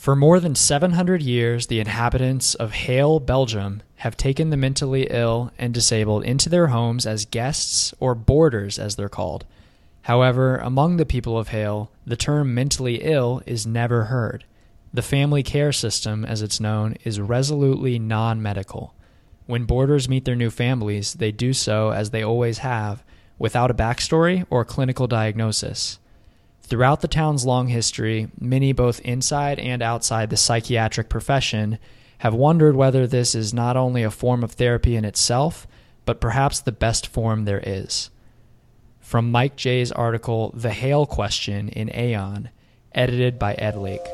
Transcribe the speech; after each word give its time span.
For 0.00 0.16
more 0.16 0.40
than 0.40 0.54
700 0.54 1.20
years, 1.20 1.66
the 1.66 1.78
inhabitants 1.78 2.54
of 2.54 2.72
Geel, 2.72 3.20
Belgium, 3.20 3.82
have 3.96 4.16
taken 4.16 4.48
the 4.48 4.56
mentally 4.56 5.06
ill 5.10 5.52
and 5.58 5.74
disabled 5.74 6.24
into 6.24 6.48
their 6.48 6.68
homes 6.68 7.04
as 7.04 7.26
guests 7.26 7.92
or 8.00 8.14
boarders, 8.14 8.78
as 8.78 8.96
they're 8.96 9.10
called. 9.10 9.44
However, 10.04 10.56
among 10.56 10.96
the 10.96 11.04
people 11.04 11.36
of 11.36 11.50
Geel, 11.50 11.92
the 12.06 12.16
term 12.16 12.54
mentally 12.54 13.02
ill 13.02 13.42
is 13.44 13.66
never 13.66 14.04
heard. 14.04 14.44
The 14.90 15.02
family 15.02 15.42
care 15.42 15.70
system, 15.70 16.24
as 16.24 16.40
it's 16.40 16.60
known, 16.60 16.96
is 17.04 17.20
resolutely 17.20 17.98
non 17.98 18.40
medical. 18.40 18.94
When 19.44 19.66
boarders 19.66 20.08
meet 20.08 20.24
their 20.24 20.34
new 20.34 20.48
families, 20.48 21.12
they 21.12 21.30
do 21.30 21.52
so, 21.52 21.90
as 21.90 22.08
they 22.08 22.22
always 22.22 22.60
have, 22.60 23.04
without 23.38 23.70
a 23.70 23.74
backstory 23.74 24.46
or 24.48 24.64
clinical 24.64 25.06
diagnosis. 25.06 25.98
Throughout 26.70 27.00
the 27.00 27.08
town's 27.08 27.44
long 27.44 27.66
history, 27.66 28.28
many 28.38 28.72
both 28.72 29.00
inside 29.00 29.58
and 29.58 29.82
outside 29.82 30.30
the 30.30 30.36
psychiatric 30.36 31.08
profession 31.08 31.80
have 32.18 32.32
wondered 32.32 32.76
whether 32.76 33.08
this 33.08 33.34
is 33.34 33.52
not 33.52 33.76
only 33.76 34.04
a 34.04 34.10
form 34.10 34.44
of 34.44 34.52
therapy 34.52 34.94
in 34.94 35.04
itself, 35.04 35.66
but 36.04 36.20
perhaps 36.20 36.60
the 36.60 36.70
best 36.70 37.08
form 37.08 37.44
there 37.44 37.60
is. 37.66 38.10
From 39.00 39.32
Mike 39.32 39.56
Jay's 39.56 39.90
article, 39.90 40.52
The 40.54 40.70
Geel 40.70 41.06
Question 41.06 41.70
in 41.70 41.90
Aeon, 41.92 42.50
edited 42.92 43.36
by 43.36 43.54
Ed 43.54 43.74
Lake. 43.74 44.06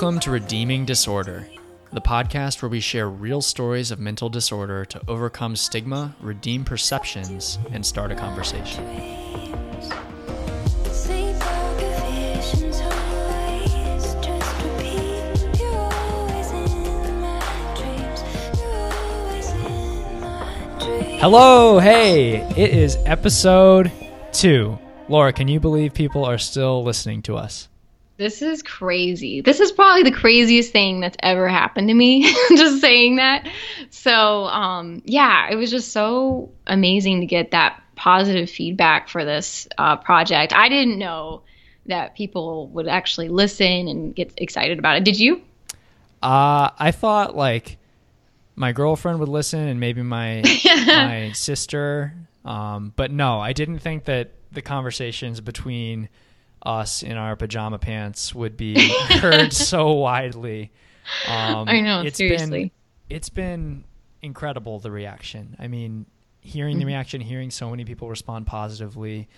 Welcome 0.00 0.20
to 0.20 0.30
Redeeming 0.30 0.84
Disorder, 0.84 1.48
the 1.92 2.00
podcast 2.00 2.62
where 2.62 2.68
we 2.68 2.78
share 2.78 3.10
real 3.10 3.42
stories 3.42 3.90
of 3.90 3.98
mental 3.98 4.28
disorder 4.28 4.84
to 4.84 5.00
overcome 5.08 5.56
stigma, 5.56 6.14
redeem 6.20 6.64
perceptions, 6.64 7.58
and 7.72 7.84
start 7.84 8.12
a 8.12 8.14
conversation. 8.14 8.86
Hello, 21.18 21.80
hey, 21.80 22.36
it 22.56 22.70
is 22.70 22.96
episode 23.04 23.90
two. 24.30 24.78
Laura, 25.08 25.32
can 25.32 25.48
you 25.48 25.58
believe 25.58 25.92
people 25.92 26.24
are 26.24 26.38
still 26.38 26.84
listening 26.84 27.20
to 27.22 27.36
us? 27.36 27.67
This 28.18 28.42
is 28.42 28.64
crazy. 28.64 29.42
This 29.42 29.60
is 29.60 29.70
probably 29.70 30.02
the 30.02 30.10
craziest 30.10 30.72
thing 30.72 30.98
that's 30.98 31.16
ever 31.22 31.46
happened 31.46 31.86
to 31.86 31.94
me. 31.94 32.22
just 32.50 32.80
saying 32.80 33.16
that. 33.16 33.48
So, 33.90 34.46
um, 34.46 35.02
yeah, 35.04 35.48
it 35.48 35.54
was 35.54 35.70
just 35.70 35.92
so 35.92 36.50
amazing 36.66 37.20
to 37.20 37.26
get 37.26 37.52
that 37.52 37.80
positive 37.94 38.50
feedback 38.50 39.08
for 39.08 39.24
this 39.24 39.68
uh, 39.78 39.96
project. 39.98 40.52
I 40.52 40.68
didn't 40.68 40.98
know 40.98 41.42
that 41.86 42.16
people 42.16 42.66
would 42.70 42.88
actually 42.88 43.28
listen 43.28 43.86
and 43.86 44.16
get 44.16 44.32
excited 44.36 44.80
about 44.80 44.96
it. 44.96 45.04
Did 45.04 45.20
you? 45.20 45.40
Uh, 46.20 46.70
I 46.76 46.90
thought 46.90 47.36
like 47.36 47.78
my 48.56 48.72
girlfriend 48.72 49.20
would 49.20 49.28
listen 49.28 49.60
and 49.60 49.78
maybe 49.78 50.02
my 50.02 50.42
my 50.86 51.30
sister. 51.36 52.14
Um, 52.44 52.92
but 52.96 53.12
no, 53.12 53.38
I 53.38 53.52
didn't 53.52 53.78
think 53.78 54.06
that 54.06 54.32
the 54.50 54.60
conversations 54.60 55.40
between 55.40 56.08
us 56.62 57.02
in 57.02 57.16
our 57.16 57.36
pajama 57.36 57.78
pants 57.78 58.34
would 58.34 58.56
be 58.56 58.88
heard 59.20 59.52
so 59.52 59.92
widely. 59.92 60.72
Um, 61.26 61.68
I 61.68 61.80
know, 61.80 62.02
it's 62.02 62.18
seriously. 62.18 62.64
Been, 62.64 62.70
it's 63.08 63.28
been 63.28 63.84
incredible, 64.22 64.78
the 64.78 64.90
reaction. 64.90 65.56
I 65.58 65.68
mean, 65.68 66.06
hearing 66.40 66.74
mm-hmm. 66.74 66.80
the 66.80 66.86
reaction, 66.86 67.20
hearing 67.20 67.50
so 67.50 67.70
many 67.70 67.84
people 67.84 68.08
respond 68.08 68.46
positively 68.46 69.28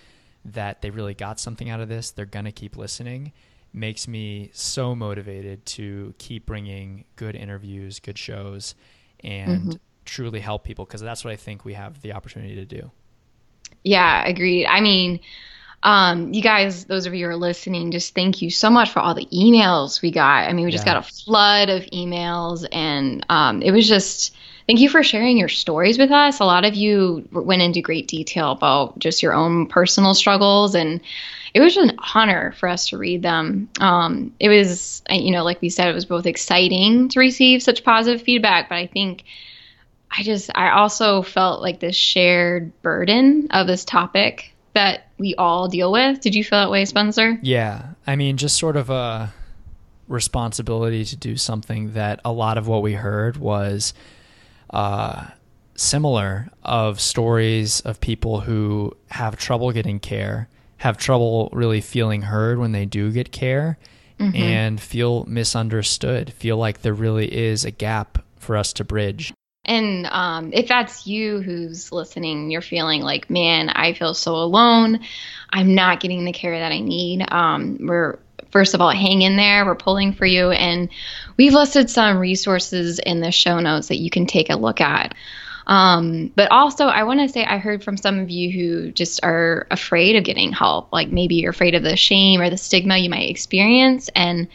that 0.45 0.81
they 0.81 0.89
really 0.89 1.13
got 1.13 1.39
something 1.39 1.69
out 1.69 1.79
of 1.79 1.89
this, 1.89 2.11
they're 2.11 2.25
going 2.25 2.45
to 2.45 2.51
keep 2.51 2.75
listening, 2.75 3.31
makes 3.73 4.07
me 4.07 4.49
so 4.53 4.95
motivated 4.95 5.65
to 5.65 6.13
keep 6.17 6.45
bringing 6.45 7.05
good 7.15 7.35
interviews, 7.35 7.99
good 7.99 8.17
shows, 8.17 8.75
and 9.23 9.61
mm-hmm. 9.61 9.71
truly 10.05 10.39
help 10.39 10.63
people 10.63 10.85
because 10.85 11.01
that's 11.01 11.23
what 11.23 11.31
I 11.31 11.35
think 11.35 11.63
we 11.63 11.73
have 11.73 12.01
the 12.01 12.13
opportunity 12.13 12.55
to 12.55 12.65
do. 12.65 12.91
Yeah, 13.83 14.25
agreed. 14.27 14.65
I 14.65 14.81
mean, 14.81 15.19
um, 15.83 16.33
you 16.33 16.41
guys, 16.41 16.85
those 16.85 17.07
of 17.07 17.15
you 17.15 17.25
who 17.25 17.31
are 17.31 17.35
listening, 17.35 17.91
just 17.91 18.13
thank 18.13 18.41
you 18.41 18.51
so 18.51 18.69
much 18.69 18.91
for 18.91 18.99
all 18.99 19.15
the 19.15 19.27
emails 19.33 20.01
we 20.01 20.11
got. 20.11 20.47
I 20.47 20.53
mean, 20.53 20.65
we 20.65 20.71
just 20.71 20.85
yeah. 20.85 20.93
got 20.93 21.05
a 21.05 21.11
flood 21.11 21.69
of 21.69 21.83
emails, 21.85 22.67
and 22.71 23.25
um, 23.29 23.63
it 23.63 23.71
was 23.71 23.87
just 23.87 24.35
thank 24.67 24.79
you 24.79 24.89
for 24.89 25.01
sharing 25.01 25.37
your 25.37 25.49
stories 25.49 25.97
with 25.97 26.11
us. 26.11 26.39
A 26.39 26.45
lot 26.45 26.65
of 26.65 26.75
you 26.75 27.27
went 27.31 27.63
into 27.63 27.81
great 27.81 28.07
detail 28.07 28.51
about 28.51 28.99
just 28.99 29.23
your 29.23 29.33
own 29.33 29.65
personal 29.65 30.13
struggles, 30.13 30.75
and 30.75 31.01
it 31.55 31.61
was 31.61 31.75
an 31.77 31.97
honor 32.13 32.53
for 32.59 32.69
us 32.69 32.89
to 32.89 32.99
read 32.99 33.23
them. 33.23 33.67
Um, 33.79 34.35
it 34.39 34.49
was, 34.49 35.01
you 35.09 35.31
know, 35.31 35.43
like 35.43 35.61
we 35.61 35.69
said, 35.69 35.87
it 35.87 35.95
was 35.95 36.05
both 36.05 36.27
exciting 36.27 37.09
to 37.09 37.19
receive 37.19 37.63
such 37.63 37.83
positive 37.83 38.21
feedback, 38.21 38.69
but 38.69 38.75
I 38.75 38.87
think. 38.87 39.23
I 40.13 40.23
just, 40.23 40.51
I 40.53 40.71
also 40.71 41.21
felt 41.21 41.61
like 41.61 41.79
this 41.79 41.95
shared 41.95 42.73
burden 42.81 43.47
of 43.51 43.65
this 43.65 43.85
topic 43.85 44.50
that 44.73 45.07
we 45.17 45.35
all 45.35 45.67
deal 45.67 45.91
with. 45.91 46.21
Did 46.21 46.35
you 46.35 46.43
feel 46.43 46.59
that 46.59 46.71
way, 46.71 46.85
Spencer? 46.85 47.37
Yeah. 47.41 47.89
I 48.07 48.15
mean, 48.15 48.37
just 48.37 48.57
sort 48.57 48.75
of 48.75 48.89
a 48.89 49.33
responsibility 50.07 51.05
to 51.05 51.15
do 51.15 51.37
something 51.37 51.93
that 51.93 52.19
a 52.25 52.31
lot 52.31 52.57
of 52.57 52.67
what 52.67 52.81
we 52.81 52.93
heard 52.93 53.37
was 53.37 53.93
uh, 54.71 55.25
similar 55.75 56.49
of 56.63 56.99
stories 56.99 57.81
of 57.81 57.99
people 57.99 58.41
who 58.41 58.95
have 59.09 59.37
trouble 59.37 59.71
getting 59.71 59.99
care, 59.99 60.47
have 60.77 60.97
trouble 60.97 61.49
really 61.53 61.81
feeling 61.81 62.23
heard 62.23 62.59
when 62.59 62.71
they 62.71 62.85
do 62.85 63.11
get 63.11 63.31
care, 63.31 63.77
mm-hmm. 64.19 64.35
and 64.35 64.81
feel 64.81 65.25
misunderstood, 65.25 66.33
feel 66.33 66.57
like 66.57 66.81
there 66.81 66.93
really 66.93 67.33
is 67.33 67.65
a 67.65 67.71
gap 67.71 68.23
for 68.37 68.57
us 68.57 68.73
to 68.73 68.83
bridge. 68.83 69.33
And 69.63 70.07
um, 70.07 70.51
if 70.53 70.67
that's 70.67 71.05
you 71.05 71.41
who's 71.41 71.91
listening, 71.91 72.49
you're 72.49 72.61
feeling 72.61 73.01
like, 73.01 73.29
man, 73.29 73.69
I 73.69 73.93
feel 73.93 74.13
so 74.13 74.35
alone. 74.35 74.99
I'm 75.51 75.75
not 75.75 75.99
getting 75.99 76.25
the 76.25 76.33
care 76.33 76.57
that 76.59 76.71
I 76.71 76.79
need. 76.79 77.31
Um, 77.31 77.77
we're 77.81 78.17
first 78.51 78.73
of 78.73 78.81
all, 78.81 78.91
hang 78.91 79.21
in 79.21 79.37
there. 79.37 79.65
We're 79.65 79.75
pulling 79.75 80.13
for 80.13 80.25
you. 80.25 80.51
And 80.51 80.89
we've 81.37 81.53
listed 81.53 81.89
some 81.89 82.17
resources 82.17 82.99
in 82.99 83.21
the 83.21 83.31
show 83.31 83.59
notes 83.59 83.87
that 83.87 83.99
you 83.99 84.09
can 84.09 84.25
take 84.25 84.49
a 84.49 84.55
look 84.55 84.81
at. 84.81 85.15
Um, 85.67 86.31
but 86.35 86.51
also, 86.51 86.85
I 86.85 87.03
want 87.03 87.19
to 87.19 87.29
say 87.29 87.45
I 87.45 87.57
heard 87.57 87.83
from 87.83 87.97
some 87.97 88.19
of 88.19 88.29
you 88.29 88.51
who 88.51 88.91
just 88.91 89.19
are 89.23 89.67
afraid 89.71 90.15
of 90.15 90.23
getting 90.23 90.51
help. 90.51 90.91
Like 90.91 91.09
maybe 91.09 91.35
you're 91.35 91.51
afraid 91.51 91.75
of 91.75 91.83
the 91.83 91.95
shame 91.95 92.41
or 92.41 92.49
the 92.49 92.57
stigma 92.57 92.97
you 92.97 93.09
might 93.09 93.29
experience. 93.29 94.09
And 94.15 94.47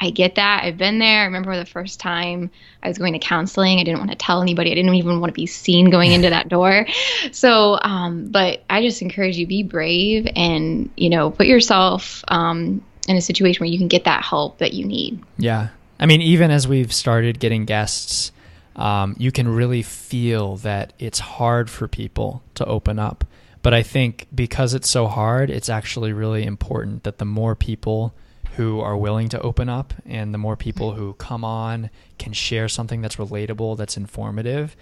I 0.00 0.10
get 0.10 0.36
that. 0.36 0.64
I've 0.64 0.78
been 0.78 0.98
there. 0.98 1.22
I 1.22 1.24
remember 1.24 1.56
the 1.56 1.66
first 1.66 2.00
time 2.00 2.50
I 2.82 2.88
was 2.88 2.98
going 2.98 3.12
to 3.12 3.18
counseling. 3.18 3.78
I 3.78 3.84
didn't 3.84 3.98
want 3.98 4.10
to 4.10 4.16
tell 4.16 4.42
anybody. 4.42 4.70
I 4.70 4.74
didn't 4.74 4.94
even 4.94 5.20
want 5.20 5.30
to 5.30 5.34
be 5.34 5.46
seen 5.46 5.90
going 5.90 6.12
into 6.12 6.30
that 6.30 6.48
door. 6.48 6.86
So, 7.32 7.78
um, 7.80 8.28
but 8.28 8.62
I 8.68 8.82
just 8.82 9.02
encourage 9.02 9.36
you 9.36 9.46
be 9.46 9.62
brave 9.62 10.28
and 10.36 10.90
you 10.96 11.10
know 11.10 11.30
put 11.30 11.46
yourself 11.46 12.22
um, 12.28 12.84
in 13.08 13.16
a 13.16 13.20
situation 13.20 13.60
where 13.60 13.70
you 13.70 13.78
can 13.78 13.88
get 13.88 14.04
that 14.04 14.22
help 14.22 14.58
that 14.58 14.72
you 14.72 14.84
need. 14.84 15.22
Yeah, 15.38 15.68
I 15.98 16.06
mean, 16.06 16.22
even 16.22 16.50
as 16.50 16.68
we've 16.68 16.92
started 16.92 17.40
getting 17.40 17.64
guests 17.64 18.30
um, 18.76 19.14
you 19.18 19.30
can 19.30 19.48
really 19.48 19.82
feel 19.82 20.56
that 20.56 20.92
it's 20.98 21.18
hard 21.18 21.70
for 21.70 21.88
people 21.88 22.42
to 22.54 22.64
open 22.66 22.98
up. 22.98 23.24
But 23.62 23.72
I 23.72 23.82
think 23.82 24.26
because 24.34 24.74
it's 24.74 24.90
so 24.90 25.06
hard, 25.06 25.50
it's 25.50 25.68
actually 25.68 26.12
really 26.12 26.44
important 26.44 27.04
that 27.04 27.18
the 27.18 27.24
more 27.24 27.54
people 27.54 28.14
who 28.56 28.80
are 28.80 28.96
willing 28.96 29.28
to 29.30 29.40
open 29.40 29.68
up 29.68 29.94
and 30.06 30.34
the 30.34 30.38
more 30.38 30.56
people 30.56 30.92
who 30.92 31.14
come 31.14 31.44
on 31.44 31.90
can 32.18 32.32
share 32.32 32.68
something 32.68 33.00
that's 33.00 33.16
relatable, 33.16 33.76
that's 33.76 33.96
informative, 33.96 34.76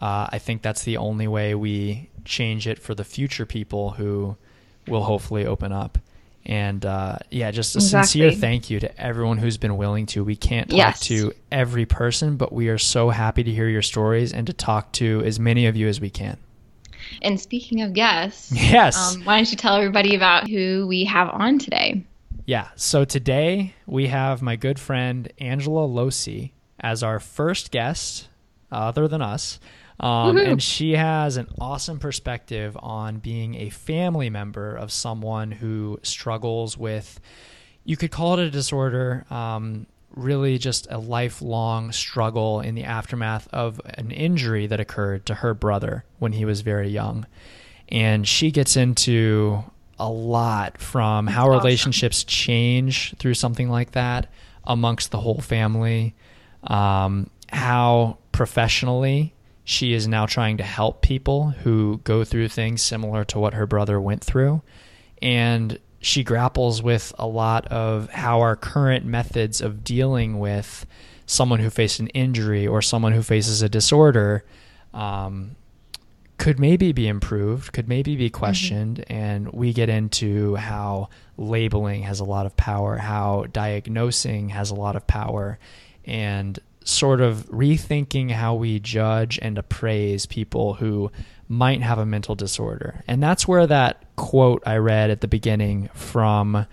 uh, 0.00 0.28
I 0.30 0.38
think 0.38 0.62
that's 0.62 0.82
the 0.82 0.96
only 0.96 1.28
way 1.28 1.54
we 1.54 2.10
change 2.24 2.66
it 2.66 2.78
for 2.78 2.94
the 2.94 3.04
future 3.04 3.46
people 3.46 3.90
who 3.90 4.36
will 4.88 5.04
hopefully 5.04 5.46
open 5.46 5.72
up. 5.72 5.98
And 6.44 6.84
uh, 6.84 7.18
yeah, 7.30 7.50
just 7.52 7.76
a 7.76 7.78
exactly. 7.78 8.20
sincere 8.20 8.32
thank 8.32 8.68
you 8.68 8.80
to 8.80 9.00
everyone 9.00 9.38
who's 9.38 9.58
been 9.58 9.76
willing 9.76 10.06
to. 10.06 10.24
We 10.24 10.34
can't 10.34 10.68
talk 10.68 10.76
yes. 10.76 11.00
to 11.00 11.32
every 11.52 11.86
person, 11.86 12.36
but 12.36 12.52
we 12.52 12.68
are 12.68 12.78
so 12.78 13.10
happy 13.10 13.44
to 13.44 13.50
hear 13.50 13.68
your 13.68 13.82
stories 13.82 14.32
and 14.32 14.46
to 14.48 14.52
talk 14.52 14.92
to 14.94 15.22
as 15.24 15.38
many 15.38 15.66
of 15.66 15.76
you 15.76 15.86
as 15.86 16.00
we 16.00 16.10
can. 16.10 16.38
And 17.20 17.40
speaking 17.40 17.82
of 17.82 17.92
guests, 17.92 18.52
yes, 18.52 19.14
um, 19.16 19.24
why 19.24 19.36
don't 19.36 19.50
you 19.50 19.56
tell 19.56 19.76
everybody 19.76 20.14
about 20.16 20.48
who 20.48 20.86
we 20.88 21.04
have 21.04 21.28
on 21.30 21.58
today? 21.58 22.04
Yeah, 22.46 22.68
so 22.74 23.04
today 23.04 23.74
we 23.86 24.08
have 24.08 24.42
my 24.42 24.56
good 24.56 24.80
friend 24.80 25.32
Angela 25.38 25.86
Losi 25.86 26.50
as 26.80 27.04
our 27.04 27.20
first 27.20 27.70
guest, 27.70 28.28
other 28.72 29.06
than 29.06 29.22
us. 29.22 29.60
Um, 30.02 30.36
and 30.36 30.60
she 30.60 30.92
has 30.92 31.36
an 31.36 31.48
awesome 31.60 32.00
perspective 32.00 32.76
on 32.80 33.18
being 33.18 33.54
a 33.54 33.70
family 33.70 34.30
member 34.30 34.74
of 34.74 34.90
someone 34.90 35.52
who 35.52 36.00
struggles 36.02 36.76
with, 36.76 37.20
you 37.84 37.96
could 37.96 38.10
call 38.10 38.34
it 38.34 38.40
a 38.40 38.50
disorder, 38.50 39.24
um, 39.30 39.86
really 40.16 40.58
just 40.58 40.88
a 40.90 40.98
lifelong 40.98 41.92
struggle 41.92 42.60
in 42.60 42.74
the 42.74 42.82
aftermath 42.82 43.48
of 43.52 43.80
an 43.84 44.10
injury 44.10 44.66
that 44.66 44.80
occurred 44.80 45.24
to 45.26 45.36
her 45.36 45.54
brother 45.54 46.04
when 46.18 46.32
he 46.32 46.44
was 46.44 46.62
very 46.62 46.88
young. 46.88 47.24
And 47.88 48.26
she 48.26 48.50
gets 48.50 48.76
into 48.76 49.62
a 50.00 50.10
lot 50.10 50.78
from 50.78 51.28
how 51.28 51.44
awesome. 51.44 51.58
relationships 51.58 52.24
change 52.24 53.14
through 53.18 53.34
something 53.34 53.70
like 53.70 53.92
that 53.92 54.26
amongst 54.64 55.12
the 55.12 55.20
whole 55.20 55.40
family, 55.40 56.14
um, 56.64 57.30
how 57.52 58.18
professionally 58.32 59.32
she 59.64 59.92
is 59.92 60.08
now 60.08 60.26
trying 60.26 60.56
to 60.56 60.64
help 60.64 61.02
people 61.02 61.50
who 61.50 62.00
go 62.04 62.24
through 62.24 62.48
things 62.48 62.82
similar 62.82 63.24
to 63.24 63.38
what 63.38 63.54
her 63.54 63.66
brother 63.66 64.00
went 64.00 64.22
through. 64.22 64.62
And 65.20 65.78
she 66.00 66.24
grapples 66.24 66.82
with 66.82 67.14
a 67.18 67.26
lot 67.26 67.66
of 67.66 68.10
how 68.10 68.40
our 68.40 68.56
current 68.56 69.04
methods 69.06 69.60
of 69.60 69.84
dealing 69.84 70.40
with 70.40 70.84
someone 71.26 71.60
who 71.60 71.70
faced 71.70 72.00
an 72.00 72.08
injury 72.08 72.66
or 72.66 72.82
someone 72.82 73.12
who 73.12 73.22
faces 73.22 73.62
a 73.62 73.68
disorder 73.68 74.44
um, 74.92 75.54
could 76.38 76.58
maybe 76.58 76.90
be 76.90 77.06
improved, 77.06 77.72
could 77.72 77.88
maybe 77.88 78.16
be 78.16 78.28
mm-hmm. 78.28 78.36
questioned. 78.36 78.96
Mm-hmm. 78.96 79.12
And 79.12 79.52
we 79.52 79.72
get 79.72 79.88
into 79.88 80.56
how 80.56 81.08
labeling 81.38 82.02
has 82.02 82.18
a 82.18 82.24
lot 82.24 82.46
of 82.46 82.56
power, 82.56 82.96
how 82.96 83.46
diagnosing 83.52 84.48
has 84.48 84.72
a 84.72 84.74
lot 84.74 84.96
of 84.96 85.06
power, 85.06 85.60
and 86.04 86.58
sort 86.84 87.20
of 87.20 87.48
rethinking 87.50 88.30
how 88.30 88.54
we 88.54 88.80
judge 88.80 89.38
and 89.40 89.58
appraise 89.58 90.26
people 90.26 90.74
who 90.74 91.10
might 91.48 91.82
have 91.82 91.98
a 91.98 92.06
mental 92.06 92.34
disorder. 92.34 93.02
And 93.06 93.22
that's 93.22 93.46
where 93.46 93.66
that 93.66 94.04
quote 94.16 94.62
I 94.66 94.76
read 94.76 95.10
at 95.10 95.20
the 95.20 95.28
beginning 95.28 95.90
from 95.94 96.66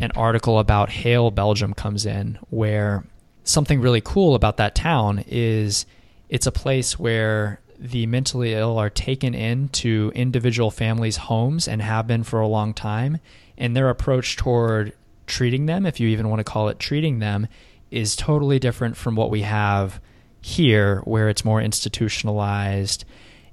an 0.00 0.10
article 0.16 0.58
about 0.58 0.90
Geel, 0.90 1.30
Belgium 1.30 1.74
comes 1.74 2.06
in, 2.06 2.38
where 2.50 3.04
something 3.44 3.80
really 3.80 4.00
cool 4.00 4.34
about 4.34 4.56
that 4.56 4.74
town 4.74 5.24
is 5.26 5.86
it's 6.28 6.46
a 6.46 6.52
place 6.52 6.98
where 6.98 7.60
the 7.78 8.06
mentally 8.06 8.54
ill 8.54 8.78
are 8.78 8.90
taken 8.90 9.34
into 9.34 10.10
individual 10.14 10.70
families' 10.70 11.16
homes 11.16 11.68
and 11.68 11.82
have 11.82 12.06
been 12.06 12.24
for 12.24 12.40
a 12.40 12.48
long 12.48 12.72
time. 12.72 13.18
And 13.58 13.76
their 13.76 13.90
approach 13.90 14.36
toward 14.36 14.94
treating 15.26 15.66
them, 15.66 15.86
if 15.86 16.00
you 16.00 16.08
even 16.08 16.28
want 16.28 16.40
to 16.40 16.44
call 16.44 16.68
it 16.68 16.78
treating 16.78 17.18
them, 17.18 17.46
is 17.90 18.16
totally 18.16 18.58
different 18.58 18.96
from 18.96 19.16
what 19.16 19.30
we 19.30 19.42
have 19.42 20.00
here, 20.40 21.00
where 21.04 21.28
it's 21.28 21.44
more 21.44 21.60
institutionalized 21.60 23.04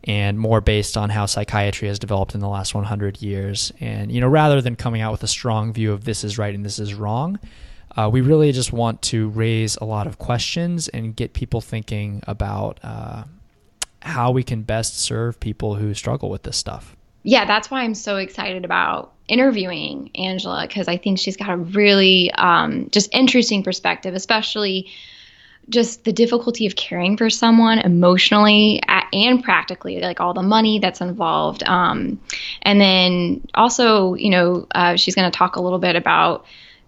and 0.03 0.39
more 0.39 0.61
based 0.61 0.97
on 0.97 1.09
how 1.09 1.25
psychiatry 1.25 1.87
has 1.87 1.99
developed 1.99 2.33
in 2.33 2.41
the 2.41 2.49
last 2.49 2.73
100 2.73 3.21
years. 3.21 3.71
And, 3.79 4.11
you 4.11 4.19
know, 4.19 4.27
rather 4.27 4.61
than 4.61 4.75
coming 4.75 5.01
out 5.01 5.11
with 5.11 5.23
a 5.23 5.27
strong 5.27 5.73
view 5.73 5.93
of 5.93 6.05
this 6.05 6.23
is 6.23 6.37
right 6.37 6.53
and 6.53 6.65
this 6.65 6.79
is 6.79 6.93
wrong, 6.93 7.39
uh, 7.95 8.09
we 8.11 8.21
really 8.21 8.51
just 8.51 8.73
want 8.73 9.01
to 9.03 9.29
raise 9.29 9.75
a 9.77 9.85
lot 9.85 10.07
of 10.07 10.17
questions 10.17 10.87
and 10.87 11.15
get 11.15 11.33
people 11.33 11.61
thinking 11.61 12.23
about 12.25 12.79
uh, 12.83 13.23
how 14.01 14.31
we 14.31 14.43
can 14.43 14.63
best 14.63 14.99
serve 14.99 15.39
people 15.39 15.75
who 15.75 15.93
struggle 15.93 16.29
with 16.29 16.43
this 16.43 16.57
stuff. 16.57 16.95
Yeah, 17.23 17.45
that's 17.45 17.69
why 17.69 17.83
I'm 17.83 17.95
so 17.95 18.17
excited 18.17 18.65
about 18.65 19.13
interviewing 19.27 20.11
Angela 20.15 20.65
because 20.67 20.87
I 20.87 20.97
think 20.97 21.19
she's 21.19 21.37
got 21.37 21.49
a 21.49 21.57
really 21.57 22.31
um, 22.33 22.89
just 22.91 23.13
interesting 23.13 23.63
perspective, 23.63 24.13
especially 24.15 24.91
just 25.69 26.03
the 26.03 26.11
difficulty 26.11 26.65
of 26.65 26.75
caring 26.75 27.15
for 27.17 27.29
someone 27.29 27.79
emotionally 27.79 28.81
and 29.13 29.43
practically, 29.43 29.99
like 30.01 30.19
all 30.19 30.33
the 30.33 30.41
money 30.41 30.79
that's 30.79 31.01
involved. 31.01 31.63
Um, 31.63 32.19
and 32.63 32.81
then 32.81 33.47
also, 33.53 34.15
you 34.15 34.31
know, 34.31 34.67
uh, 34.73 34.95
she's 34.95 35.15
going 35.15 35.31
to 35.31 35.35
talk 35.35 35.55
a 35.55 35.61
little 35.61 35.79
bit 35.79 35.95
about 35.95 36.45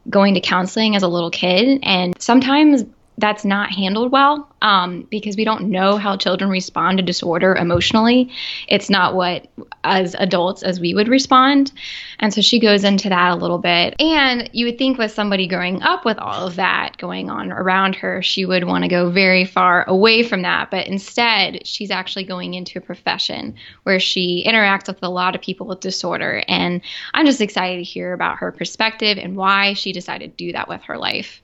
going 0.09 0.33
to 0.33 0.41
counseling 0.41 0.95
as 0.95 1.03
a 1.03 1.07
little 1.07 1.29
kid. 1.29 1.79
And 1.83 2.19
sometimes 2.21 2.83
that's 3.17 3.45
not 3.45 3.71
handled 3.71 4.11
well 4.11 4.49
um, 4.61 5.07
because 5.11 5.35
we 5.35 5.43
don't 5.43 5.69
know 5.69 5.97
how 5.97 6.17
children 6.17 6.49
respond 6.49 6.97
to 6.97 7.03
disorder 7.03 7.53
emotionally. 7.55 8.31
It's 8.67 8.89
not 8.89 9.13
what, 9.13 9.47
as 9.83 10.15
adults, 10.15 10.63
as 10.63 10.79
we 10.79 10.93
would 10.93 11.07
respond. 11.07 11.71
And 12.19 12.33
so 12.33 12.41
she 12.41 12.59
goes 12.59 12.83
into 12.83 13.09
that 13.09 13.31
a 13.31 13.35
little 13.35 13.59
bit. 13.59 13.95
And 13.99 14.49
you 14.53 14.65
would 14.65 14.77
think 14.77 14.97
with 14.97 15.11
somebody 15.11 15.47
growing 15.47 15.81
up 15.83 16.05
with 16.05 16.17
all 16.17 16.47
of 16.47 16.55
that 16.55 16.97
going 16.97 17.29
on 17.29 17.51
around 17.51 17.95
her, 17.97 18.23
she 18.23 18.45
would 18.45 18.63
want 18.63 18.83
to 18.83 18.89
go 18.89 19.11
very 19.11 19.45
far 19.45 19.87
away 19.87 20.23
from 20.23 20.41
that. 20.41 20.71
But 20.71 20.87
instead, 20.87 21.67
she's 21.67 21.91
actually 21.91 22.23
going 22.23 22.55
into 22.55 22.79
a 22.79 22.81
profession 22.81 23.55
where 23.83 23.99
she 23.99 24.43
interacts 24.47 24.87
with 24.87 25.03
a 25.03 25.09
lot 25.09 25.35
of 25.35 25.41
people 25.41 25.67
with 25.67 25.81
disorder. 25.81 26.43
And 26.47 26.81
I'm 27.13 27.25
just 27.25 27.41
excited 27.41 27.77
to 27.77 27.83
hear 27.83 28.13
about 28.13 28.37
her 28.37 28.51
perspective 28.51 29.17
and 29.19 29.35
why 29.35 29.73
she 29.73 29.91
decided 29.91 30.31
to 30.37 30.45
do 30.45 30.51
that 30.53 30.67
with 30.67 30.81
her 30.83 30.97
life. 30.97 31.42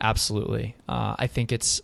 Absolutely. 0.00 0.76
Uh, 0.88 1.16
I 1.18 1.26
think 1.26 1.52
it's 1.52 1.80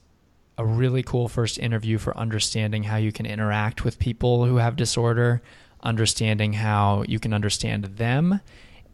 a 0.58 0.64
really 0.64 1.02
cool 1.02 1.28
first 1.28 1.58
interview 1.58 1.96
for 1.96 2.16
understanding 2.16 2.82
how 2.82 2.96
you 2.96 3.12
can 3.12 3.24
interact 3.24 3.84
with 3.84 3.98
people 3.98 4.44
who 4.44 4.56
have 4.56 4.76
disorder, 4.76 5.40
understanding 5.82 6.52
how 6.52 7.02
you 7.08 7.18
can 7.18 7.32
understand 7.32 7.84
them, 7.84 8.40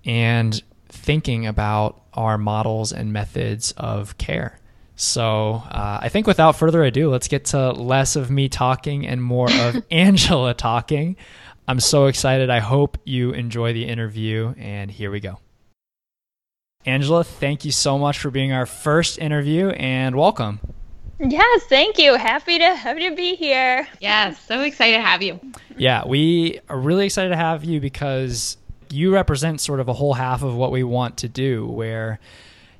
and 0.04 0.62
thinking 0.88 1.46
about 1.46 2.00
our 2.14 2.38
models 2.38 2.92
and 2.92 3.12
methods 3.12 3.72
of 3.72 4.16
care. 4.18 4.58
So 4.94 5.62
uh, 5.70 5.98
I 6.00 6.08
think 6.08 6.26
without 6.26 6.56
further 6.56 6.82
ado, 6.84 7.10
let's 7.10 7.28
get 7.28 7.46
to 7.46 7.72
less 7.72 8.16
of 8.16 8.30
me 8.30 8.48
talking 8.48 9.06
and 9.06 9.22
more 9.22 9.50
of 9.52 9.82
Angela 9.90 10.54
talking. 10.54 11.16
I'm 11.68 11.80
so 11.80 12.06
excited. 12.06 12.48
I 12.48 12.60
hope 12.60 12.96
you 13.04 13.32
enjoy 13.32 13.72
the 13.72 13.86
interview, 13.86 14.54
and 14.56 14.90
here 14.90 15.10
we 15.10 15.20
go. 15.20 15.40
Angela, 16.86 17.24
thank 17.24 17.64
you 17.64 17.72
so 17.72 17.98
much 17.98 18.20
for 18.20 18.30
being 18.30 18.52
our 18.52 18.64
first 18.64 19.18
interview 19.18 19.70
and 19.70 20.14
welcome. 20.14 20.60
Yes, 21.18 21.64
thank 21.64 21.98
you. 21.98 22.14
Happy 22.14 22.58
to 22.58 22.74
happy 22.76 23.08
to 23.08 23.16
be 23.16 23.34
here. 23.34 23.88
Yes, 24.00 24.40
so 24.46 24.60
excited 24.60 24.98
to 24.98 25.02
have 25.02 25.20
you. 25.20 25.40
Yeah, 25.76 26.06
we 26.06 26.60
are 26.68 26.78
really 26.78 27.06
excited 27.06 27.30
to 27.30 27.36
have 27.36 27.64
you 27.64 27.80
because 27.80 28.56
you 28.90 29.12
represent 29.12 29.60
sort 29.60 29.80
of 29.80 29.88
a 29.88 29.94
whole 29.94 30.14
half 30.14 30.42
of 30.42 30.54
what 30.54 30.70
we 30.70 30.84
want 30.84 31.16
to 31.18 31.28
do 31.28 31.66
where 31.66 32.20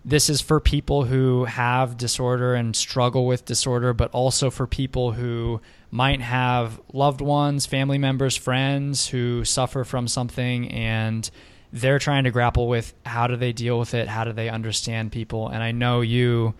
this 0.04 0.30
is 0.30 0.40
for 0.40 0.60
people 0.60 1.04
who 1.04 1.44
have 1.46 1.96
disorder 1.96 2.54
and 2.54 2.76
struggle 2.76 3.26
with 3.26 3.44
disorder, 3.44 3.92
but 3.92 4.08
also 4.12 4.50
for 4.50 4.68
people 4.68 5.12
who 5.12 5.60
might 5.90 6.20
have 6.20 6.80
loved 6.92 7.20
ones, 7.20 7.66
family 7.66 7.98
members, 7.98 8.36
friends 8.36 9.08
who 9.08 9.44
suffer 9.44 9.82
from 9.82 10.06
something 10.06 10.70
and 10.70 11.28
they're 11.72 11.98
trying 11.98 12.24
to 12.24 12.30
grapple 12.30 12.68
with 12.68 12.94
how 13.04 13.26
do 13.26 13.36
they 13.36 13.52
deal 13.52 13.78
with 13.78 13.94
it, 13.94 14.08
how 14.08 14.24
do 14.24 14.32
they 14.32 14.48
understand 14.48 15.12
people, 15.12 15.48
and 15.48 15.62
I 15.62 15.72
know 15.72 16.00
you 16.00 16.54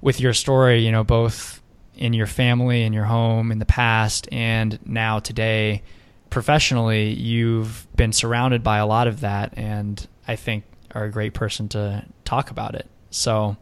with 0.00 0.20
your 0.20 0.34
story, 0.34 0.84
you 0.84 0.92
know, 0.92 1.04
both 1.04 1.62
in 1.96 2.12
your 2.12 2.26
family, 2.26 2.82
in 2.82 2.92
your 2.92 3.04
home, 3.04 3.52
in 3.52 3.58
the 3.58 3.66
past, 3.66 4.28
and 4.32 4.78
now 4.84 5.18
today, 5.18 5.82
professionally, 6.30 7.12
you've 7.12 7.86
been 7.96 8.12
surrounded 8.12 8.62
by 8.62 8.78
a 8.78 8.86
lot 8.86 9.06
of 9.06 9.20
that, 9.20 9.54
and 9.56 10.06
I 10.26 10.36
think 10.36 10.64
are 10.94 11.04
a 11.04 11.10
great 11.10 11.34
person 11.34 11.68
to 11.70 12.04
talk 12.24 12.50
about 12.50 12.74
it. 12.74 12.86
So, 13.10 13.56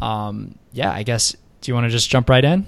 um, 0.00 0.56
yeah, 0.72 0.92
I 0.92 1.02
guess. 1.02 1.34
Do 1.60 1.70
you 1.70 1.74
want 1.74 1.86
to 1.86 1.90
just 1.90 2.08
jump 2.08 2.30
right 2.30 2.44
in? 2.44 2.66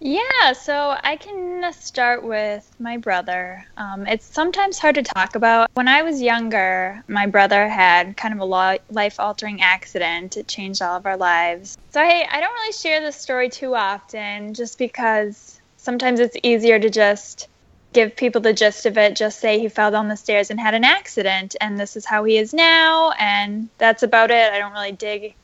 Yeah, 0.00 0.54
so 0.54 0.96
I 1.02 1.16
can 1.16 1.70
start 1.74 2.24
with 2.24 2.68
my 2.78 2.96
brother. 2.96 3.66
Um, 3.76 4.06
it's 4.06 4.24
sometimes 4.24 4.78
hard 4.78 4.94
to 4.94 5.02
talk 5.02 5.34
about. 5.34 5.68
When 5.74 5.88
I 5.88 6.02
was 6.02 6.22
younger, 6.22 7.04
my 7.06 7.26
brother 7.26 7.68
had 7.68 8.16
kind 8.16 8.32
of 8.32 8.40
a 8.40 8.44
life 8.90 9.20
altering 9.20 9.60
accident. 9.60 10.38
It 10.38 10.48
changed 10.48 10.80
all 10.80 10.96
of 10.96 11.04
our 11.04 11.18
lives. 11.18 11.76
So 11.90 12.00
I, 12.00 12.26
I 12.30 12.40
don't 12.40 12.52
really 12.52 12.72
share 12.72 13.00
this 13.00 13.16
story 13.16 13.50
too 13.50 13.74
often 13.74 14.54
just 14.54 14.78
because 14.78 15.60
sometimes 15.76 16.18
it's 16.18 16.36
easier 16.42 16.78
to 16.78 16.88
just 16.88 17.48
give 17.92 18.16
people 18.16 18.40
the 18.40 18.52
gist 18.54 18.86
of 18.86 18.96
it. 18.96 19.16
Just 19.16 19.38
say 19.38 19.58
he 19.58 19.68
fell 19.68 19.90
down 19.90 20.08
the 20.08 20.16
stairs 20.16 20.50
and 20.50 20.58
had 20.58 20.74
an 20.74 20.84
accident, 20.84 21.56
and 21.60 21.78
this 21.78 21.96
is 21.96 22.06
how 22.06 22.24
he 22.24 22.38
is 22.38 22.54
now, 22.54 23.12
and 23.18 23.68
that's 23.78 24.02
about 24.02 24.30
it. 24.30 24.52
I 24.52 24.58
don't 24.58 24.72
really 24.72 24.92
dig 24.92 25.34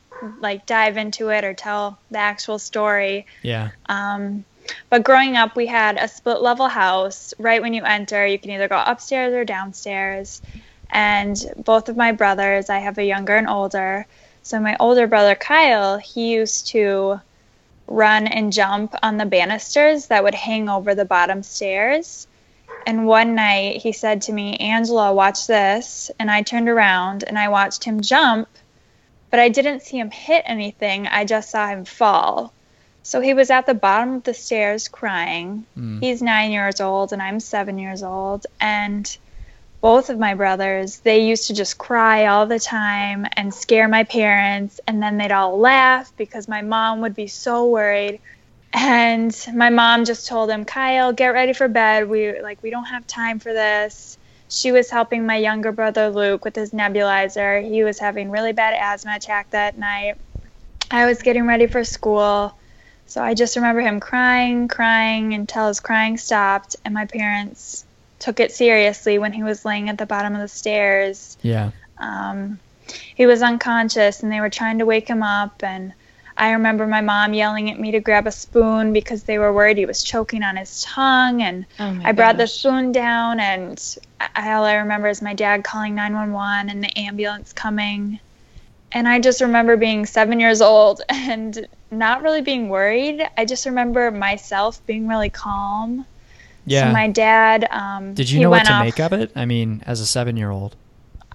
like 0.40 0.66
dive 0.66 0.96
into 0.96 1.30
it 1.30 1.44
or 1.44 1.54
tell 1.54 1.98
the 2.10 2.18
actual 2.18 2.58
story. 2.58 3.26
Yeah. 3.42 3.70
Um, 3.86 4.44
but 4.90 5.04
growing 5.04 5.36
up, 5.36 5.56
we 5.56 5.66
had 5.66 5.96
a 5.96 6.08
split 6.08 6.42
level 6.42 6.68
house. 6.68 7.34
Right 7.38 7.62
when 7.62 7.74
you 7.74 7.84
enter, 7.84 8.26
you 8.26 8.38
can 8.38 8.50
either 8.50 8.68
go 8.68 8.82
upstairs 8.84 9.32
or 9.32 9.44
downstairs. 9.44 10.42
And 10.90 11.36
both 11.64 11.88
of 11.88 11.96
my 11.96 12.12
brothers, 12.12 12.70
I 12.70 12.78
have 12.78 12.98
a 12.98 13.04
younger 13.04 13.36
and 13.36 13.48
older. 13.48 14.06
So 14.42 14.60
my 14.60 14.76
older 14.78 15.06
brother 15.06 15.34
Kyle, 15.34 15.98
he 15.98 16.32
used 16.32 16.68
to 16.68 17.20
run 17.88 18.26
and 18.26 18.52
jump 18.52 18.94
on 19.02 19.16
the 19.16 19.26
banisters 19.26 20.06
that 20.06 20.24
would 20.24 20.34
hang 20.34 20.68
over 20.68 20.94
the 20.94 21.04
bottom 21.04 21.42
stairs. 21.42 22.26
And 22.86 23.06
one 23.06 23.34
night 23.34 23.82
he 23.82 23.92
said 23.92 24.22
to 24.22 24.32
me, 24.32 24.56
Angela, 24.56 25.12
watch 25.12 25.46
this. 25.46 26.10
And 26.18 26.30
I 26.30 26.42
turned 26.42 26.68
around 26.68 27.24
and 27.24 27.38
I 27.38 27.48
watched 27.48 27.84
him 27.84 28.00
jump 28.00 28.48
but 29.30 29.40
I 29.40 29.48
didn't 29.48 29.82
see 29.82 29.98
him 29.98 30.10
hit 30.10 30.42
anything. 30.46 31.06
I 31.06 31.24
just 31.24 31.50
saw 31.50 31.68
him 31.68 31.84
fall. 31.84 32.52
So 33.02 33.20
he 33.20 33.34
was 33.34 33.50
at 33.50 33.66
the 33.66 33.74
bottom 33.74 34.14
of 34.14 34.24
the 34.24 34.34
stairs 34.34 34.88
crying. 34.88 35.64
Mm. 35.78 36.02
He's 36.02 36.22
nine 36.22 36.50
years 36.50 36.80
old 36.80 37.12
and 37.12 37.22
I'm 37.22 37.38
seven 37.38 37.78
years 37.78 38.02
old. 38.02 38.46
And 38.60 39.16
both 39.80 40.10
of 40.10 40.18
my 40.18 40.34
brothers, 40.34 40.98
they 40.98 41.24
used 41.24 41.46
to 41.46 41.54
just 41.54 41.78
cry 41.78 42.26
all 42.26 42.46
the 42.46 42.58
time 42.58 43.26
and 43.36 43.54
scare 43.54 43.86
my 43.86 44.02
parents. 44.02 44.80
And 44.88 45.00
then 45.00 45.18
they'd 45.18 45.30
all 45.30 45.56
laugh 45.58 46.12
because 46.16 46.48
my 46.48 46.62
mom 46.62 47.00
would 47.02 47.14
be 47.14 47.28
so 47.28 47.68
worried. 47.68 48.20
And 48.72 49.32
my 49.54 49.70
mom 49.70 50.04
just 50.04 50.26
told 50.26 50.50
him, 50.50 50.64
Kyle, 50.64 51.12
get 51.12 51.28
ready 51.28 51.52
for 51.52 51.68
bed. 51.68 52.08
We 52.08 52.40
like 52.42 52.60
we 52.62 52.70
don't 52.70 52.86
have 52.86 53.06
time 53.06 53.38
for 53.38 53.52
this. 53.52 54.15
She 54.48 54.72
was 54.72 54.90
helping 54.90 55.26
my 55.26 55.36
younger 55.36 55.72
brother 55.72 56.08
Luke 56.08 56.44
with 56.44 56.54
his 56.54 56.70
nebulizer. 56.70 57.62
He 57.68 57.82
was 57.84 57.98
having 57.98 58.30
really 58.30 58.52
bad 58.52 58.74
asthma 58.74 59.16
attack 59.16 59.50
that 59.50 59.76
night. 59.76 60.16
I 60.90 61.06
was 61.06 61.22
getting 61.22 61.46
ready 61.46 61.66
for 61.66 61.82
school. 61.84 62.56
So 63.06 63.22
I 63.22 63.34
just 63.34 63.56
remember 63.56 63.80
him 63.80 64.00
crying, 64.00 64.68
crying 64.68 65.34
until 65.34 65.68
his 65.68 65.80
crying 65.80 66.16
stopped 66.16 66.76
and 66.84 66.94
my 66.94 67.06
parents 67.06 67.84
took 68.18 68.40
it 68.40 68.52
seriously 68.52 69.18
when 69.18 69.32
he 69.32 69.42
was 69.42 69.64
laying 69.64 69.88
at 69.88 69.98
the 69.98 70.06
bottom 70.06 70.34
of 70.34 70.40
the 70.40 70.48
stairs. 70.48 71.36
Yeah. 71.42 71.70
Um, 71.98 72.58
he 73.14 73.26
was 73.26 73.42
unconscious 73.42 74.22
and 74.22 74.32
they 74.32 74.40
were 74.40 74.50
trying 74.50 74.78
to 74.78 74.86
wake 74.86 75.08
him 75.08 75.22
up 75.22 75.62
and 75.62 75.92
I 76.38 76.50
remember 76.52 76.86
my 76.86 77.00
mom 77.00 77.32
yelling 77.34 77.70
at 77.70 77.80
me 77.80 77.90
to 77.92 78.00
grab 78.00 78.26
a 78.26 78.32
spoon 78.32 78.92
because 78.92 79.22
they 79.24 79.38
were 79.38 79.52
worried 79.52 79.78
he 79.78 79.86
was 79.86 80.02
choking 80.02 80.42
on 80.42 80.56
his 80.56 80.82
tongue. 80.82 81.42
And 81.42 81.64
Oh 81.80 81.98
I 82.04 82.12
brought 82.12 82.36
the 82.36 82.46
spoon 82.46 82.92
down, 82.92 83.40
and 83.40 83.82
I, 84.20 84.52
all 84.54 84.64
I 84.64 84.74
remember 84.74 85.08
is 85.08 85.22
my 85.22 85.34
dad 85.34 85.64
calling 85.64 85.94
911 85.94 86.68
and 86.68 86.84
the 86.84 86.98
ambulance 86.98 87.52
coming. 87.52 88.20
And 88.92 89.08
I 89.08 89.18
just 89.18 89.40
remember 89.40 89.76
being 89.76 90.06
seven 90.06 90.38
years 90.38 90.60
old 90.60 91.00
and 91.08 91.66
not 91.90 92.22
really 92.22 92.42
being 92.42 92.68
worried. 92.68 93.26
I 93.38 93.44
just 93.44 93.64
remember 93.66 94.10
myself 94.10 94.84
being 94.86 95.08
really 95.08 95.30
calm. 95.30 96.04
Yeah. 96.66 96.88
So 96.88 96.92
my 96.92 97.08
dad. 97.08 97.66
Um, 97.70 98.14
Did 98.14 98.28
you 98.28 98.38
he 98.38 98.42
know 98.42 98.50
what 98.50 98.66
to 98.66 98.72
off- 98.72 98.84
make 98.84 99.00
of 99.00 99.12
it? 99.12 99.32
I 99.36 99.44
mean, 99.46 99.82
as 99.86 100.00
a 100.00 100.06
seven 100.06 100.36
year 100.36 100.50
old. 100.50 100.76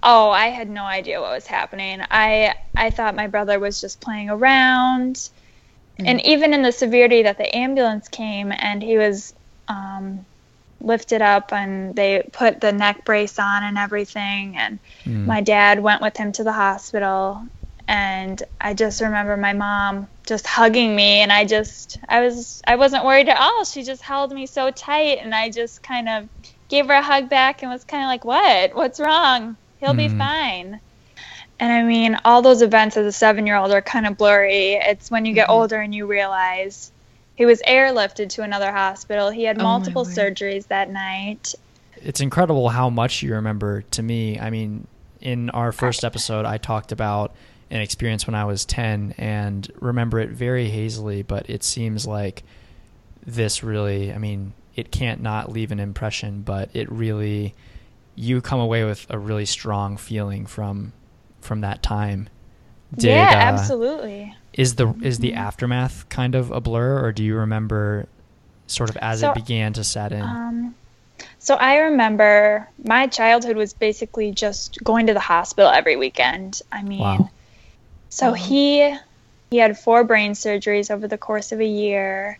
Oh, 0.02 0.30
I 0.30 0.48
had 0.48 0.68
no 0.68 0.84
idea 0.84 1.20
what 1.20 1.32
was 1.32 1.46
happening. 1.46 2.00
I 2.10 2.54
I 2.76 2.90
thought 2.90 3.14
my 3.14 3.28
brother 3.28 3.58
was 3.60 3.80
just 3.80 4.00
playing 4.00 4.30
around. 4.30 5.30
And 5.98 6.24
even 6.26 6.54
in 6.54 6.62
the 6.62 6.72
severity 6.72 7.22
that 7.24 7.38
the 7.38 7.54
ambulance 7.56 8.08
came 8.08 8.52
and 8.52 8.82
he 8.82 8.98
was 8.98 9.32
um, 9.68 10.26
lifted 10.80 11.22
up 11.22 11.52
and 11.52 11.94
they 11.96 12.22
put 12.32 12.60
the 12.60 12.72
neck 12.72 13.04
brace 13.04 13.38
on 13.38 13.62
and 13.64 13.78
everything 13.78 14.56
and 14.56 14.80
Mm. 15.06 15.26
my 15.26 15.40
dad 15.42 15.80
went 15.80 16.02
with 16.02 16.16
him 16.16 16.32
to 16.32 16.44
the 16.44 16.52
hospital 16.52 17.42
and 17.88 18.42
I 18.60 18.74
just 18.74 19.00
remember 19.00 19.36
my 19.36 19.52
mom 19.52 20.08
just 20.26 20.46
hugging 20.46 20.94
me 20.96 21.20
and 21.22 21.32
I 21.32 21.44
just 21.44 21.98
I 22.08 22.20
was 22.20 22.62
I 22.66 22.76
wasn't 22.76 23.04
worried 23.04 23.28
at 23.28 23.38
all. 23.38 23.64
She 23.64 23.82
just 23.84 24.02
held 24.02 24.32
me 24.32 24.46
so 24.46 24.70
tight 24.72 25.18
and 25.20 25.34
I 25.34 25.50
just 25.50 25.82
kind 25.82 26.08
of 26.08 26.28
gave 26.68 26.86
her 26.88 26.94
a 26.94 27.02
hug 27.02 27.28
back 27.30 27.62
and 27.62 27.70
was 27.72 27.84
kind 27.84 28.02
of 28.04 28.08
like, 28.08 28.24
"What? 28.24 28.74
What's 28.74 29.00
wrong? 29.00 29.56
He'll 29.82 29.94
be 29.94 30.08
Mhm. 30.08 30.18
fine." 30.18 30.80
And 31.60 31.72
I 31.72 31.82
mean, 31.82 32.16
all 32.24 32.40
those 32.42 32.62
events 32.62 32.96
as 32.96 33.06
a 33.06 33.12
7-year-old 33.12 33.72
are 33.72 33.82
kind 33.82 34.06
of 34.06 34.16
blurry. 34.16 34.74
It's 34.74 35.10
when 35.10 35.26
you 35.26 35.34
get 35.34 35.48
Mhm. 35.48 35.52
older 35.52 35.80
and 35.80 35.94
you 35.94 36.06
realize 36.06 36.90
he 37.34 37.44
was 37.46 37.60
airlifted 37.68 38.30
to 38.30 38.42
another 38.42 38.72
hospital. 38.72 39.30
He 39.30 39.44
had 39.44 39.58
Oh, 39.58 39.62
multiple 39.62 40.04
surgeries 40.04 40.66
that 40.68 40.90
night. 40.90 41.54
it's 41.96 42.20
incredible 42.20 42.68
how 42.70 42.90
much 42.90 43.22
you 43.22 43.34
remember 43.34 43.82
to 43.92 44.02
me. 44.02 44.38
I 44.40 44.50
mean, 44.50 44.86
in 45.20 45.50
our 45.50 45.70
first 45.72 46.04
episode, 46.04 46.44
I 46.46 46.58
talked 46.58 46.90
about 46.90 47.32
an 47.70 47.80
experience 47.80 48.26
when 48.26 48.34
I 48.34 48.44
was 48.44 48.64
10 48.64 49.14
and 49.18 49.70
remember 49.80 50.18
it 50.18 50.30
very 50.30 50.68
hazily, 50.68 51.22
but 51.22 51.48
it 51.48 51.62
seems 51.62 52.06
like 52.06 52.42
this 53.24 53.62
really, 53.62 54.12
I 54.12 54.18
mean, 54.18 54.52
it 54.74 54.90
can't 54.90 55.22
not 55.22 55.52
leave 55.52 55.70
an 55.70 55.78
impression, 55.78 56.42
but 56.42 56.70
it 56.74 56.90
really, 56.90 57.54
you 58.14 58.40
come 58.40 58.60
away 58.60 58.84
with 58.84 59.06
a 59.10 59.18
really 59.18 59.46
strong 59.46 59.96
feeling 59.96 60.46
from 60.46 60.92
from 61.40 61.60
that 61.62 61.82
time. 61.82 62.28
Did, 62.96 63.08
yeah, 63.08 63.30
uh, 63.30 63.40
absolutely. 63.40 64.34
Is 64.52 64.74
the 64.76 64.94
is 65.02 65.18
the 65.18 65.32
Mhm. 65.32 65.36
aftermath 65.36 66.08
kind 66.08 66.34
of 66.34 66.50
a 66.50 66.60
blur, 66.60 67.02
or 67.02 67.12
do 67.12 67.24
you 67.24 67.36
remember 67.36 68.06
sort 68.66 68.90
of 68.90 68.96
as 68.98 69.20
So, 69.20 69.30
it 69.30 69.34
began 69.34 69.72
to 69.74 69.84
set 69.84 70.12
in? 70.12 70.20
Um, 70.22 70.74
so 71.38 71.54
I 71.56 71.76
remember 71.78 72.68
my 72.84 73.06
childhood 73.06 73.56
was 73.56 73.72
basically 73.72 74.32
just 74.32 74.82
going 74.84 75.06
to 75.06 75.14
the 75.14 75.20
hospital 75.20 75.70
every 75.70 75.96
weekend. 75.96 76.60
I 76.70 76.82
mean, 76.82 77.00
Wow. 77.00 77.30
so 78.10 78.26
Wow. 78.28 78.34
he 78.34 78.96
he 79.50 79.58
had 79.58 79.78
four 79.78 80.04
brain 80.04 80.32
surgeries 80.32 80.90
over 80.90 81.06
the 81.08 81.18
course 81.18 81.52
of 81.52 81.60
a 81.60 81.66
year. 81.66 82.38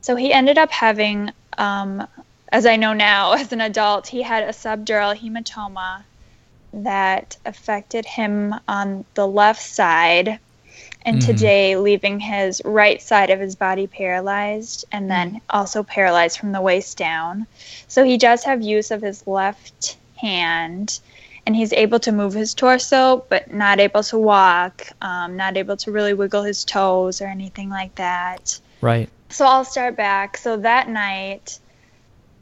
So 0.00 0.16
he 0.16 0.32
ended 0.32 0.56
up 0.58 0.70
having, 0.70 1.30
um, 1.58 2.06
as 2.52 2.66
I 2.66 2.76
know 2.76 2.92
now 2.92 3.32
as 3.42 3.52
an 3.52 3.60
adult, 3.60 4.06
he 4.08 4.22
had 4.22 4.44
a 4.44 4.48
subdural 4.48 5.16
hematoma 5.16 6.04
that 6.72 7.36
affected 7.44 8.04
him 8.04 8.54
on 8.68 9.04
the 9.14 9.26
left 9.26 9.62
side 9.62 10.38
and 11.02 11.18
Mhm. 11.20 11.24
today 11.26 11.76
leaving 11.76 12.20
his 12.20 12.60
right 12.64 13.00
side 13.00 13.30
of 13.30 13.40
his 13.40 13.56
body 13.56 13.86
paralyzed 13.86 14.84
and 14.92 15.10
then 15.10 15.40
also 15.48 15.82
paralyzed 15.82 16.38
from 16.38 16.52
the 16.52 16.60
waist 16.60 16.98
down. 16.98 17.46
So 17.86 18.04
he 18.04 18.18
does 18.18 18.44
have 18.44 18.60
use 18.62 18.90
of 18.90 19.00
his 19.00 19.26
left 19.26 19.96
hand 20.16 21.00
and 21.46 21.56
he's 21.56 21.72
able 21.72 21.98
to 22.00 22.12
move 22.12 22.34
his 22.34 22.52
torso 22.52 23.24
but 23.30 23.52
not 23.52 23.80
able 23.80 24.02
to 24.02 24.18
walk, 24.18 24.86
um, 25.00 25.36
not 25.36 25.56
able 25.56 25.76
to 25.78 25.92
really 25.92 26.12
wiggle 26.12 26.42
his 26.42 26.64
toes 26.64 27.22
or 27.22 27.26
anything 27.26 27.70
like 27.70 27.94
that. 27.94 28.58
right. 28.82 29.08
So 29.30 29.46
I'll 29.46 29.64
start 29.64 29.96
back. 29.96 30.36
So 30.36 30.58
that 30.58 30.88
night, 30.88 31.58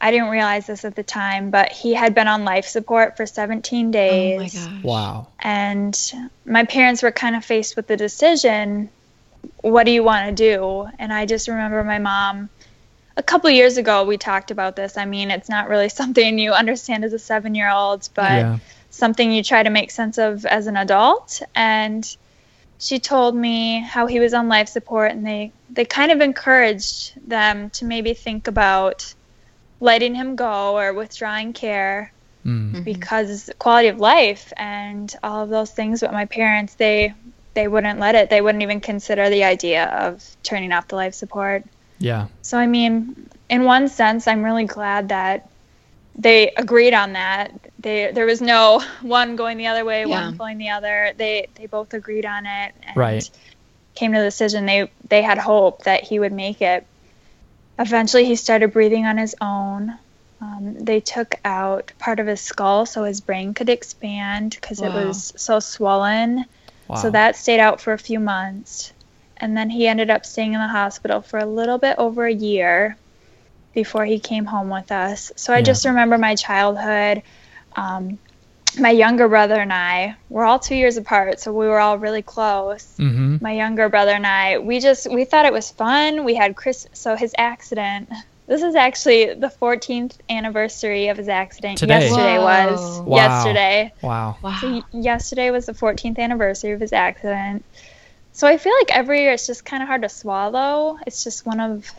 I 0.01 0.11
didn't 0.11 0.29
realize 0.29 0.67
this 0.67 0.85
at 0.85 0.95
the 0.95 1.03
time, 1.03 1.51
but 1.51 1.73
he 1.73 1.95
had 1.95 2.15
been 2.15 2.29
on 2.29 2.45
life 2.45 2.67
support 2.67 3.17
for 3.17 3.27
17 3.27 3.87
Oh 3.87 3.91
days. 3.93 4.55
my 4.55 4.65
gosh. 4.65 4.85
Wow. 4.85 5.29
And 5.41 6.13
my 6.45 6.65
parents 6.65 7.03
were 7.03 7.13
kind 7.13 7.35
of 7.35 7.45
faced 7.45 7.77
with 7.77 7.87
the 7.87 7.97
decision 7.97 8.91
what 9.61 9.85
do 9.85 9.93
you 9.93 10.03
want 10.03 10.29
to 10.29 10.33
do? 10.35 10.89
And 10.99 11.13
I 11.13 11.27
just 11.27 11.49
remember 11.49 11.83
my 11.85 11.99
mom. 11.99 12.49
A 13.17 13.23
couple 13.23 13.49
years 13.51 13.79
ago, 13.79 14.05
we 14.05 14.19
talked 14.19 14.51
about 14.51 14.77
this. 14.77 14.97
I 14.97 15.07
mean, 15.07 15.31
it's 15.31 15.49
not 15.49 15.69
really 15.69 15.89
something 16.01 16.39
you 16.39 16.53
understand 16.53 17.05
as 17.05 17.13
a 17.13 17.19
seven 17.19 17.55
year 17.55 17.71
old, 17.71 18.09
but 18.15 18.31
yeah. 18.31 18.59
something 18.91 19.33
you 19.33 19.43
try 19.43 19.63
to 19.63 19.71
make 19.71 19.91
sense 19.91 20.19
of 20.19 20.45
as 20.47 20.67
an 20.67 20.77
adult. 20.77 21.43
And 21.55 22.17
she 22.79 22.99
told 22.99 23.35
me 23.35 23.81
how 23.81 24.07
he 24.07 24.21
was 24.21 24.35
on 24.35 24.49
life 24.49 24.69
support, 24.69 25.13
and 25.13 25.27
they, 25.27 25.53
they 25.71 25.85
kind 25.85 26.13
of 26.13 26.21
encouraged 26.21 27.15
them 27.29 27.71
to 27.71 27.87
maybe 27.87 28.13
think 28.13 28.49
about 28.49 29.15
letting 29.81 30.15
him 30.15 30.37
go 30.37 30.77
or 30.79 30.93
withdrawing 30.95 31.53
care 31.53 32.13
Mm. 32.45 32.73
Mhm. 32.75 32.85
because 32.85 33.51
quality 33.59 33.89
of 33.89 33.99
life 33.99 34.53
and 34.57 35.13
all 35.23 35.43
of 35.43 35.49
those 35.49 35.71
things. 35.73 36.01
But 36.01 36.13
my 36.13 36.27
parents, 36.27 36.75
they 36.75 37.13
they 37.55 37.67
wouldn't 37.69 37.99
let 37.99 38.15
it. 38.15 38.29
They 38.31 38.41
wouldn't 38.41 38.63
even 38.63 38.81
consider 38.81 39.31
the 39.31 39.45
idea 39.45 39.85
of 39.87 40.23
turning 40.43 40.73
off 40.73 40.87
the 40.89 40.97
life 40.97 41.15
support. 41.15 41.65
Yeah. 41.99 42.27
So 42.43 42.59
I 42.59 42.67
mean, 42.67 43.29
in 43.49 43.65
one 43.65 43.89
sense, 43.89 44.29
I'm 44.29 44.43
really 44.45 44.67
glad 44.67 45.09
that 45.09 45.49
they 46.19 46.51
agreed 46.57 46.95
on 46.95 47.15
that. 47.15 47.51
They 47.81 48.13
there 48.13 48.27
was 48.27 48.41
no 48.41 48.81
one 49.03 49.35
going 49.37 49.59
the 49.59 49.67
other 49.67 49.85
way, 49.85 50.01
Yeah. 50.03 50.27
one 50.27 50.37
pulling 50.37 50.59
the 50.59 50.71
other. 50.71 51.13
They 51.17 51.49
they 51.57 51.67
both 51.67 51.95
agreed 51.95 52.27
on 52.27 52.47
it 52.47 52.75
and 52.87 52.97
Right. 52.97 53.29
came 53.97 54.13
to 54.13 54.19
the 54.19 54.25
decision 54.25 54.67
they 54.67 54.91
they 55.09 55.23
had 55.23 55.39
hope 55.39 55.83
that 55.85 56.05
he 56.05 56.19
would 56.21 56.33
make 56.33 56.63
it. 56.63 56.87
Eventually, 57.79 58.25
he 58.25 58.37
started 58.37 58.73
breathing 58.73 59.07
on 59.07 59.19
his 59.19 59.35
own. 59.41 59.93
Um, 60.41 60.75
they 60.85 61.01
took 61.01 61.35
out 61.45 61.93
part 61.99 62.21
of 62.21 62.27
his 62.27 62.41
skull 62.43 62.87
so 62.87 63.05
his 63.05 63.21
brain 63.21 63.55
could 63.55 63.69
expand 63.71 64.57
because 64.61 64.83
it 64.83 64.93
was 64.93 65.33
so 65.37 65.61
swollen. 65.61 66.45
Wow. 66.89 66.97
So 66.97 67.11
that 67.11 67.37
stayed 67.37 67.61
out 67.61 67.81
for 67.81 67.93
a 67.93 67.99
few 67.99 68.21
months. 68.21 68.93
And 69.39 69.57
then 69.57 69.71
he 69.71 69.87
ended 69.89 70.11
up 70.11 70.25
staying 70.27 70.55
in 70.55 70.61
the 70.61 70.69
hospital 70.69 71.23
for 71.23 71.39
a 71.39 71.47
little 71.47 71.79
bit 71.79 71.97
over 71.99 72.27
a 72.27 72.33
year 72.33 72.97
before 73.75 74.05
he 74.05 74.21
came 74.21 74.45
home 74.47 74.71
with 74.71 74.91
us. 74.93 75.33
So 75.37 75.53
I 75.53 75.61
Yeah. 75.61 75.63
just 75.63 75.85
remember 75.85 76.19
my 76.19 76.35
childhood. 76.35 77.23
Um, 77.77 78.19
my 78.79 78.91
younger 78.91 79.29
brother 79.29 79.55
and 79.55 79.73
I, 79.73 80.17
we're 80.29 80.45
all 80.45 80.59
two 80.59 80.75
years 80.75 80.97
apart, 80.97 81.41
so 81.41 81.53
we 81.53 81.67
were 81.67 81.79
all 81.81 81.99
really 81.99 82.23
close. 82.23 82.95
Mm-hmm. 82.99 83.39
My 83.41 83.53
younger 83.53 83.89
brother 83.89 84.13
and 84.13 84.27
I, 84.27 84.59
we 84.59 84.81
just 84.81 85.11
we 85.11 85.25
thought 85.25 85.45
it 85.47 85.53
was 85.53 85.71
fun. 85.71 86.25
We 86.25 86.35
had 86.35 86.57
Chris. 86.57 86.87
So 86.93 87.17
his 87.17 87.35
accident. 87.39 88.11
This 88.47 88.63
is 88.63 88.77
actually 88.77 89.35
the 89.35 89.49
14th 89.49 90.19
anniversary 90.31 91.09
of 91.09 91.17
his 91.17 91.29
accident. 91.29 91.79
Today. 91.79 92.09
Yesterday 92.09 92.39
was 92.39 93.01
Wow. 93.01 93.17
yesterday. 93.17 93.93
Wow. 94.03 94.37
Wow. 94.41 94.59
So 94.61 94.83
yesterday 94.93 95.51
was 95.51 95.67
the 95.67 95.73
14th 95.73 96.19
anniversary 96.19 96.71
of 96.71 96.81
his 96.81 96.93
accident. 96.93 97.65
So 98.33 98.47
I 98.47 98.57
feel 98.57 98.73
like 98.79 98.95
every 98.95 99.23
year 99.23 99.33
it's 99.33 99.49
just 99.49 99.65
kind 99.65 99.83
of 99.83 99.89
hard 99.89 100.03
to 100.03 100.09
swallow. 100.09 100.97
It's 101.09 101.25
just 101.25 101.45
one 101.45 101.59
of 101.59 101.91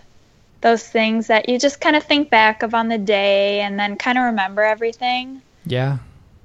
those 0.62 0.88
things 0.88 1.27
that 1.27 1.50
you 1.50 1.60
just 1.60 1.81
kind 1.81 1.98
of 1.98 2.03
think 2.03 2.29
back 2.29 2.63
of 2.63 2.74
on 2.74 2.88
the 2.88 2.98
day 2.98 3.60
and 3.60 3.77
then 3.77 3.98
kind 3.98 4.17
of 4.17 4.24
remember 4.25 4.62
everything. 4.62 5.41
Yeah. 5.65 5.98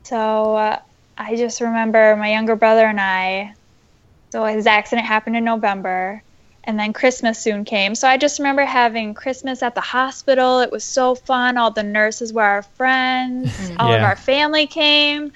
So 0.04 0.56
uh, 0.56 0.78
I 1.16 1.36
just 1.36 1.60
remember 1.60 2.16
my 2.16 2.30
younger 2.30 2.56
brother 2.56 2.86
and 2.86 3.00
I. 3.00 3.54
So 4.32 4.44
his 4.44 4.66
accident 4.66 5.06
happened 5.06 5.36
in 5.36 5.44
November, 5.44 6.22
and 6.64 6.78
then 6.78 6.92
Christmas 6.92 7.38
soon 7.38 7.64
came. 7.64 7.94
So 7.94 8.08
I 8.08 8.16
just 8.16 8.38
remember 8.38 8.64
having 8.64 9.14
Christmas 9.14 9.62
at 9.62 9.74
the 9.74 9.80
hospital. 9.82 10.60
It 10.60 10.72
was 10.72 10.84
so 10.84 11.14
fun. 11.14 11.58
All 11.58 11.70
the 11.70 11.82
nurses 11.82 12.32
were 12.32 12.42
our 12.42 12.62
friends. 12.62 13.70
All 13.78 13.92
of 13.92 14.02
our 14.02 14.16
family 14.16 14.66
came. 14.66 15.32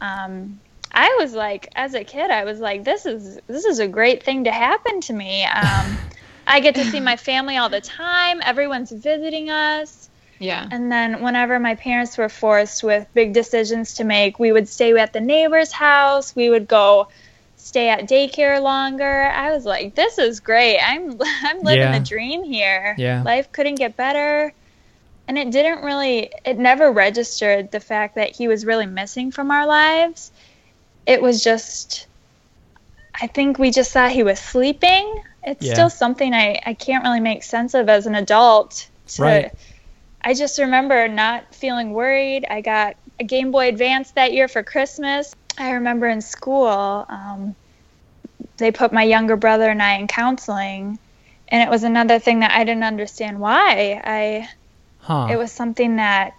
Um, 0.00 0.60
I 0.92 1.16
was 1.20 1.34
like, 1.34 1.68
as 1.76 1.94
a 1.94 2.04
kid, 2.04 2.30
I 2.30 2.44
was 2.44 2.58
like, 2.60 2.84
this 2.84 3.06
is 3.06 3.38
this 3.46 3.64
is 3.66 3.78
a 3.78 3.88
great 3.88 4.22
thing 4.24 4.44
to 4.44 4.52
happen 4.52 5.00
to 5.02 5.12
me. 5.12 5.44
Um, 5.44 5.98
I 6.46 6.60
get 6.60 6.74
to 6.76 6.84
see 6.84 7.00
my 7.00 7.16
family 7.30 7.56
all 7.58 7.68
the 7.68 7.80
time. 7.82 8.40
Everyone's 8.42 8.90
visiting 8.90 9.50
us. 9.50 10.07
Yeah. 10.38 10.68
And 10.70 10.90
then 10.90 11.22
whenever 11.22 11.58
my 11.58 11.74
parents 11.74 12.16
were 12.18 12.28
forced 12.28 12.82
with 12.84 13.06
big 13.14 13.32
decisions 13.32 13.94
to 13.94 14.04
make, 14.04 14.38
we 14.38 14.52
would 14.52 14.68
stay 14.68 14.96
at 14.98 15.12
the 15.12 15.20
neighbor's 15.20 15.72
house. 15.72 16.34
We 16.36 16.48
would 16.50 16.68
go 16.68 17.08
stay 17.56 17.88
at 17.88 18.08
daycare 18.08 18.62
longer. 18.62 19.22
I 19.24 19.50
was 19.50 19.64
like, 19.64 19.94
this 19.94 20.18
is 20.18 20.40
great. 20.40 20.78
I'm 20.78 21.20
I'm 21.42 21.58
living 21.62 21.92
Yeah. 21.92 21.98
the 21.98 22.04
dream 22.04 22.44
here. 22.44 22.94
Yeah. 22.98 23.22
Life 23.22 23.50
couldn't 23.52 23.76
get 23.76 23.96
better. 23.96 24.52
And 25.26 25.36
it 25.36 25.50
didn't 25.50 25.84
really 25.84 26.30
it 26.44 26.58
never 26.58 26.90
registered 26.90 27.70
the 27.70 27.80
fact 27.80 28.14
that 28.14 28.30
he 28.34 28.48
was 28.48 28.64
really 28.64 28.86
missing 28.86 29.30
from 29.30 29.50
our 29.50 29.66
lives. 29.66 30.30
It 31.06 31.20
was 31.20 31.42
just 31.42 32.06
I 33.20 33.26
think 33.26 33.58
we 33.58 33.70
just 33.70 33.92
thought 33.92 34.12
he 34.12 34.22
was 34.22 34.38
sleeping. 34.38 35.22
It's 35.42 35.66
Yeah. 35.66 35.72
still 35.74 35.90
something 35.90 36.32
I, 36.32 36.60
I 36.64 36.74
can't 36.74 37.04
really 37.04 37.20
make 37.20 37.42
sense 37.42 37.74
of 37.74 37.88
as 37.88 38.06
an 38.06 38.14
adult. 38.14 38.88
To, 39.08 39.22
Right. 39.22 39.52
I 40.22 40.34
just 40.34 40.58
remember 40.58 41.08
not 41.08 41.54
feeling 41.54 41.92
worried. 41.92 42.46
I 42.48 42.60
got 42.60 42.96
a 43.20 43.24
Game 43.24 43.50
Boy 43.50 43.68
Advance 43.68 44.12
that 44.12 44.32
year 44.32 44.48
for 44.48 44.62
Christmas. 44.62 45.34
I 45.58 45.72
remember 45.72 46.06
in 46.08 46.20
school, 46.20 47.06
um, 47.08 47.54
they 48.58 48.70
put 48.70 48.92
my 48.92 49.02
younger 49.04 49.36
brother 49.36 49.70
and 49.70 49.82
I 49.82 49.94
in 49.94 50.06
counseling, 50.08 50.98
and 51.48 51.62
it 51.62 51.70
was 51.70 51.84
another 51.84 52.18
thing 52.18 52.40
that 52.40 52.52
I 52.52 52.64
didn't 52.64 52.84
understand 52.84 53.40
why. 53.40 54.00
I 54.04 54.48
Huh. 54.98 55.28
it 55.30 55.36
was 55.36 55.52
something 55.52 55.96
that 55.96 56.32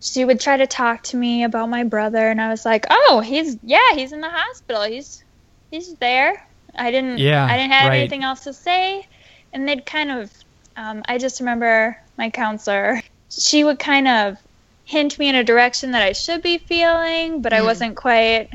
she 0.00 0.24
would 0.24 0.40
try 0.40 0.56
to 0.58 0.66
talk 0.66 1.02
to 1.04 1.16
me 1.16 1.44
about 1.44 1.70
my 1.70 1.84
brother, 1.84 2.28
and 2.28 2.40
I 2.40 2.48
was 2.50 2.64
like, 2.64 2.86
"Oh, 2.90 3.20
he's 3.24 3.56
yeah, 3.62 3.94
he's 3.94 4.12
in 4.12 4.20
the 4.20 4.30
hospital. 4.30 4.82
He's 4.82 5.24
he's 5.70 5.94
there." 5.96 6.34
I 6.74 6.90
didn't 6.90 7.18
Yeah, 7.18 7.44
I 7.44 7.56
didn't 7.56 7.72
have 7.72 7.88
right. 7.90 7.98
anything 8.00 8.24
else 8.24 8.40
to 8.44 8.52
say, 8.52 9.04
and 9.52 9.66
they'd 9.68 9.86
kind 9.86 10.10
of. 10.10 10.32
Um, 10.76 11.02
I 11.06 11.18
just 11.18 11.40
remember 11.40 11.96
my 12.18 12.30
counselor. 12.30 13.00
She 13.30 13.64
would 13.64 13.78
kind 13.78 14.08
of 14.08 14.38
hint 14.84 15.18
me 15.18 15.28
in 15.28 15.34
a 15.34 15.44
direction 15.44 15.92
that 15.92 16.02
I 16.02 16.12
should 16.12 16.42
be 16.42 16.58
feeling, 16.58 17.42
but 17.42 17.52
I 17.52 17.60
Mm. 17.60 17.64
wasn't 17.64 17.96
quite. 17.96 18.50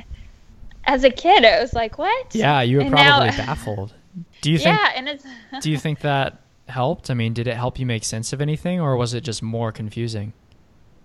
As 0.86 1.04
a 1.04 1.10
kid, 1.10 1.44
it 1.44 1.62
was 1.62 1.74
like, 1.74 1.98
"What?" 1.98 2.34
yeah, 2.34 2.62
you 2.62 2.78
were 2.78 2.84
And 2.84 2.92
now- 2.92 3.18
probably 3.20 3.38
baffled. 3.46 3.94
Do 4.42 4.52
you 4.52 4.58
think 4.58 4.78
yeah, 4.80 4.92
and 4.96 5.08
it's. 5.10 5.26
do 5.62 5.70
you 5.72 5.78
think 5.78 6.00
that 6.00 6.38
helped? 6.68 7.10
I 7.10 7.14
mean, 7.14 7.34
did 7.34 7.48
it 7.48 7.56
help 7.56 7.80
you 7.80 7.86
make 7.86 8.04
sense 8.04 8.32
of 8.34 8.42
anything 8.42 8.80
or 8.80 8.96
was 8.96 9.14
it 9.14 9.22
just 9.22 9.42
more 9.44 9.72
confusing? 9.72 10.34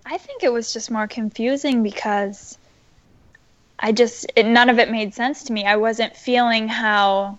I 0.05 0.17
think 0.17 0.43
it 0.43 0.53
was 0.53 0.71
just 0.73 0.89
more 0.91 1.07
confusing 1.07 1.81
because 1.83 2.57
I 3.79 3.91
just 3.91 4.25
it, 4.35 4.45
none 4.45 4.69
of 4.69 4.79
it 4.79 4.89
made 4.91 5.13
sense 5.13 5.43
to 5.45 5.53
me. 5.53 5.65
I 5.65 5.75
wasn't 5.75 6.15
feeling 6.15 6.67
how 6.67 7.37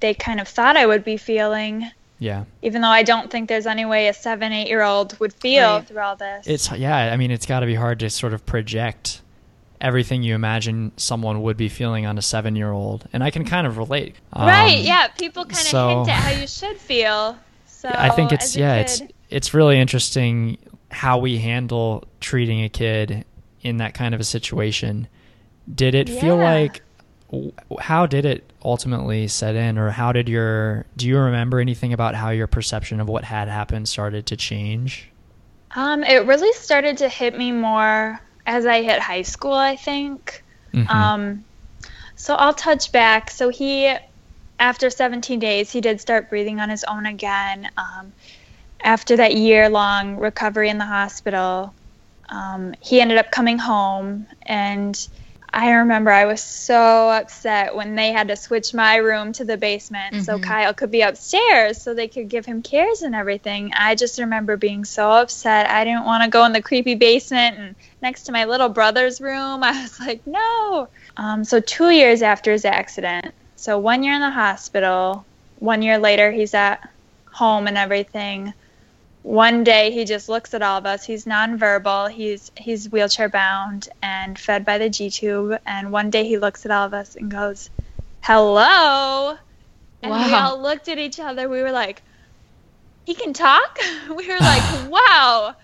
they 0.00 0.14
kind 0.14 0.40
of 0.40 0.48
thought 0.48 0.76
I 0.76 0.86
would 0.86 1.04
be 1.04 1.16
feeling, 1.16 1.90
Yeah. 2.20 2.44
even 2.62 2.82
though 2.82 2.88
I 2.88 3.02
don't 3.02 3.30
think 3.30 3.48
there's 3.48 3.66
any 3.66 3.84
way 3.86 4.06
a 4.06 4.12
seven, 4.14 4.52
eight 4.52 4.68
year 4.68 4.82
old 4.82 5.18
would 5.18 5.32
feel 5.32 5.76
Right. 5.78 5.86
through 5.88 6.00
all 6.02 6.14
this. 6.16 6.46
It's 6.46 6.70
yeah, 6.70 7.12
I 7.12 7.16
mean, 7.16 7.30
it's 7.32 7.46
got 7.46 7.60
to 7.60 7.66
be 7.66 7.74
hard 7.74 7.98
to 8.00 8.10
sort 8.10 8.32
of 8.34 8.44
project 8.46 9.22
everything 9.80 10.22
you 10.22 10.34
imagine 10.34 10.92
someone 10.98 11.40
would 11.42 11.56
be 11.56 11.68
feeling 11.70 12.04
on 12.04 12.18
a 12.18 12.20
7-year-old. 12.20 13.06
And 13.14 13.24
I 13.24 13.30
can 13.30 13.46
kind 13.46 13.66
of 13.66 13.78
relate. 13.78 14.14
right, 14.36 14.76
Um, 14.78 14.84
yeah. 14.84 15.08
People 15.08 15.44
kind 15.44 15.52
of 15.52 15.56
so- 15.56 15.88
hint 16.04 16.08
at 16.10 16.14
how 16.22 16.38
you 16.40 16.46
should 16.46 16.76
feel. 16.76 17.38
So 17.66 17.88
I 17.92 18.10
think 18.10 18.30
it's 18.30 18.54
yeah, 18.54 18.74
it's 18.74 19.00
it's 19.30 19.54
really 19.54 19.80
interesting 19.80 20.58
how 20.90 21.16
we 21.16 21.38
handle 21.38 22.04
treating 22.20 22.62
a 22.62 22.68
kid 22.68 23.24
in 23.62 23.78
that 23.78 23.94
kind 23.94 24.14
of 24.14 24.20
a 24.20 24.24
situation. 24.24 25.08
Did 25.74 25.94
it 25.94 26.10
feel 26.10 26.36
like 26.36 26.82
how 27.80 28.06
did 28.06 28.24
it 28.24 28.52
ultimately 28.64 29.28
set 29.28 29.54
in 29.54 29.78
or 29.78 29.90
how 29.90 30.12
did 30.12 30.28
your 30.28 30.84
do 30.96 31.06
you 31.06 31.16
remember 31.18 31.60
anything 31.60 31.92
about 31.92 32.14
how 32.14 32.30
your 32.30 32.46
perception 32.46 33.00
of 33.00 33.08
what 33.08 33.24
had 33.24 33.48
happened 33.48 33.88
started 33.88 34.26
to 34.26 34.36
change? 34.36 35.10
um, 35.74 36.02
it 36.02 36.26
really 36.26 36.52
started 36.54 36.98
to 36.98 37.08
hit 37.08 37.36
me 37.36 37.52
more 37.52 38.20
as 38.46 38.66
I 38.66 38.82
hit 38.82 38.98
high 38.98 39.22
school. 39.22 39.54
I 39.54 39.76
think. 39.76 40.42
Mhm. 40.72 40.90
Um, 40.90 41.44
so 42.16 42.34
I'll 42.34 42.54
touch 42.54 42.92
back. 42.92 43.30
So 43.30 43.48
he, 43.48 43.94
after 44.58 44.90
17 44.90 45.38
days, 45.38 45.70
he 45.70 45.80
did 45.80 46.00
start 46.00 46.28
breathing 46.28 46.60
on 46.60 46.68
his 46.68 46.84
own 46.84 47.06
again. 47.06 47.70
Um, 47.76 48.12
after 48.82 49.16
that 49.16 49.34
year 49.34 49.68
long 49.68 50.16
recovery 50.16 50.68
in 50.68 50.78
the 50.78 50.84
hospital, 50.84 51.72
um, 52.28 52.74
he 52.80 53.00
ended 53.00 53.18
up 53.18 53.30
coming 53.30 53.58
home. 53.58 54.26
And 54.42 55.08
I 55.52 55.72
remember 55.72 56.10
I 56.10 56.26
was 56.26 56.40
so 56.42 57.10
upset 57.10 57.74
when 57.74 57.96
they 57.96 58.12
had 58.12 58.28
to 58.28 58.36
switch 58.36 58.72
my 58.72 58.96
room 58.96 59.32
to 59.34 59.44
the 59.44 59.56
basement 59.56 60.24
so 60.24 60.38
Mhm. 60.38 60.42
Kyle 60.44 60.74
could 60.74 60.90
be 60.90 61.02
upstairs 61.02 61.82
so 61.82 61.92
they 61.92 62.08
could 62.08 62.28
give 62.28 62.46
him 62.46 62.62
cares 62.62 63.02
and 63.02 63.14
everything. 63.14 63.72
I 63.76 63.94
just 63.96 64.18
remember 64.18 64.56
being 64.56 64.84
so 64.84 65.10
upset. 65.10 65.68
I 65.68 65.84
didn't 65.84 66.04
want 66.04 66.22
to 66.24 66.30
go 66.30 66.44
in 66.44 66.52
the 66.52 66.62
creepy 66.62 66.94
basement 66.94 67.58
and 67.58 67.74
next 68.00 68.24
to 68.24 68.32
my 68.32 68.44
little 68.44 68.68
brother's 68.68 69.20
room. 69.20 69.62
I 69.64 69.82
was 69.82 69.98
like, 69.98 70.26
no. 70.26 70.88
Um, 71.16 71.44
so, 71.44 71.60
two 71.60 71.90
years 71.90 72.22
after 72.22 72.52
his 72.52 72.64
accident, 72.64 73.34
so 73.56 73.78
one 73.78 74.02
year 74.02 74.14
in 74.14 74.20
the 74.20 74.30
hospital, 74.30 75.24
one 75.58 75.82
year 75.82 75.98
later, 75.98 76.30
he's 76.30 76.54
at 76.54 76.88
home 77.32 77.66
and 77.66 77.76
everything. 77.76 78.54
One 79.22 79.64
day 79.64 79.90
he 79.90 80.04
just 80.04 80.28
looks 80.28 80.54
at 80.54 80.62
all 80.62 80.78
of 80.78 80.86
us. 80.86 81.04
He's 81.04 81.24
nonverbal. 81.24 82.10
He's 82.10 82.50
he's 82.56 82.90
wheelchair 82.90 83.28
bound 83.28 83.88
and 84.02 84.38
fed 84.38 84.64
by 84.64 84.78
the 84.78 84.88
G 84.88 85.10
tube. 85.10 85.58
And 85.66 85.92
one 85.92 86.10
day 86.10 86.26
he 86.26 86.38
looks 86.38 86.64
at 86.64 86.70
all 86.70 86.86
of 86.86 86.94
us 86.94 87.16
and 87.16 87.30
goes, 87.30 87.70
"Hello." 88.22 89.36
And 90.02 90.12
we 90.12 90.34
all 90.34 90.60
looked 90.60 90.88
at 90.88 90.98
each 90.98 91.20
other. 91.20 91.48
We 91.48 91.62
were 91.62 91.72
like, 91.72 92.02
"He 93.04 93.14
can 93.14 93.32
talk." 93.32 93.78
We 94.08 94.26
were 94.26 94.38
like, 94.40 94.88
"Wow." 94.90 95.54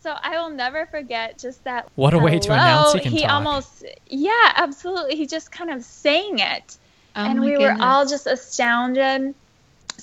So 0.00 0.14
I 0.22 0.38
will 0.38 0.50
never 0.50 0.86
forget 0.86 1.38
just 1.38 1.64
that. 1.64 1.88
What 1.94 2.12
a 2.12 2.18
way 2.18 2.38
to 2.38 2.52
announce 2.52 2.92
he 2.92 2.98
hello. 2.98 3.10
can 3.10 3.22
talk. 3.22 3.30
almost, 3.30 3.84
yeah, 4.06 4.52
absolutely. 4.56 5.16
He 5.16 5.26
just 5.26 5.50
kind 5.50 5.70
of 5.70 5.82
saying 5.82 6.40
it 6.40 6.76
Oh 7.16 7.24
and 7.24 7.40
we 7.40 7.56
were 7.56 7.76
all 7.78 8.06
just 8.06 8.26
astounded. 8.26 9.34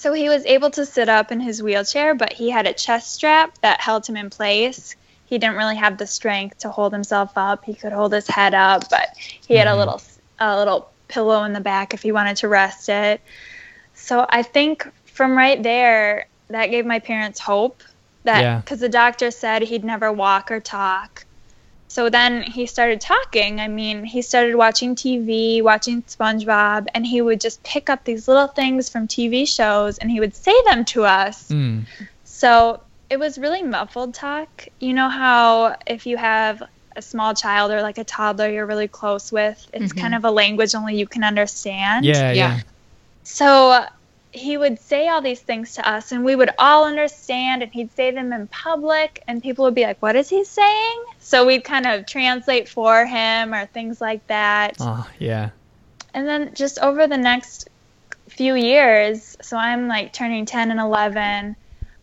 So 0.01 0.13
he 0.13 0.29
was 0.29 0.43
able 0.47 0.71
to 0.71 0.83
sit 0.83 1.09
up 1.09 1.31
in 1.31 1.39
his 1.39 1.61
wheelchair, 1.61 2.15
but 2.15 2.33
he 2.33 2.49
had 2.49 2.65
a 2.65 2.73
chest 2.73 3.13
strap 3.13 3.55
that 3.61 3.79
held 3.79 4.07
him 4.07 4.17
in 4.17 4.31
place. 4.31 4.95
He 5.27 5.37
didn't 5.37 5.57
really 5.57 5.75
have 5.75 5.99
the 5.99 6.07
strength 6.07 6.57
to 6.59 6.71
hold 6.71 6.91
himself 6.91 7.33
up. 7.35 7.63
He 7.65 7.75
could 7.75 7.93
hold 7.93 8.11
his 8.11 8.27
head 8.27 8.55
up, 8.55 8.89
but 8.89 9.09
he 9.47 9.57
had 9.57 9.67
a 9.67 9.71
Mhm. 9.71 9.77
little 9.77 10.01
a 10.39 10.57
little 10.57 10.89
pillow 11.07 11.43
in 11.43 11.53
the 11.53 11.59
back 11.59 11.93
if 11.93 12.01
he 12.01 12.11
wanted 12.11 12.37
to 12.37 12.47
rest 12.47 12.89
it. 12.89 13.21
So 13.93 14.25
I 14.27 14.41
think 14.41 14.91
from 15.05 15.37
right 15.37 15.61
there, 15.61 16.25
that 16.49 16.71
gave 16.71 16.83
my 16.83 16.97
parents 16.97 17.39
hope 17.39 17.83
that 18.23 18.41
Yeah. 18.41 18.57
because 18.57 18.79
the 18.79 18.89
doctor 18.89 19.29
said 19.29 19.61
he'd 19.61 19.83
never 19.85 20.11
walk 20.11 20.49
or 20.49 20.59
talk. 20.59 21.25
So 21.93 22.09
then 22.09 22.41
he 22.43 22.65
started 22.67 23.01
talking. 23.01 23.59
I 23.59 23.67
mean, 23.67 24.05
he 24.05 24.21
started 24.21 24.55
watching 24.55 24.95
TV, 24.95 25.61
watching 25.61 26.03
SpongeBob, 26.03 26.87
and 26.95 27.05
he 27.05 27.21
would 27.21 27.41
just 27.41 27.61
pick 27.63 27.89
up 27.89 28.05
these 28.05 28.29
little 28.29 28.47
things 28.47 28.87
from 28.87 29.09
TV 29.09 29.45
shows 29.45 29.97
and 29.97 30.09
he 30.09 30.21
would 30.21 30.33
say 30.33 30.53
them 30.69 30.85
to 30.85 31.03
us. 31.03 31.49
Mm, 31.51 31.85
So 32.23 32.79
it 33.09 33.19
was 33.19 33.37
really 33.37 33.61
muffled 33.61 34.13
talk. 34.13 34.67
You 34.79 34.93
know 34.93 35.09
how 35.09 35.75
if 35.85 36.05
you 36.05 36.15
have 36.15 36.63
a 36.95 37.01
small 37.01 37.33
child 37.33 37.71
or 37.73 37.81
like 37.81 37.97
a 37.97 38.05
toddler 38.05 38.47
you're 38.49 38.65
really 38.65 38.87
close 38.87 39.29
with, 39.29 39.59
it's 39.73 39.91
Mhm. 39.91 39.99
kind 40.01 40.15
of 40.15 40.23
a 40.23 40.31
language 40.31 40.73
only 40.73 40.95
you 40.95 41.07
can 41.07 41.25
understand. 41.25 42.05
yeah, 42.05 42.31
yeah. 42.31 42.33
Yeah. 42.33 42.59
So 43.23 43.85
he 44.31 44.57
would 44.57 44.79
say 44.79 45.07
all 45.07 45.21
these 45.21 45.41
things 45.41 45.75
to 45.75 45.87
us, 45.87 46.11
and 46.11 46.23
we 46.23 46.35
would 46.35 46.51
all 46.57 46.85
understand, 46.85 47.63
and 47.63 47.71
he'd 47.71 47.91
say 47.95 48.11
them 48.11 48.31
in 48.31 48.47
public, 48.47 49.23
and 49.27 49.43
people 49.43 49.65
would 49.65 49.75
be 49.75 49.83
like, 49.83 50.01
What 50.01 50.15
is 50.15 50.29
he 50.29 50.43
saying? 50.43 51.03
So 51.19 51.45
we'd 51.45 51.63
kind 51.63 51.85
of 51.85 52.05
translate 52.05 52.69
for 52.69 53.05
him 53.05 53.53
or 53.53 53.65
things 53.67 53.99
like 53.99 54.25
that. 54.27 54.77
Oh, 54.79 55.07
yeah. 55.19 55.49
And 56.13 56.27
then 56.27 56.53
just 56.53 56.79
over 56.79 57.07
the 57.07 57.17
next 57.17 57.69
few 58.29 58.55
years, 58.55 59.37
so 59.41 59.57
I'm 59.57 59.87
like 59.87 60.13
turning 60.13 60.45
10 60.45 60.71
and 60.71 60.79
11, 60.79 61.55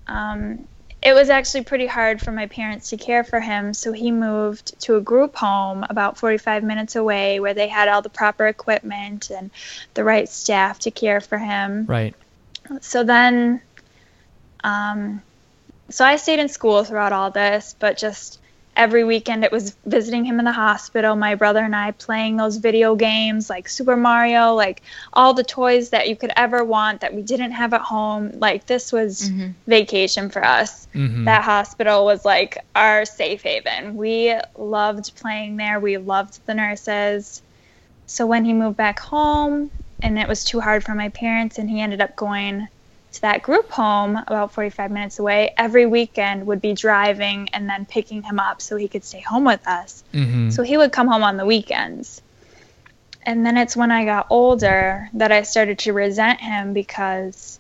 um, 0.07 0.69
it 1.03 1.13
was 1.13 1.31
actually 1.31 1.63
pretty 1.63 1.87
hard 1.87 2.21
for 2.21 2.33
my 2.33 2.47
parents 2.47 2.91
to 2.91 2.97
care 2.97 3.23
for 3.23 3.39
him. 3.39 3.73
So 3.73 3.93
he 3.93 4.11
moved 4.11 4.81
to 4.83 4.97
a 4.97 5.01
group 5.01 5.37
home 5.37 5.85
about 5.89 6.19
45 6.19 6.65
minutes 6.65 6.97
away 6.97 7.39
where 7.39 7.55
they 7.55 7.69
had 7.69 7.89
all 7.89 8.03
the 8.03 8.09
proper 8.09 8.47
equipment 8.47 9.31
and 9.31 9.51
the 9.95 10.03
right 10.03 10.29
staff 10.29 10.81
to 10.81 10.91
care 10.91 11.21
for 11.21 11.39
him. 11.39 11.87
Right. 11.87 12.15
So 12.81 13.05
then, 13.05 13.63
um, 14.65 15.23
so 15.89 16.05
I 16.05 16.17
stayed 16.17 16.41
in 16.41 16.49
school 16.49 16.83
throughout 16.83 17.13
all 17.13 17.31
this, 17.31 17.77
but 17.79 17.97
just 17.97 18.41
every 18.79 19.05
weekend 19.05 19.45
it 19.45 19.53
was 19.53 19.77
visiting 19.85 20.25
him 20.25 20.39
in 20.39 20.45
the 20.47 20.53
hospital 20.53 21.17
my 21.17 21.35
brother 21.35 21.61
and 21.61 21.77
i 21.77 21.91
playing 21.93 22.37
those 22.37 22.57
video 22.57 22.95
games 22.95 23.51
like 23.51 23.69
super 23.69 23.97
mario 23.97 24.55
like 24.55 24.83
all 25.13 25.35
the 25.35 25.45
toys 25.45 25.91
that 25.91 26.09
you 26.09 26.17
could 26.17 26.33
ever 26.37 26.65
want 26.65 27.01
that 27.01 27.15
we 27.15 27.23
didn't 27.23 27.53
have 27.53 27.75
at 27.75 27.81
home. 27.81 28.31
Like 28.35 28.67
this 28.67 28.93
was 28.93 29.31
mm-hmm. 29.31 29.51
vacation 29.67 30.31
for 30.31 30.45
us. 30.45 30.87
Mm-hmm. 30.95 31.25
that 31.25 31.43
hospital 31.43 32.05
was 32.05 32.25
like 32.25 32.59
our 32.75 33.05
safe 33.05 33.43
haven. 33.43 33.97
We 33.97 34.35
loved 34.57 35.15
playing 35.17 35.57
there. 35.57 35.81
We 35.81 35.97
loved 35.97 36.45
the 36.47 36.55
nurses. 36.55 37.43
So 38.07 38.27
when 38.27 38.45
he 38.45 38.53
moved 38.53 38.77
back 38.77 38.99
home 38.99 39.71
and 40.03 40.19
it 40.19 40.29
was 40.29 40.45
too 40.45 40.61
hard 40.61 40.85
for 40.85 40.95
my 40.95 41.09
parents 41.11 41.59
and 41.59 41.69
he 41.69 41.81
ended 41.81 42.01
up 42.01 42.17
going 42.17 42.69
to 43.13 43.21
that 43.23 43.43
group 43.43 43.71
home 43.71 44.17
about 44.17 44.53
45 44.53 44.91
minutes 44.91 45.19
away 45.19 45.55
every 45.57 45.87
weekend 45.87 46.47
would 46.47 46.61
be 46.61 46.75
driving 46.75 47.49
and 47.53 47.69
then 47.69 47.87
picking 47.87 48.23
him 48.23 48.39
up 48.39 48.61
so 48.61 48.77
he 48.77 48.89
could 48.89 49.05
stay 49.05 49.21
home 49.21 49.45
with 49.45 49.67
us. 49.67 50.05
Mm-hmm. 50.13 50.51
So 50.51 50.63
he 50.63 50.77
would 50.77 50.93
come 50.93 51.09
home 51.09 51.23
on 51.23 51.37
the 51.37 51.47
weekends. 51.47 52.21
And 53.23 53.45
then 53.45 53.57
it's 53.57 53.77
when 53.77 53.91
I 53.91 54.05
got 54.05 54.27
older 54.31 55.09
that 55.15 55.33
I 55.33 55.43
started 55.43 55.81
to 55.81 55.93
resent 55.93 56.41
him 56.41 56.73
because 56.73 57.59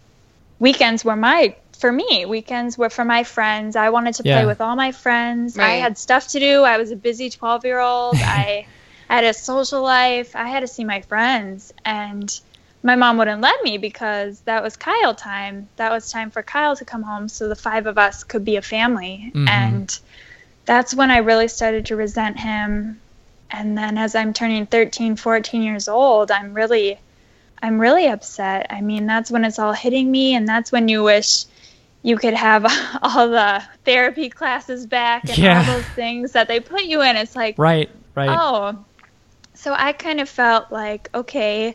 weekends 0.59 1.05
were 1.05 1.17
my 1.17 1.55
for 1.79 1.93
me 1.93 2.27
weekends 2.27 2.77
were 2.77 2.91
for 2.91 3.05
my 3.05 3.23
friends 3.23 3.77
i 3.77 3.91
wanted 3.91 4.13
to 4.13 4.23
yeah. 4.25 4.39
play 4.39 4.47
with 4.47 4.61
all 4.61 4.75
my 4.75 4.91
friends 4.91 5.57
right. 5.57 5.65
i 5.65 5.75
had 5.75 5.97
stuff 5.97 6.27
to 6.29 6.41
do 6.41 6.65
i 6.65 6.77
was 6.77 6.91
a 6.91 6.97
busy 6.97 7.31
12 7.31 7.65
year 7.65 7.79
old 7.79 8.17
i 8.19 8.67
had 9.09 9.25
a 9.25 9.33
social 9.33 9.81
life 9.81 10.35
i 10.35 10.49
had 10.49 10.61
to 10.61 10.67
see 10.67 10.85
my 10.85 11.01
friends 11.03 11.73
and 11.85 12.41
my 12.83 12.95
mom 12.95 13.19
wouldn't 13.19 13.41
let 13.41 13.63
me 13.63 13.79
because 13.79 14.41
that 14.41 14.63
was 14.63 14.77
Kyle 14.77 15.15
time. 15.15 15.69
That 15.77 15.91
was 15.91 16.11
time 16.11 16.31
for 16.31 16.43
Kyle 16.43 16.77
to 16.77 16.85
come 16.85 17.03
home 17.03 17.29
so 17.29 17.49
the 17.49 17.57
five 17.57 17.87
of 17.87 17.99
us 17.99 18.25
could 18.25 18.45
be 18.45 18.57
a 18.57 18.63
family. 18.63 19.33
Mm-hmm. 19.35 19.49
And 19.49 19.99
that's 20.65 20.95
when 20.95 21.11
I 21.11 21.19
really 21.19 21.49
started 21.49 21.87
to 21.87 21.97
resent 21.97 22.39
him. 22.39 23.01
And 23.51 23.77
then 23.77 23.99
as 23.99 24.15
I'm 24.15 24.33
turning 24.33 24.67
13, 24.67 25.17
14 25.17 25.63
years 25.63 25.89
old, 25.89 26.31
I'm 26.31 26.55
really 26.55 26.99
I'm 27.61 27.81
really 27.81 28.07
upset. 28.07 28.69
I 28.71 28.81
mean, 28.81 29.07
that's 29.07 29.31
when 29.31 29.45
it's 29.45 29.59
all 29.59 29.73
hitting 29.73 30.11
me 30.11 30.35
and 30.35 30.47
that's 30.47 30.71
when 30.71 30.87
you 30.87 31.03
wish 31.03 31.47
you 32.03 32.17
could 32.17 32.35
have 32.35 32.65
all 33.03 33.29
the 33.29 33.63
therapy 33.85 34.29
classes 34.29 34.87
back 34.87 35.29
and 35.29 35.39
yeah. 35.39 35.59
all 35.59 35.75
those 35.75 35.87
things 35.87 36.33
that 36.33 36.47
they 36.47 36.61
put 36.61 36.85
you 36.85 37.03
in. 37.03 37.17
It's 37.17 37.35
like 37.35 37.57
Right, 37.59 37.91
right. 38.15 38.29
Oh. 38.31 38.85
So 39.55 39.75
I 39.77 39.93
kind 39.93 40.21
of 40.21 40.29
felt 40.29 40.71
like, 40.71 41.11
okay, 41.13 41.75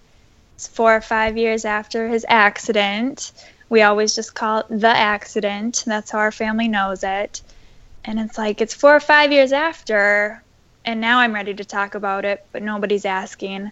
four 0.57 0.95
or 0.95 1.01
five 1.01 1.37
years 1.37 1.65
after 1.65 2.07
his 2.07 2.25
accident. 2.27 3.31
We 3.69 3.81
always 3.81 4.15
just 4.15 4.35
call 4.35 4.59
it 4.59 4.65
the 4.69 4.87
accident. 4.87 5.83
That's 5.85 6.11
how 6.11 6.19
our 6.19 6.31
family 6.31 6.67
knows 6.67 7.03
it. 7.03 7.41
And 8.05 8.19
it's 8.19 8.37
like, 8.37 8.61
it's 8.61 8.73
four 8.73 8.95
or 8.95 8.99
five 8.99 9.31
years 9.31 9.51
after, 9.51 10.43
and 10.85 10.99
now 10.99 11.19
I'm 11.19 11.33
ready 11.33 11.53
to 11.53 11.63
talk 11.63 11.95
about 11.95 12.25
it, 12.25 12.45
but 12.51 12.61
nobody's 12.61 13.05
asking. 13.05 13.71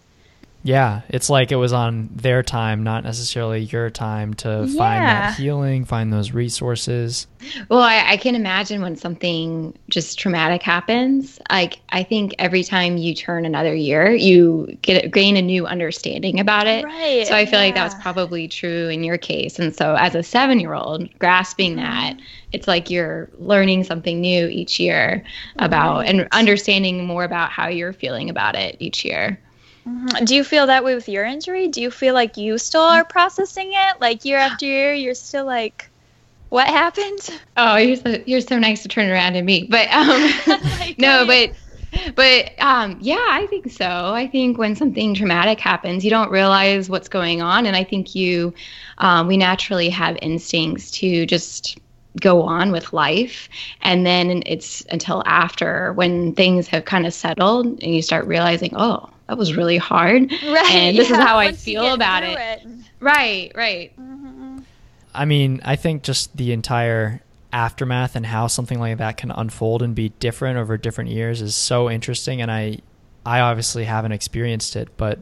Yeah, 0.64 1.02
it's 1.10 1.30
like 1.30 1.52
it 1.52 1.56
was 1.56 1.74
on 1.74 2.10
their 2.14 2.44
time, 2.44 2.84
not 2.84 3.04
necessarily 3.04 3.62
your 3.62 3.90
time 3.90 4.36
to 4.36 4.66
yeah. 4.68 4.78
find 4.78 5.04
that 5.04 5.36
healing, 5.36 5.86
find 5.86 6.14
those 6.14 6.32
resources. 6.32 7.26
Well, 7.70 7.82
I, 7.82 8.12
I, 8.12 8.18
can 8.18 8.36
imagine 8.36 8.82
when 8.84 8.96
something 8.96 9.76
just 9.90 10.20
traumatic 10.20 10.62
happens. 10.62 11.40
Like 11.50 11.80
I 11.90 12.04
think 12.04 12.36
every 12.38 12.64
time 12.64 12.98
you 12.98 13.16
turn 13.16 13.46
another 13.46 13.74
year, 13.74 14.12
you 14.12 14.78
get 14.84 15.12
gain 15.12 15.36
a 15.36 15.42
new 15.42 15.66
understanding 15.66 16.40
about 16.40 16.68
it. 16.68 16.86
Right. 16.86 17.26
So 17.26 17.36
I 17.36 17.46
feel 17.46 17.60
yeah. 17.60 17.66
like 17.66 17.76
that 17.76 17.84
was 17.84 17.96
probably 17.96 18.48
true 18.48 18.90
in 18.90 19.04
your 19.04 19.18
case. 19.18 19.58
And 19.58 19.76
so 19.76 19.96
as 19.96 20.14
a 20.14 20.22
seven 20.22 20.60
year 20.60 20.76
old, 20.76 21.10
grasping 21.18 21.78
mm-hmm. 21.78 21.84
that, 21.84 22.20
it's 22.52 22.68
like 22.68 22.92
you're 22.92 23.30
learning 23.40 23.86
something 23.86 24.22
new 24.22 24.48
each 24.48 24.80
year 24.80 25.24
about 25.58 26.00
right. 26.00 26.10
and 26.10 26.28
understanding 26.32 27.06
more 27.06 27.24
about 27.24 27.50
how 27.50 27.68
you're 27.68 27.94
feeling 27.94 28.30
about 28.30 28.56
it 28.56 28.76
each 28.80 29.04
year. 29.04 29.40
Mm-hmm. 29.88 30.26
Do 30.26 30.36
you 30.36 30.44
feel 30.44 30.68
that 30.68 30.84
way 30.84 30.96
with 30.96 31.10
your 31.10 31.26
injury? 31.26 31.68
Do 31.68 31.82
you 31.82 31.90
feel 31.92 32.14
like 32.14 32.38
you 32.38 32.58
still 32.58 32.82
are 32.82 33.04
processing 33.04 33.72
it? 33.74 34.00
Like 34.00 34.26
year 34.26 34.38
after 34.38 34.66
year, 34.66 34.94
you're 34.94 35.16
still 35.16 35.46
like, 35.46 35.90
what 36.50 36.68
happened? 36.68 37.40
Oh, 37.58 37.78
you're 37.78 37.96
so 37.96 38.22
you're 38.26 38.42
so 38.42 38.60
nice 38.60 38.84
to 38.84 38.90
turn 38.90 39.10
around 39.10 39.34
to 39.34 39.42
me. 39.42 39.68
But 39.70 39.90
um, 39.90 40.32
no, 40.98 41.26
but 41.26 41.52
but 42.16 42.52
um, 42.60 42.98
yeah, 43.02 43.26
I 43.30 43.48
think 43.50 43.72
so. 43.72 43.86
I 43.86 44.28
think 44.28 44.58
when 44.58 44.76
something 44.76 45.16
traumatic 45.16 45.60
happens, 45.60 46.04
you 46.04 46.10
don't 46.10 46.30
realize 46.30 46.90
what's 46.90 47.10
going 47.10 47.42
on, 47.42 47.66
and 47.66 47.76
I 47.76 47.84
think 47.84 48.14
you 48.14 48.54
um, 49.00 49.28
we 49.28 49.38
naturally 49.38 49.90
have 49.90 50.18
instincts 50.22 50.92
to 50.92 51.26
just 51.26 51.80
go 52.20 52.42
on 52.42 52.74
with 52.74 52.92
life 52.92 53.48
and 53.82 54.06
then 54.06 54.44
it's 54.46 54.82
until 54.90 55.24
after 55.26 55.94
when 55.94 56.34
things 56.34 56.68
have 56.68 56.84
kind 56.84 57.06
of 57.06 57.14
settled 57.14 57.66
and 57.66 57.96
you 57.96 58.02
start 58.02 58.28
realizing 58.28 58.74
oh 58.76 59.10
that 59.32 59.38
was 59.38 59.56
really 59.56 59.78
hard. 59.78 60.30
Right. 60.44 60.72
And 60.72 60.98
this 60.98 61.10
yeah, 61.10 61.16
is 61.16 61.24
how 61.24 61.38
I 61.38 61.54
feel 61.54 61.94
about 61.94 62.24
it. 62.24 62.38
it. 62.38 62.68
Right, 63.00 63.50
right. 63.56 63.98
Mm-hmm. 63.98 64.60
I 65.14 65.24
mean, 65.24 65.62
I 65.64 65.78
think 65.78 66.04
just 66.04 66.36
the 66.36 66.52
entire 66.52 67.22
aftermath 67.54 68.18
and 68.18 68.26
how 68.26 68.48
something 68.48 68.78
like 68.78 68.98
that 68.98 69.16
can 69.16 69.32
unfold 69.32 69.84
and 69.84 69.96
be 69.96 70.10
different 70.10 70.58
over 70.58 70.76
different 70.76 71.12
years 71.12 71.42
is 71.42 71.56
so 71.56 71.90
interesting 71.90 72.42
and 72.42 72.52
I 72.52 72.80
I 73.26 73.40
obviously 73.40 73.86
haven't 73.86 74.12
experienced 74.12 74.76
it, 74.76 74.98
but 74.98 75.20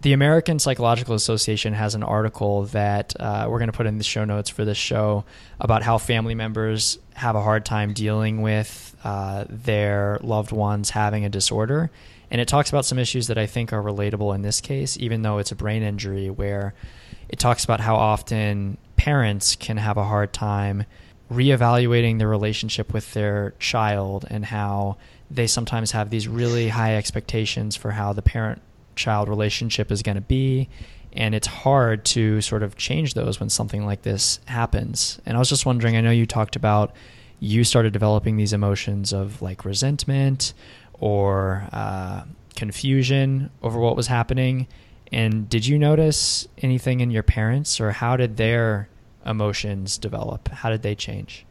the 0.00 0.12
American 0.12 0.58
Psychological 0.58 1.14
Association 1.14 1.74
has 1.74 1.94
an 1.94 2.02
article 2.02 2.64
that 2.66 3.14
uh, 3.20 3.46
we're 3.48 3.58
going 3.58 3.70
to 3.70 3.76
put 3.76 3.86
in 3.86 3.98
the 3.98 4.04
show 4.04 4.24
notes 4.24 4.50
for 4.50 4.64
this 4.64 4.78
show 4.78 5.24
about 5.60 5.84
how 5.84 5.98
family 5.98 6.34
members 6.34 6.98
have 7.14 7.36
a 7.36 7.42
hard 7.42 7.64
time 7.64 7.92
dealing 7.92 8.42
with 8.42 8.96
uh, 9.04 9.44
their 9.48 10.18
loved 10.22 10.50
ones 10.50 10.90
having 10.90 11.24
a 11.24 11.28
disorder. 11.28 11.90
And 12.32 12.40
it 12.40 12.48
talks 12.48 12.70
about 12.70 12.86
some 12.86 12.98
issues 12.98 13.26
that 13.26 13.36
I 13.36 13.44
think 13.44 13.74
are 13.74 13.82
relatable 13.82 14.34
in 14.34 14.40
this 14.40 14.62
case, 14.62 14.96
even 14.98 15.20
though 15.20 15.36
it's 15.36 15.52
a 15.52 15.54
brain 15.54 15.82
injury, 15.82 16.30
where 16.30 16.72
it 17.28 17.38
talks 17.38 17.62
about 17.62 17.78
how 17.78 17.94
often 17.94 18.78
parents 18.96 19.54
can 19.54 19.76
have 19.76 19.98
a 19.98 20.04
hard 20.04 20.32
time 20.32 20.86
reevaluating 21.30 22.18
their 22.18 22.28
relationship 22.28 22.94
with 22.94 23.12
their 23.12 23.52
child 23.58 24.24
and 24.30 24.46
how 24.46 24.96
they 25.30 25.46
sometimes 25.46 25.92
have 25.92 26.08
these 26.08 26.26
really 26.26 26.68
high 26.68 26.96
expectations 26.96 27.76
for 27.76 27.90
how 27.90 28.14
the 28.14 28.22
parent 28.22 28.62
child 28.96 29.28
relationship 29.28 29.92
is 29.92 30.02
going 30.02 30.14
to 30.14 30.22
be. 30.22 30.70
And 31.12 31.34
it's 31.34 31.46
hard 31.46 32.06
to 32.06 32.40
sort 32.40 32.62
of 32.62 32.76
change 32.76 33.12
those 33.12 33.40
when 33.40 33.50
something 33.50 33.84
like 33.84 34.02
this 34.02 34.40
happens. 34.46 35.20
And 35.26 35.36
i 35.36 35.38
was 35.38 35.50
just 35.50 35.66
wondering 35.66 35.96
i 35.96 36.00
know 36.00 36.10
you 36.10 36.24
talked 36.26 36.56
about 36.56 36.94
you 37.42 37.64
started 37.64 37.92
developing 37.92 38.36
these 38.36 38.52
emotions 38.52 39.12
of 39.12 39.42
like 39.42 39.64
resentment 39.64 40.54
or 41.02 41.66
uh, 41.72 42.22
confusion 42.54 43.50
over 43.60 43.76
what 43.80 43.96
was 43.96 44.06
happening. 44.06 44.68
And 45.10 45.48
did 45.48 45.66
you 45.66 45.76
notice 45.76 46.46
anything 46.58 47.00
in 47.00 47.10
your 47.10 47.24
parents, 47.24 47.80
or 47.80 47.90
how 47.90 48.16
did 48.16 48.36
their 48.36 48.88
emotions 49.26 49.98
develop? 49.98 50.48
How 50.48 50.70
did 50.70 50.82
they 50.82 50.94
change? 50.94 51.44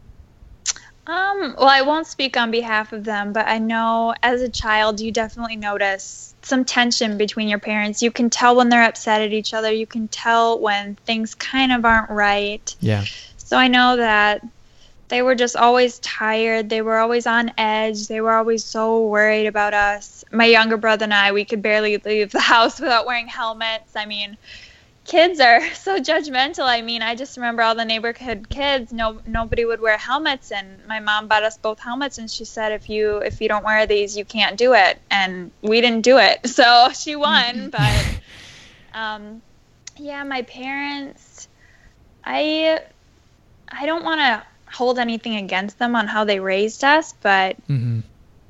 Um, 1.06 1.54
well, 1.58 1.68
I 1.68 1.82
won't 1.82 2.06
speak 2.06 2.38
on 2.38 2.50
behalf 2.50 2.94
of 2.94 3.04
them, 3.04 3.34
but 3.34 3.46
I 3.46 3.58
know 3.58 4.14
as 4.22 4.40
a 4.40 4.48
child, 4.48 5.00
you 5.00 5.12
definitely 5.12 5.56
notice 5.56 6.34
some 6.40 6.64
tension 6.64 7.18
between 7.18 7.48
your 7.48 7.58
parents. 7.58 8.02
You 8.02 8.10
can 8.10 8.30
tell 8.30 8.56
when 8.56 8.70
they're 8.70 8.84
upset 8.84 9.20
at 9.20 9.34
each 9.34 9.52
other. 9.52 9.70
You 9.70 9.86
can 9.86 10.08
tell 10.08 10.58
when 10.58 10.96
things 11.04 11.34
kind 11.34 11.72
of 11.72 11.84
aren't 11.84 12.08
right. 12.08 12.74
Yeah. 12.80 13.04
So 13.36 13.58
I 13.58 13.68
know 13.68 13.98
that 13.98 14.42
they 15.12 15.20
were 15.20 15.34
just 15.34 15.56
always 15.56 15.98
tired. 15.98 16.70
They 16.70 16.80
were 16.80 16.96
always 16.96 17.26
on 17.26 17.52
edge. 17.58 18.06
They 18.06 18.22
were 18.22 18.32
always 18.32 18.64
so 18.64 19.08
worried 19.08 19.46
about 19.46 19.74
us. 19.74 20.24
My 20.32 20.46
younger 20.46 20.78
brother 20.78 21.04
and 21.04 21.12
I, 21.12 21.32
we 21.32 21.44
could 21.44 21.60
barely 21.60 21.98
leave 21.98 22.32
the 22.32 22.40
house 22.54 22.80
without 22.80 23.04
wearing 23.04 23.26
helmets. 23.26 23.94
I 23.94 24.06
mean, 24.06 24.38
kids 25.04 25.38
are 25.38 25.60
so 25.74 25.98
judgmental. 25.98 26.64
I 26.64 26.80
mean, 26.80 27.02
I 27.02 27.14
just 27.14 27.36
remember 27.36 27.60
all 27.60 27.74
the 27.74 27.84
neighborhood 27.84 28.48
kids. 28.48 28.90
No, 28.90 29.20
nobody 29.26 29.66
would 29.66 29.82
wear 29.82 29.98
helmets, 29.98 30.50
and 30.50 30.78
my 30.86 30.98
mom 30.98 31.28
bought 31.28 31.42
us 31.42 31.58
both 31.58 31.78
helmets, 31.78 32.16
and 32.16 32.30
she 32.30 32.46
said, 32.46 32.72
"If 32.72 32.88
you 32.88 33.18
if 33.18 33.42
you 33.42 33.48
don't 33.48 33.66
wear 33.66 33.86
these, 33.86 34.16
you 34.16 34.24
can't 34.24 34.56
do 34.56 34.72
it." 34.72 34.98
And 35.10 35.50
we 35.60 35.82
didn't 35.82 36.04
do 36.04 36.16
it, 36.16 36.46
so 36.46 36.88
she 36.94 37.16
won. 37.16 37.68
but 37.68 38.18
um, 38.94 39.42
yeah, 39.98 40.24
my 40.24 40.40
parents, 40.40 41.48
I 42.24 42.80
I 43.68 43.84
don't 43.84 44.04
want 44.04 44.20
to 44.20 44.42
hold 44.72 44.98
anything 44.98 45.36
against 45.36 45.78
them 45.78 45.94
on 45.94 46.06
how 46.06 46.24
they 46.24 46.40
raised 46.40 46.84
us, 46.84 47.14
but 47.20 47.56
mm-hmm. 47.68 48.00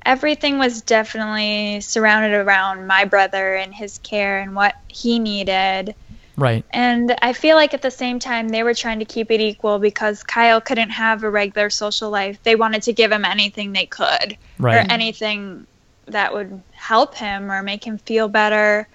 everything 0.05 0.57
was 0.57 0.81
definitely 0.81 1.81
surrounded 1.81 2.33
around 2.33 2.87
my 2.87 3.05
brother 3.05 3.55
and 3.55 3.73
his 3.73 3.97
care 3.99 4.39
and 4.39 4.55
what 4.55 4.75
he 4.87 5.19
needed. 5.19 5.95
Right. 6.35 6.65
And 6.71 7.15
I 7.21 7.33
feel 7.33 7.55
like 7.55 7.73
at 7.73 7.81
the 7.81 7.91
same 7.91 8.19
time 8.19 8.49
they 8.49 8.63
were 8.63 8.73
trying 8.73 8.99
to 8.99 9.05
keep 9.05 9.29
it 9.29 9.39
equal 9.39 9.77
because 9.77 10.23
Kyle 10.23 10.59
couldn't 10.59 10.89
have 10.89 11.23
a 11.23 11.29
regular 11.29 11.69
social 11.69 12.09
life. 12.09 12.41
They 12.43 12.55
wanted 12.55 12.83
to 12.83 12.93
give 12.93 13.11
him 13.11 13.23
anything 13.23 13.71
they 13.71 13.85
could 13.85 14.37
right. 14.57 14.75
or 14.75 14.91
anything 14.91 15.67
that 16.07 16.33
would 16.33 16.61
help 16.71 17.15
him 17.15 17.51
or 17.51 17.61
make 17.61 17.85
him 17.85 17.97
feel 17.97 18.27
better. 18.27 18.87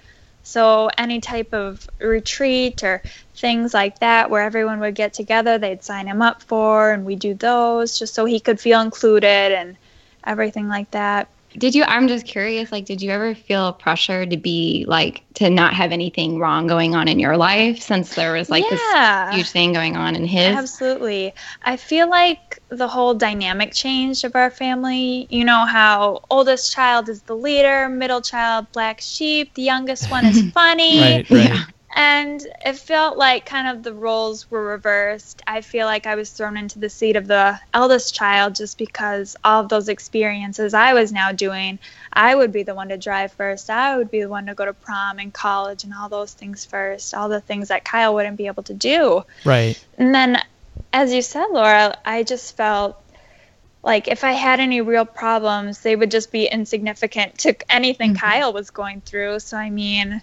So 0.49 0.89
any 0.97 1.21
type 1.21 1.53
of 1.53 1.89
retreat 1.99 2.83
or 2.83 3.03
things 3.35 3.75
like 3.75 3.99
that 3.99 4.31
where 4.31 4.43
everyone 4.43 4.81
would 4.81 4.95
get 4.95 5.13
together, 5.13 5.59
they'd 5.59 5.85
sign 5.85 6.07
him 6.07 6.23
up 6.23 6.43
for, 6.43 6.91
and 6.91 7.05
we 7.05 7.17
do 7.17 7.35
those 7.35 7.99
just 7.99 8.15
so 8.15 8.25
he 8.25 8.41
could 8.41 8.59
feel 8.59 8.81
included. 8.81 9.53
And 9.53 9.77
everything 10.25 10.69
like 10.69 10.91
that. 10.93 11.29
Did 11.57 11.75
you? 11.75 11.83
I'm 11.85 12.09
just 12.09 12.27
curious. 12.27 12.71
Like, 12.71 12.85
did 12.85 13.01
you 13.01 13.11
ever 13.11 13.35
feel 13.35 13.73
pressure 13.73 14.27
to 14.27 14.37
be 14.37 14.85
like 14.87 15.25
to 15.35 15.49
not 15.51 15.73
have 15.75 15.93
anything 15.93 16.39
wrong 16.39 16.67
going 16.67 16.95
on 16.95 17.09
in 17.09 17.19
your 17.19 17.37
life 17.37 17.81
since 17.81 18.15
there 18.15 18.33
was 18.33 18.51
like 18.51 18.65
Yeah. 18.71 19.27
this 19.31 19.37
huge 19.37 19.51
thing 19.51 19.73
going 19.73 19.97
on 19.97 20.15
in 20.15 20.25
his? 20.25 20.55
Absolutely. 20.57 21.33
I 21.63 21.77
feel 21.77 22.09
like 22.11 22.61
the 22.69 22.87
whole 22.87 23.15
dynamic 23.15 23.73
changed 23.73 24.25
of 24.25 24.37
our 24.37 24.51
family. 24.51 25.27
You 25.31 25.45
know 25.45 25.65
how 25.67 26.21
oldest 26.31 26.73
child 26.73 27.09
is 27.09 27.23
the 27.23 27.35
leader, 27.37 27.89
middle 27.89 28.21
child 28.21 28.67
black 28.73 29.01
sheep, 29.01 29.55
the 29.55 29.63
youngest 29.63 30.11
one 30.11 30.27
is 30.27 30.43
funny. 30.53 31.01
Right, 31.01 31.31
right. 31.31 31.45
Yeah. 31.51 31.65
And 31.99 32.47
it 32.65 32.77
felt 32.77 33.19
like 33.19 33.45
kind 33.45 33.67
of 33.67 33.83
the 33.83 33.93
roles 33.93 34.49
were 34.53 34.63
reversed. 34.63 35.43
I 35.49 35.63
feel 35.63 35.87
like 35.87 36.07
I 36.07 36.15
was 36.15 36.31
thrown 36.31 36.57
into 36.57 36.79
the 36.79 36.89
seat 36.89 37.17
of 37.17 37.27
the 37.27 37.59
eldest 37.75 38.15
child 38.15 38.55
just 38.55 38.79
because 38.79 39.35
all 39.43 39.63
of 39.63 39.69
those 39.69 39.89
experiences 39.89 40.75
I 40.75 40.93
was 40.93 41.11
now 41.11 41.33
doing. 41.33 41.81
I 42.13 42.37
would 42.37 42.53
be 42.53 42.63
the 42.63 42.77
one 42.77 42.91
to 42.91 42.97
drive 42.97 43.33
first. 43.33 43.69
I 43.69 43.97
would 43.97 44.13
be 44.13 44.21
the 44.21 44.29
one 44.29 44.47
to 44.47 44.55
go 44.55 44.65
to 44.65 44.73
prom 44.73 45.19
and 45.19 45.35
college 45.35 45.83
and 45.83 45.93
all 45.93 46.09
those 46.09 46.33
things 46.33 46.65
first. 46.65 47.15
All 47.15 47.29
the 47.29 47.41
things 47.41 47.67
that 47.67 47.85
Kyle 47.85 48.15
wouldn't 48.15 48.37
be 48.37 48.47
able 48.47 48.63
to 48.63 48.75
do. 48.75 49.25
Right. 49.45 49.77
And 49.99 50.15
then, 50.15 50.41
as 50.93 51.13
you 51.13 51.21
said, 51.21 51.47
Laura, 51.51 51.99
I 52.05 52.23
just 52.23 52.57
felt 52.57 52.97
like 53.83 54.07
if 54.07 54.23
I 54.23 54.33
had 54.33 54.61
any 54.61 54.83
real 54.83 55.05
problems, 55.05 55.81
they 55.81 55.97
would 55.97 56.13
just 56.13 56.31
be 56.31 56.47
insignificant 56.47 57.39
to 57.39 57.57
anything 57.69 58.15
Mhm. 58.15 58.21
Kyle 58.21 58.53
was 58.53 58.71
going 58.71 59.01
through. 59.01 59.41
So, 59.41 59.57
I 59.57 59.71
mean, 59.71 60.23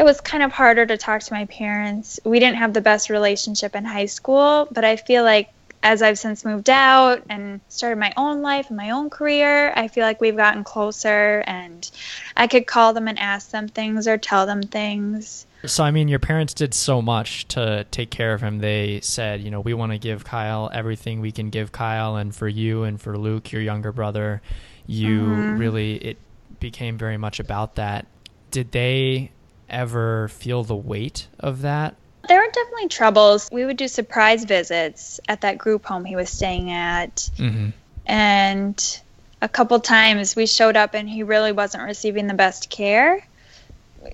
it 0.00 0.04
was 0.04 0.18
kind 0.22 0.42
of 0.42 0.50
harder 0.50 0.86
to 0.86 0.96
talk 0.96 1.20
to 1.20 1.34
my 1.34 1.44
parents. 1.44 2.18
We 2.24 2.40
didn't 2.40 2.56
have 2.56 2.72
the 2.72 2.80
best 2.80 3.10
relationship 3.10 3.76
in 3.76 3.84
high 3.84 4.06
school, 4.06 4.66
but 4.70 4.82
I 4.82 4.96
feel 4.96 5.24
like 5.24 5.50
as 5.82 6.00
I've 6.00 6.18
since 6.18 6.42
moved 6.42 6.70
out 6.70 7.22
and 7.28 7.60
started 7.68 7.98
my 7.98 8.14
own 8.16 8.40
life 8.40 8.68
and 8.68 8.78
my 8.78 8.90
own 8.90 9.10
career, 9.10 9.74
I 9.76 9.88
feel 9.88 10.04
like 10.04 10.18
we've 10.18 10.38
gotten 10.38 10.64
closer 10.64 11.44
and 11.46 11.90
I 12.34 12.46
could 12.46 12.66
call 12.66 12.94
them 12.94 13.08
and 13.08 13.18
ask 13.18 13.50
them 13.50 13.68
things 13.68 14.08
or 14.08 14.16
tell 14.16 14.46
them 14.46 14.62
things. 14.62 15.44
So 15.66 15.84
I 15.84 15.90
mean, 15.90 16.08
your 16.08 16.18
parents 16.18 16.54
did 16.54 16.72
so 16.72 17.02
much 17.02 17.46
to 17.48 17.84
take 17.90 18.08
care 18.08 18.32
of 18.32 18.40
him. 18.40 18.60
They 18.60 19.00
said, 19.02 19.42
you 19.42 19.50
know, 19.50 19.60
we 19.60 19.74
want 19.74 19.92
to 19.92 19.98
give 19.98 20.24
Kyle 20.24 20.70
everything 20.72 21.20
we 21.20 21.30
can 21.30 21.50
give 21.50 21.72
Kyle, 21.72 22.16
and 22.16 22.34
for 22.34 22.48
you 22.48 22.84
and 22.84 22.98
for 22.98 23.18
Luke, 23.18 23.52
your 23.52 23.60
younger 23.60 23.92
brother, 23.92 24.40
you 24.86 25.44
Mhm. 25.46 25.58
really 25.58 25.96
it 25.96 26.16
became 26.58 26.96
very 26.96 27.18
much 27.18 27.38
about 27.38 27.74
that. 27.74 28.06
Did 28.50 28.72
they 28.72 29.32
ever 29.70 30.28
feel 30.28 30.64
the 30.64 30.76
weight 30.76 31.28
of 31.38 31.62
that? 31.62 31.94
There 32.28 32.38
were 32.38 32.52
definitely 32.52 32.88
troubles. 32.88 33.48
We 33.50 33.64
would 33.64 33.76
do 33.76 33.88
surprise 33.88 34.44
visits 34.44 35.20
at 35.28 35.40
that 35.40 35.58
group 35.58 35.86
home 35.86 36.04
he 36.04 36.16
was 36.16 36.30
staying 36.30 36.70
at. 36.70 37.16
Mm-hmm. 37.36 37.70
And 38.06 39.00
a 39.42 39.48
couple 39.48 39.80
times 39.80 40.36
we 40.36 40.46
showed 40.46 40.76
up 40.76 40.94
and 40.94 41.08
he 41.08 41.22
really 41.22 41.52
wasn't 41.52 41.84
receiving 41.84 42.26
the 42.26 42.34
best 42.34 42.70
care. 42.70 43.26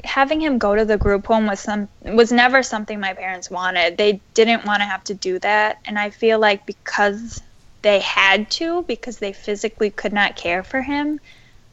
Having 0.05 0.41
him 0.41 0.59
go 0.59 0.75
to 0.75 0.85
the 0.85 0.97
group 0.97 1.27
home 1.27 1.47
was 1.47 1.61
some 1.61 1.89
was 2.03 2.33
never 2.33 2.63
something 2.63 2.99
my 2.99 3.15
parents 3.15 3.51
wanted. 3.51 3.97
They 3.97 4.21
didn't 4.35 4.65
want 4.65 4.81
to 4.81 4.85
have 4.85 5.05
to 5.05 5.15
do 5.15 5.39
that, 5.39 5.79
and 5.85 5.97
I 5.97 6.11
feel 6.11 6.41
like 6.41 6.67
because 6.67 7.41
they 7.83 8.01
had 8.01 8.51
to 8.53 8.83
because 8.83 9.19
they 9.19 9.33
physically 9.33 9.91
could 9.91 10.13
not 10.13 10.35
care 10.35 10.65
for 10.65 10.83
him, 10.83 11.21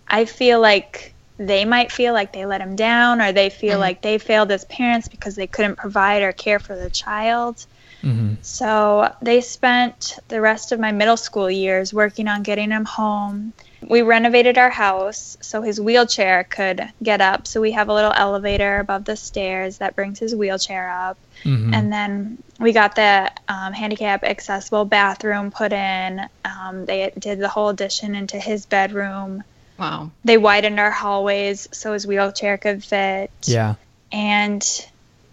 I 0.08 0.26
feel 0.26 0.60
like 0.60 1.13
they 1.38 1.66
might 1.66 1.92
feel 1.92 2.14
like 2.14 2.32
they 2.32 2.46
let 2.46 2.62
him 2.62 2.76
down 2.76 3.22
or 3.22 3.32
they 3.32 3.50
feel 3.50 3.78
Mhm. 3.78 3.82
like 3.82 4.02
they 4.02 4.18
failed 4.18 4.52
as 4.52 4.66
parents 4.66 5.08
because 5.08 5.36
they 5.36 5.48
couldn't 5.48 5.78
provide 5.78 6.22
or 6.22 6.32
care 6.32 6.60
for 6.60 6.76
the 6.76 6.90
child. 6.90 7.66
Mm-hmm. 8.04 8.36
So 8.42 9.14
they 9.22 9.42
spent 9.42 10.20
the 10.28 10.42
rest 10.42 10.72
of 10.72 10.80
my 10.80 10.92
middle 10.92 11.18
school 11.18 11.50
years 11.50 11.94
working 11.94 12.28
on 12.28 12.44
getting 12.44 12.70
him 12.70 12.86
home. 12.86 13.54
We 13.82 14.02
renovated 14.02 14.58
our 14.58 14.70
house 14.70 15.38
so 15.42 15.62
his 15.62 15.80
wheelchair 15.80 16.44
could 16.46 16.88
get 17.02 17.22
up. 17.22 17.48
So 17.48 17.62
we 17.62 17.72
have 17.72 17.90
a 17.90 17.94
little 17.94 18.14
elevator 18.14 18.80
above 18.80 19.06
the 19.06 19.16
stairs 19.16 19.78
that 19.78 19.96
brings 19.96 20.20
his 20.20 20.36
wheelchair 20.36 20.90
up. 20.90 21.18
Mm-hmm. 21.44 21.74
And 21.74 21.92
then 21.92 22.38
we 22.60 22.72
got 22.74 22.96
the 22.96 23.32
um, 23.48 23.74
handicap 23.74 24.24
accessible 24.24 24.86
bathroom 24.86 25.52
put 25.52 25.74
in. 25.74 26.22
Um, 26.46 26.86
they 26.86 27.12
did 27.18 27.40
the 27.40 27.50
whole 27.50 27.70
addition 27.70 28.16
into 28.16 28.38
his 28.38 28.66
bedroom. 28.66 29.44
Wow. 29.78 30.12
They 30.24 30.38
widened 30.38 30.80
our 30.80 30.92
hallways 30.92 31.68
so 31.72 31.94
his 31.94 32.06
wheelchair 32.06 32.58
could 32.58 32.84
fit 32.84 33.32
yeah. 33.44 33.76
and 34.12 34.64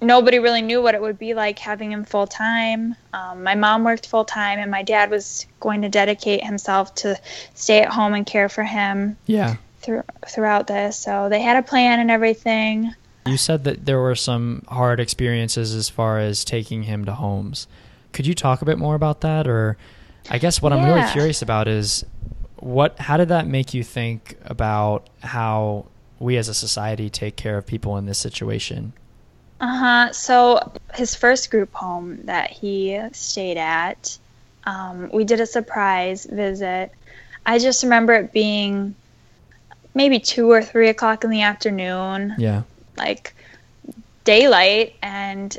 nobody 0.01 0.39
really 0.39 0.63
knew 0.63 0.83
what 0.83 0.95
it 0.95 1.03
would 1.03 1.19
be 1.19 1.35
like 1.35 1.59
having 1.59 1.93
him 1.93 2.05
full 2.05 2.27
time. 2.27 2.97
Um, 3.13 3.43
my 3.43 3.55
mom 3.55 3.85
worked 3.85 4.07
full 4.07 4.25
time, 4.25 4.59
and 4.59 4.71
my 4.71 4.83
dad 4.83 5.11
was 5.11 5.47
going 5.61 5.83
to 5.83 5.89
dedicate 5.89 6.45
himself 6.45 6.95
to 6.97 7.19
stay 7.55 7.81
at 7.83 7.91
home 7.91 8.15
and 8.15 8.25
care 8.27 8.49
for 8.49 8.65
him 8.65 9.17
Yeah. 9.27 9.57
through, 9.81 10.03
throughout 10.27 10.67
this. 10.67 10.97
So 10.97 11.29
they 11.29 11.41
had 11.41 11.57
a 11.57 11.63
plan 11.63 12.01
and 12.01 12.11
everything. 12.11 12.95
You 13.27 13.37
said 13.37 13.65
that 13.65 13.85
there 13.85 14.01
were 14.01 14.15
some 14.15 14.65
hard 14.69 14.99
experiences 15.01 15.75
as 15.75 15.89
far 15.91 16.19
as 16.19 16.45
taking 16.45 16.85
him 16.85 17.05
to 17.05 17.15
homes. 17.15 17.67
Could 18.13 18.27
you 18.27 18.35
talk 18.35 18.63
a 18.63 18.65
bit 18.65 18.79
more 18.79 18.95
about 18.95 19.21
that 19.21 19.47
or 19.47 19.77
I 20.31 20.39
guess 20.39 20.61
what 20.61 20.73
I'm 20.73 20.85
really 20.85 21.07
curious 21.13 21.43
about 21.43 21.69
is 21.69 22.05
what 22.61 22.99
how 22.99 23.17
did 23.17 23.29
that 23.29 23.47
make 23.47 23.75
you 23.75 23.83
think 23.83 24.37
about 24.45 25.09
how 25.23 25.87
we 26.19 26.37
as 26.37 26.49
a 26.49 26.55
society 26.55 27.09
take 27.11 27.37
care 27.37 27.57
of 27.59 27.67
people 27.67 27.97
in 27.97 28.07
this 28.07 28.19
situation? 28.19 28.93
Uh 29.61 29.77
huh. 29.79 30.13
So 30.13 30.73
his 30.95 31.15
first 31.15 31.51
group 31.51 31.73
home 31.73 32.25
that 32.25 32.51
he 32.51 33.01
stayed 33.13 33.57
at, 33.57 34.19
um, 34.65 35.11
we 35.13 35.25
did 35.25 35.41
a 35.41 35.47
surprise 35.47 36.25
visit. 36.25 36.93
I 37.45 37.59
just 37.59 37.83
remember 37.83 38.15
it 38.15 38.33
being 38.33 38.95
maybe 39.95 40.21
two 40.21 40.51
or 40.51 40.63
three 40.63 40.89
o'clock 40.89 41.25
in 41.25 41.31
the 41.31 41.43
afternoon. 41.43 42.35
Yeah. 42.39 42.63
like 42.97 43.35
daylight 44.25 44.95
and 45.03 45.59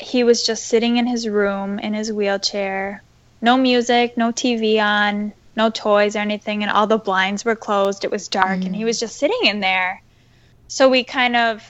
he 0.00 0.24
was 0.24 0.44
just 0.44 0.66
sitting 0.66 0.96
in 0.96 1.06
his 1.06 1.28
room 1.28 1.78
in 1.78 1.92
his 1.92 2.10
wheelchair 2.10 3.02
no 3.42 3.56
music 3.56 4.16
no 4.16 4.32
tv 4.32 4.82
on 4.82 5.32
no 5.58 5.68
toys 5.70 6.16
or 6.16 6.20
anything 6.20 6.62
and 6.62 6.70
all 6.72 6.86
the 6.86 6.98
blinds 7.08 7.44
were 7.44 7.56
closed 7.56 8.04
it 8.04 8.10
was 8.10 8.28
dark 8.28 8.64
and 8.64 8.74
he 8.74 8.84
was 8.84 8.98
just 9.00 9.18
sitting 9.18 9.44
in 9.44 9.60
there 9.60 10.00
so 10.68 10.88
we 10.88 11.02
kind 11.04 11.36
of 11.36 11.62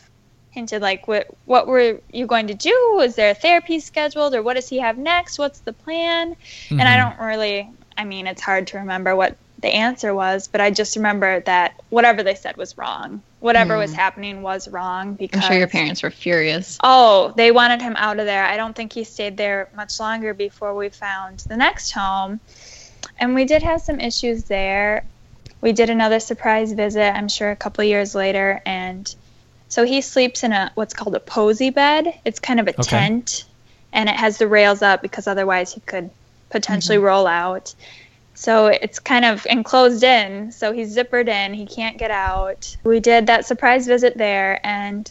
hinted 0.51 0.81
like 0.83 1.09
what 1.09 1.27
what 1.45 1.67
were 1.67 2.01
you 2.13 2.27
going 2.27 2.47
to 2.49 2.55
do 2.55 3.01
is 3.03 3.15
there 3.17 3.31
a 3.31 3.35
therapy 3.35 3.81
scheduled 3.81 4.35
or 4.35 4.43
what 4.43 4.55
does 4.55 4.69
he 4.69 4.79
have 4.79 4.97
next 4.99 5.39
what's 5.39 5.61
the 5.61 5.73
plan 5.73 6.35
and 6.71 6.83
I 6.89 6.97
Mhm. 6.97 7.03
don't 7.03 7.27
really, 7.27 7.69
I 7.97 8.05
mean, 8.05 8.27
it's 8.27 8.43
hard 8.43 8.67
to 8.69 8.79
remember 8.79 9.15
what 9.17 9.37
the 9.61 9.75
answer 9.75 10.15
was, 10.15 10.49
but 10.49 10.61
I 10.61 10.71
just 10.71 10.97
remember 10.97 11.41
that 11.41 11.75
whatever 11.91 12.23
they 12.23 12.35
said 12.37 12.57
was 12.57 12.79
wrong. 12.79 13.23
Whatever 13.41 13.77
was 13.77 13.93
Mm. 13.93 13.97
happening 13.97 14.43
was 14.43 14.69
wrong 14.69 15.15
because 15.15 15.41
I'm 15.45 15.49
sure 15.51 15.59
your 15.59 15.67
parents 15.69 16.03
were 16.03 16.11
furious. 16.11 16.79
Oh, 16.83 17.33
they 17.37 17.51
wanted 17.51 17.83
him 17.83 17.97
out 17.97 18.21
of 18.21 18.27
there. 18.27 18.45
I 18.45 18.57
don't 18.57 18.75
think 18.75 18.93
he 18.93 19.05
stayed 19.05 19.37
there 19.37 19.69
much 19.75 19.99
longer 19.99 20.33
before 20.35 20.75
we 20.75 20.89
found 20.91 21.41
the 21.49 21.57
next 21.57 21.91
home. 21.93 22.41
And 23.19 23.35
we 23.35 23.45
did 23.45 23.63
have 23.63 23.81
some 23.81 24.01
issues 24.01 24.45
there. 24.45 25.05
We 25.61 25.73
did 25.73 25.91
another 25.91 26.21
surprise 26.21 26.73
visit, 26.73 27.15
I'm 27.17 27.29
sure, 27.29 27.51
a 27.51 27.57
couple 27.57 27.83
years 27.85 28.15
later. 28.15 28.61
And 28.65 29.13
so 29.69 29.85
he 29.85 30.01
sleeps 30.01 30.45
in 30.45 30.53
a 30.53 30.71
what's 30.75 30.95
called 30.95 31.15
a 31.15 31.21
Posey 31.21 31.71
bed. 31.71 32.07
It's 32.25 32.39
kind 32.39 32.61
of 32.61 32.69
a 32.69 32.71
Okay. 32.71 32.83
tent, 32.83 33.45
and 33.93 34.09
it 34.09 34.17
has 34.17 34.39
the 34.39 34.47
rails 34.49 34.83
up 34.83 35.03
because 35.03 35.27
otherwise 35.27 35.73
he 35.75 35.81
could 35.81 36.11
potentially 36.51 36.99
roll 36.99 37.27
out. 37.27 37.75
So 38.35 38.67
it's 38.69 39.01
kind 39.01 39.25
of 39.25 39.45
enclosed 39.47 40.05
in. 40.05 40.53
So 40.53 40.73
he's 40.73 40.97
zippered 40.97 41.29
in. 41.29 41.55
He 41.55 41.67
can't 41.67 41.99
get 41.99 42.13
out. 42.13 42.77
We 42.85 43.01
did 43.01 43.27
that 43.27 43.47
surprise 43.47 43.87
visit 43.87 44.17
there, 44.17 44.65
and 44.65 45.11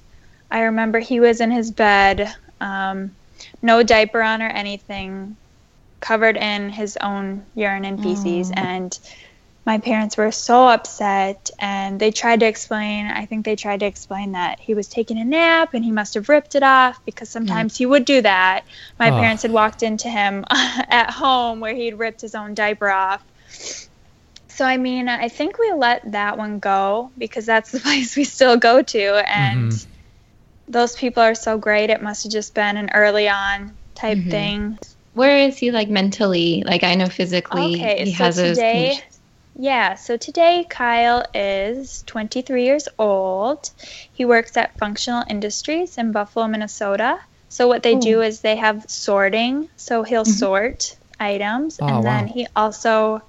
I 0.50 0.62
remember 0.62 1.00
he 1.00 1.20
was 1.20 1.42
in 1.42 1.52
his 1.52 1.72
bed, 1.72 2.34
um, 2.62 3.12
no 3.62 3.84
diaper 3.84 4.22
on 4.22 4.42
or 4.42 4.48
anything, 4.48 5.36
covered 6.00 6.38
in 6.38 6.70
his 6.70 6.98
own 6.98 7.46
urine 7.56 7.86
and 7.86 8.02
feces. 8.02 8.52
Oh. 8.52 8.60
And 8.62 8.98
my 9.66 9.80
parents 9.80 10.16
were 10.18 10.32
so 10.32 10.68
upset, 10.70 11.50
and 11.60 12.00
they 12.00 12.12
tried 12.12 12.40
to 12.40 12.46
explain. 12.46 13.08
I 13.08 13.26
think 13.26 13.44
they 13.44 13.58
tried 13.58 13.82
to 13.82 13.86
explain 13.86 14.32
that 14.32 14.60
he 14.62 14.74
was 14.74 14.88
taking 14.88 15.18
a 15.20 15.26
nap 15.26 15.74
and 15.74 15.84
he 15.84 15.92
must 15.92 16.14
have 16.14 16.30
ripped 16.30 16.56
it 16.56 16.64
off 16.64 17.04
because 17.06 17.30
sometimes 17.30 17.78
he 17.78 17.86
would 17.86 18.06
do 18.06 18.22
that. 18.22 18.64
My 18.98 19.12
Oh. 19.12 19.16
parents 19.16 19.42
had 19.44 19.52
walked 19.52 19.84
into 19.84 20.08
him 20.10 20.46
at 20.52 21.12
home 21.12 21.60
where 21.60 21.76
he'd 21.76 21.96
ripped 21.96 22.22
his 22.22 22.34
own 22.36 22.54
diaper 22.54 22.90
off. 22.90 23.22
So 24.50 24.66
I 24.66 24.78
mean, 24.78 25.10
I 25.10 25.28
think 25.30 25.60
we 25.60 25.72
let 25.74 26.12
that 26.14 26.38
one 26.38 26.60
go 26.60 27.12
because 27.18 27.46
that's 27.46 27.72
the 27.72 27.80
place 27.88 28.16
we 28.16 28.24
still 28.24 28.58
go 28.58 28.82
to, 28.82 29.30
and 29.30 29.72
Mhm. 29.72 29.86
those 30.70 30.96
people 30.96 31.24
are 31.24 31.36
so 31.36 31.58
great. 31.58 31.90
It 31.90 32.02
must 32.02 32.24
have 32.24 32.32
just 32.32 32.54
been 32.54 32.78
an 32.78 32.90
early 32.94 33.28
on 33.30 33.78
type 33.96 34.18
Mhm. 34.20 34.32
thing. 34.32 34.80
Where 35.18 35.40
is 35.48 35.58
he 35.58 35.72
like 35.72 35.90
mentally? 35.90 36.64
Like 36.66 36.84
I 36.84 36.94
know 36.96 37.10
physically 37.10 37.74
Okay, 37.74 38.06
he 38.06 38.12
so 38.12 38.24
has 38.24 38.36
today, 38.36 39.00
yeah, 39.56 39.96
so 39.96 40.16
today 40.18 40.66
Kyle 40.70 41.26
is 41.34 42.04
23 42.06 42.66
years 42.66 42.88
old. 43.00 43.72
He 44.14 44.26
works 44.26 44.56
at 44.58 44.78
Functional 44.78 45.24
Industries 45.28 45.98
in 45.98 46.12
Buffalo, 46.12 46.48
Minnesota. 46.48 47.18
So 47.50 47.68
what 47.68 47.84
they 47.84 47.96
do 47.96 48.22
is 48.22 48.42
they 48.42 48.58
have 48.58 48.86
sorting. 48.90 49.70
So 49.76 50.04
he'll 50.04 50.26
Mhm. 50.26 50.38
sort 50.38 50.98
items, 51.20 51.80
Oh, 51.82 51.88
and 51.88 52.06
then 52.06 52.28
wow. 52.28 52.34
he 52.34 52.48
also 52.56 53.22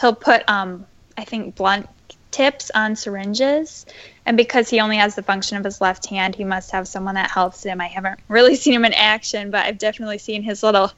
he'll 0.00 0.14
put 0.14 0.48
um 0.48 0.86
I 1.16 1.24
think, 1.24 1.56
blunt 1.56 1.88
tips 2.30 2.70
on 2.74 2.96
syringes. 2.96 3.84
And 4.24 4.36
because 4.36 4.70
he 4.70 4.80
only 4.80 4.96
has 4.96 5.14
the 5.14 5.22
function 5.22 5.58
of 5.58 5.64
his 5.64 5.80
left 5.80 6.06
hand, 6.06 6.34
he 6.34 6.44
must 6.44 6.70
have 6.72 6.88
someone 6.88 7.16
that 7.16 7.30
helps 7.30 7.64
him. 7.64 7.80
I 7.80 7.88
haven't 7.88 8.20
really 8.28 8.56
seen 8.56 8.74
him 8.74 8.84
in 8.84 8.94
action, 8.94 9.50
but 9.50 9.66
I've 9.66 9.78
definitely 9.78 10.18
seen 10.18 10.42
his 10.42 10.62
little 10.62 10.90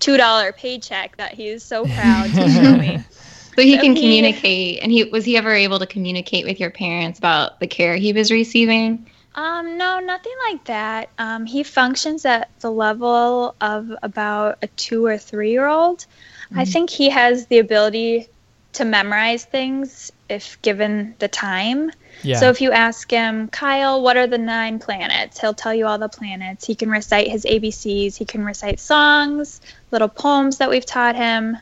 $2 0.00 0.56
paycheck 0.56 1.16
that 1.16 1.34
he 1.34 1.48
is 1.48 1.62
so 1.62 1.84
proud 1.94 2.30
to 2.34 2.48
show 2.48 2.76
me. 2.76 3.04
So 3.56 3.62
he 3.62 3.76
can 3.76 3.94
communicate. 3.94 4.78
And 4.80 4.90
he 4.90 5.04
was 5.04 5.24
he 5.24 5.36
ever 5.36 5.52
able 5.52 5.80
to 5.80 5.86
communicate 5.86 6.46
with 6.46 6.60
your 6.60 6.70
parents 6.70 7.18
about 7.18 7.60
the 7.60 7.66
care 7.66 7.96
he 7.96 8.12
was 8.12 8.30
receiving? 8.30 9.06
Um, 9.34 9.76
no, 9.76 10.00
nothing 10.00 10.32
like 10.48 10.64
that. 10.64 11.10
Um, 11.18 11.46
he 11.46 11.62
functions 11.62 12.24
at 12.24 12.48
the 12.60 12.70
level 12.70 13.54
of 13.60 13.92
about 14.02 14.58
a 14.62 14.66
two 14.68 15.04
or 15.04 15.18
three 15.18 15.50
year 15.50 15.66
old. 15.66 15.98
Mm-hmm. 15.98 16.58
I 16.60 16.64
think 16.64 16.90
he 16.90 17.10
has 17.10 17.46
the 17.46 17.58
ability 17.58 18.28
to 18.72 18.84
memorize 18.84 19.44
things 19.44 20.12
if 20.28 20.60
given 20.62 21.14
the 21.18 21.28
time. 21.28 21.90
Yeah. 22.22 22.38
So 22.38 22.50
if 22.50 22.60
you 22.60 22.70
ask 22.70 23.10
him, 23.10 23.48
Kyle, 23.48 24.02
what 24.02 24.16
are 24.16 24.26
the 24.26 24.38
nine 24.38 24.78
planets? 24.78 25.40
He'll 25.40 25.54
tell 25.54 25.74
you 25.74 25.86
all 25.86 25.98
the 25.98 26.08
planets. 26.08 26.66
He 26.66 26.74
can 26.74 26.90
recite 26.90 27.28
his 27.28 27.44
ABCs. 27.44 28.16
He 28.16 28.24
can 28.24 28.44
recite 28.44 28.78
songs, 28.78 29.60
little 29.90 30.08
poems 30.08 30.58
that 30.58 30.70
we've 30.70 30.86
taught 30.86 31.16
him. 31.16 31.56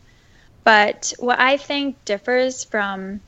But 0.65 1.15
what 1.19 1.39
I 1.39 1.57
think 1.57 2.05
differs 2.05 2.65
from 2.65 3.21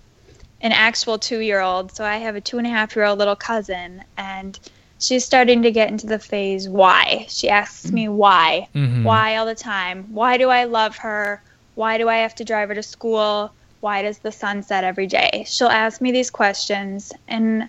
an 0.61 0.73
actual 0.73 1.19
two 1.19 1.39
year 1.39 1.61
old, 1.61 1.93
so 1.93 2.05
I 2.05 2.19
have 2.19 2.37
a 2.37 2.41
two 2.41 2.59
and 2.59 2.67
a 2.67 2.71
half 2.71 2.95
year 2.95 3.07
old 3.07 3.19
little 3.19 3.37
cousin, 3.37 4.05
and 4.19 4.59
she's 4.99 5.25
starting 5.25 5.63
to 5.63 5.71
get 5.71 5.89
into 5.89 6.07
the 6.07 6.19
phase 6.19 6.69
why. 6.69 7.27
She 7.31 7.49
asks 7.49 7.91
me 7.91 8.09
why, 8.09 8.69
mm-hmm. 8.75 9.05
why 9.05 9.37
all 9.37 9.47
the 9.47 9.55
time. 9.55 10.09
Why 10.13 10.37
do 10.37 10.51
I 10.51 10.65
love 10.65 10.99
her? 10.99 11.43
Why 11.77 11.97
do 11.97 12.09
I 12.09 12.19
have 12.19 12.35
to 12.37 12.45
drive 12.45 12.69
her 12.69 12.75
to 12.75 12.83
school? 12.83 13.53
Why 13.81 14.03
does 14.03 14.19
the 14.19 14.33
sun 14.33 14.63
set 14.63 14.85
every 14.85 15.07
day? 15.07 15.45
She'll 15.47 15.69
ask 15.69 16.01
me 16.01 16.13
these 16.13 16.31
questions, 16.31 17.13
and 17.29 17.69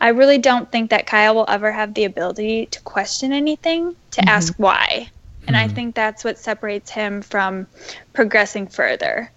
I 0.00 0.08
really 0.08 0.38
don't 0.38 0.70
think 0.72 0.90
that 0.90 1.06
Kyle 1.06 1.34
will 1.34 1.44
ever 1.48 1.70
have 1.70 1.94
the 1.94 2.04
ability 2.04 2.66
to 2.66 2.80
question 2.80 3.32
anything, 3.32 3.94
to 4.12 4.20
mm-hmm. 4.20 4.28
ask 4.28 4.54
why. 4.56 5.10
And 5.46 5.56
mm-hmm. 5.56 5.70
I 5.70 5.74
think 5.74 5.94
that's 5.94 6.24
what 6.24 6.38
separates 6.38 6.90
him 6.90 7.22
from 7.22 7.66
progressing 8.12 8.66
further. 8.66 9.30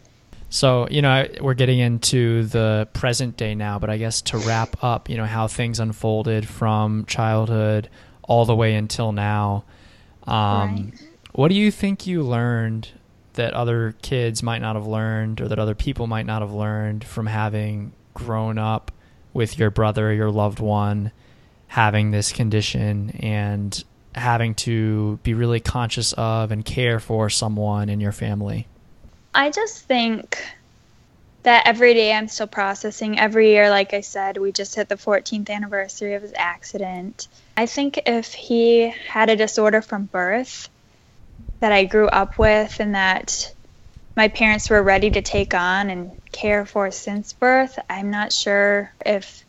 So, 0.50 0.88
you 0.92 1.02
know, 1.02 1.28
we're 1.42 1.56
getting 1.56 1.80
into 1.80 2.44
the 2.44 2.88
present 2.94 3.38
day 3.38 3.56
now, 3.56 3.80
but 3.80 3.90
I 3.90 3.98
guess 3.98 4.22
to 4.22 4.38
wrap 4.38 4.84
up, 4.84 5.10
you 5.10 5.18
know, 5.18 5.26
how 5.26 5.48
things 5.48 5.80
unfolded 5.80 6.48
from 6.48 7.06
childhood 7.06 7.90
all 8.22 8.46
the 8.46 8.56
way 8.56 8.76
until 8.76 9.12
now. 9.12 9.64
Um, 10.28 10.36
right. 10.36 10.92
What 11.32 11.48
do 11.48 11.56
you 11.56 11.72
think 11.72 12.06
you 12.06 12.22
learned 12.22 12.90
that 13.34 13.54
other 13.54 13.96
kids 14.02 14.44
might 14.44 14.62
not 14.62 14.76
have 14.76 14.88
learned 14.88 15.42
or 15.42 15.48
that 15.48 15.60
other 15.60 15.76
people 15.76 16.08
might 16.08 16.26
not 16.26 16.42
have 16.42 16.54
learned 16.54 17.04
from 17.04 17.26
having 17.26 17.94
grown 18.14 18.58
up 18.58 18.92
with 19.34 19.58
your 19.58 19.72
brother, 19.72 20.14
your 20.14 20.30
loved 20.30 20.60
one, 20.60 21.12
having 21.68 22.12
this 22.12 22.32
condition 22.32 23.10
and 23.20 23.84
having 24.16 24.54
to 24.54 25.18
be 25.24 25.34
really 25.34 25.60
conscious 25.60 26.14
of 26.14 26.52
and 26.52 26.64
care 26.64 27.00
for 27.00 27.30
someone 27.30 27.90
in 27.90 28.00
your 28.00 28.12
family? 28.12 28.68
I 29.34 29.50
just 29.50 29.86
think 29.86 30.38
that 31.42 31.66
every 31.66 31.94
day 31.94 32.14
I'm 32.14 32.28
still 32.28 32.48
processing. 32.48 33.20
Every 33.20 33.50
year, 33.50 33.70
like 33.70 33.94
I 33.94 34.02
said, 34.02 34.38
we 34.38 34.52
just 34.52 34.76
hit 34.76 34.88
the 34.90 34.96
14th 34.96 35.50
anniversary 35.50 36.14
of 36.14 36.22
his 36.22 36.34
accident. 36.36 37.28
I 37.58 37.66
think 37.66 38.02
if 38.06 38.34
he 38.34 38.94
had 39.08 39.30
a 39.30 39.36
disorder 39.36 39.82
from 39.82 40.06
birth 40.06 40.70
that 41.64 41.72
I 41.72 41.86
grew 41.86 42.08
up 42.08 42.38
with 42.38 42.82
and 42.82 42.94
that 42.94 43.56
my 44.18 44.28
parents 44.28 44.70
were 44.70 44.84
ready 44.84 45.12
to 45.12 45.22
take 45.22 45.54
on 45.54 45.90
and 45.90 46.12
care 46.34 46.66
for 46.66 46.92
since 46.92 47.32
birth, 47.32 47.80
I'm 47.90 48.12
not 48.12 48.34
sure 48.34 48.92
if 49.06 49.46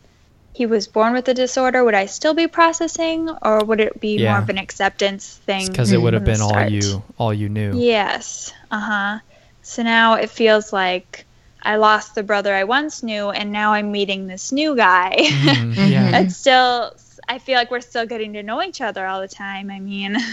he 0.53 0.65
was 0.65 0.87
born 0.87 1.11
with 1.11 1.25
the 1.25 1.33
disorder, 1.33 1.83
would 1.83 1.93
I 1.93 2.05
still 2.05 2.33
be 2.33 2.47
processing, 2.47 3.29
or 3.41 3.65
would 3.65 3.81
it 3.81 3.99
be 3.99 4.15
yeah. 4.15 4.31
more 4.31 4.39
of 4.41 4.47
an 4.47 4.57
acceptance 4.57 5.35
thing? 5.45 5.67
Because 5.67 5.91
it 5.91 6.01
would 6.01 6.13
have 6.13 6.23
been 6.23 6.39
all 6.39 6.69
you, 6.69 7.03
all 7.19 7.33
you 7.33 7.49
knew. 7.49 7.77
Yes. 7.77 8.53
Uh 8.71 8.79
huh. 8.79 9.19
So 9.63 9.83
now 9.83 10.13
it 10.13 10.29
feels 10.29 10.71
like 10.71 11.25
I 11.61 11.75
lost 11.75 12.15
the 12.15 12.23
brother 12.23 12.55
I 12.55 12.63
once 12.63 13.03
knew, 13.03 13.29
and 13.29 13.51
now 13.51 13.73
I'm 13.73 13.91
meeting 13.91 14.27
this 14.27 14.53
new 14.53 14.77
guy. 14.77 15.17
Mm, 15.17 15.75
yeah. 15.91 16.19
it's 16.19 16.37
still. 16.37 16.93
I 17.27 17.39
feel 17.39 17.55
like 17.55 17.71
we're 17.71 17.81
still 17.81 18.05
getting 18.05 18.31
to 18.33 18.43
know 18.43 18.63
each 18.63 18.79
other 18.79 19.05
all 19.05 19.19
the 19.19 19.27
time. 19.27 19.69
I 19.69 19.81
mean. 19.81 20.15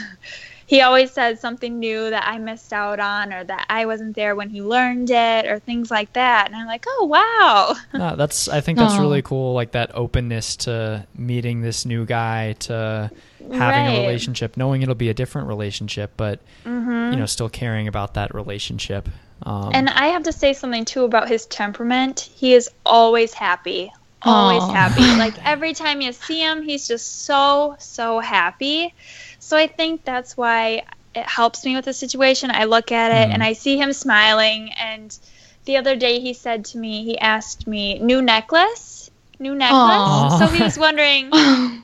he 0.72 0.80
always 0.80 1.11
says 1.11 1.38
something 1.38 1.78
new 1.78 2.08
that 2.08 2.26
I 2.26 2.38
missed 2.38 2.72
out 2.72 2.98
on 2.98 3.30
or 3.30 3.44
that 3.44 3.66
I 3.68 3.85
wasn't 3.85 4.16
there 4.16 4.35
when 4.35 4.48
he 4.48 4.62
learned 4.62 5.11
it 5.11 5.44
or 5.44 5.58
things 5.58 5.90
like 5.90 6.14
that. 6.14 6.46
And 6.46 6.56
I'm 6.56 6.66
like, 6.66 6.87
oh 6.88 7.04
wow. 7.04 7.74
No, 7.92 8.16
that's 8.16 8.48
I 8.48 8.62
think 8.62 8.78
that's 8.78 8.96
really 8.96 9.20
cool, 9.20 9.52
like 9.52 9.72
that 9.72 9.90
openness 9.94 10.56
to 10.64 11.06
meeting 11.14 11.61
this 11.61 11.85
new 11.85 12.06
guy, 12.06 12.54
to 12.61 13.11
having 13.52 13.58
right. 13.85 13.98
a 13.98 14.00
relationship, 14.00 14.56
knowing 14.56 14.80
it'll 14.80 14.94
be 14.94 15.11
a 15.11 15.14
different 15.14 15.48
relationship, 15.48 16.12
but 16.16 16.40
mm-hmm. 16.64 17.12
you 17.12 17.18
know, 17.18 17.26
still 17.26 17.50
caring 17.50 17.87
about 17.87 18.14
that 18.14 18.35
relationship. 18.35 19.11
Um, 19.42 19.72
and 19.74 19.90
I 19.90 20.06
have 20.06 20.22
to 20.22 20.32
say 20.32 20.54
something 20.54 20.87
too 20.87 21.04
about 21.04 21.28
his 21.28 21.44
temperament. 21.44 22.30
He 22.35 22.54
is 22.54 22.70
always 22.87 23.35
happy, 23.35 23.92
always 24.22 24.62
Aww. 24.62 24.72
happy. 24.72 25.02
Like 25.18 25.35
every 25.44 25.74
time 25.74 26.00
you 26.00 26.14
see 26.14 26.40
him, 26.40 26.62
he's 26.62 26.88
just 26.88 27.24
so 27.24 27.76
so 27.78 28.20
happy. 28.20 28.94
So 29.42 29.57
I 29.57 29.66
think 29.66 30.05
that's 30.05 30.37
why 30.37 30.85
it 31.16 31.26
helps 31.26 31.64
me 31.64 31.74
with 31.74 31.85
the 31.85 31.92
situation. 31.92 32.52
I 32.52 32.64
look 32.64 32.92
at 32.92 33.11
it 33.11 33.28
mm. 33.28 33.35
and 33.35 33.42
I 33.42 33.55
see 33.55 33.76
him 33.76 33.92
smiling. 33.92 34.70
And 34.70 35.18
the 35.64 35.78
other 35.78 35.96
day 35.96 36.20
he 36.20 36.33
said 36.33 36.64
to 36.66 36.78
me, 36.78 37.05
he 37.05 37.18
asked 37.18 37.66
me, 37.66 37.98
new 37.98 38.22
necklace? 38.22 39.11
New 39.40 39.57
necklace? 39.57 39.81
Aww. 39.81 40.38
So 40.38 40.46
he 40.46 40.62
was 40.62 40.78
wondering 40.78 41.28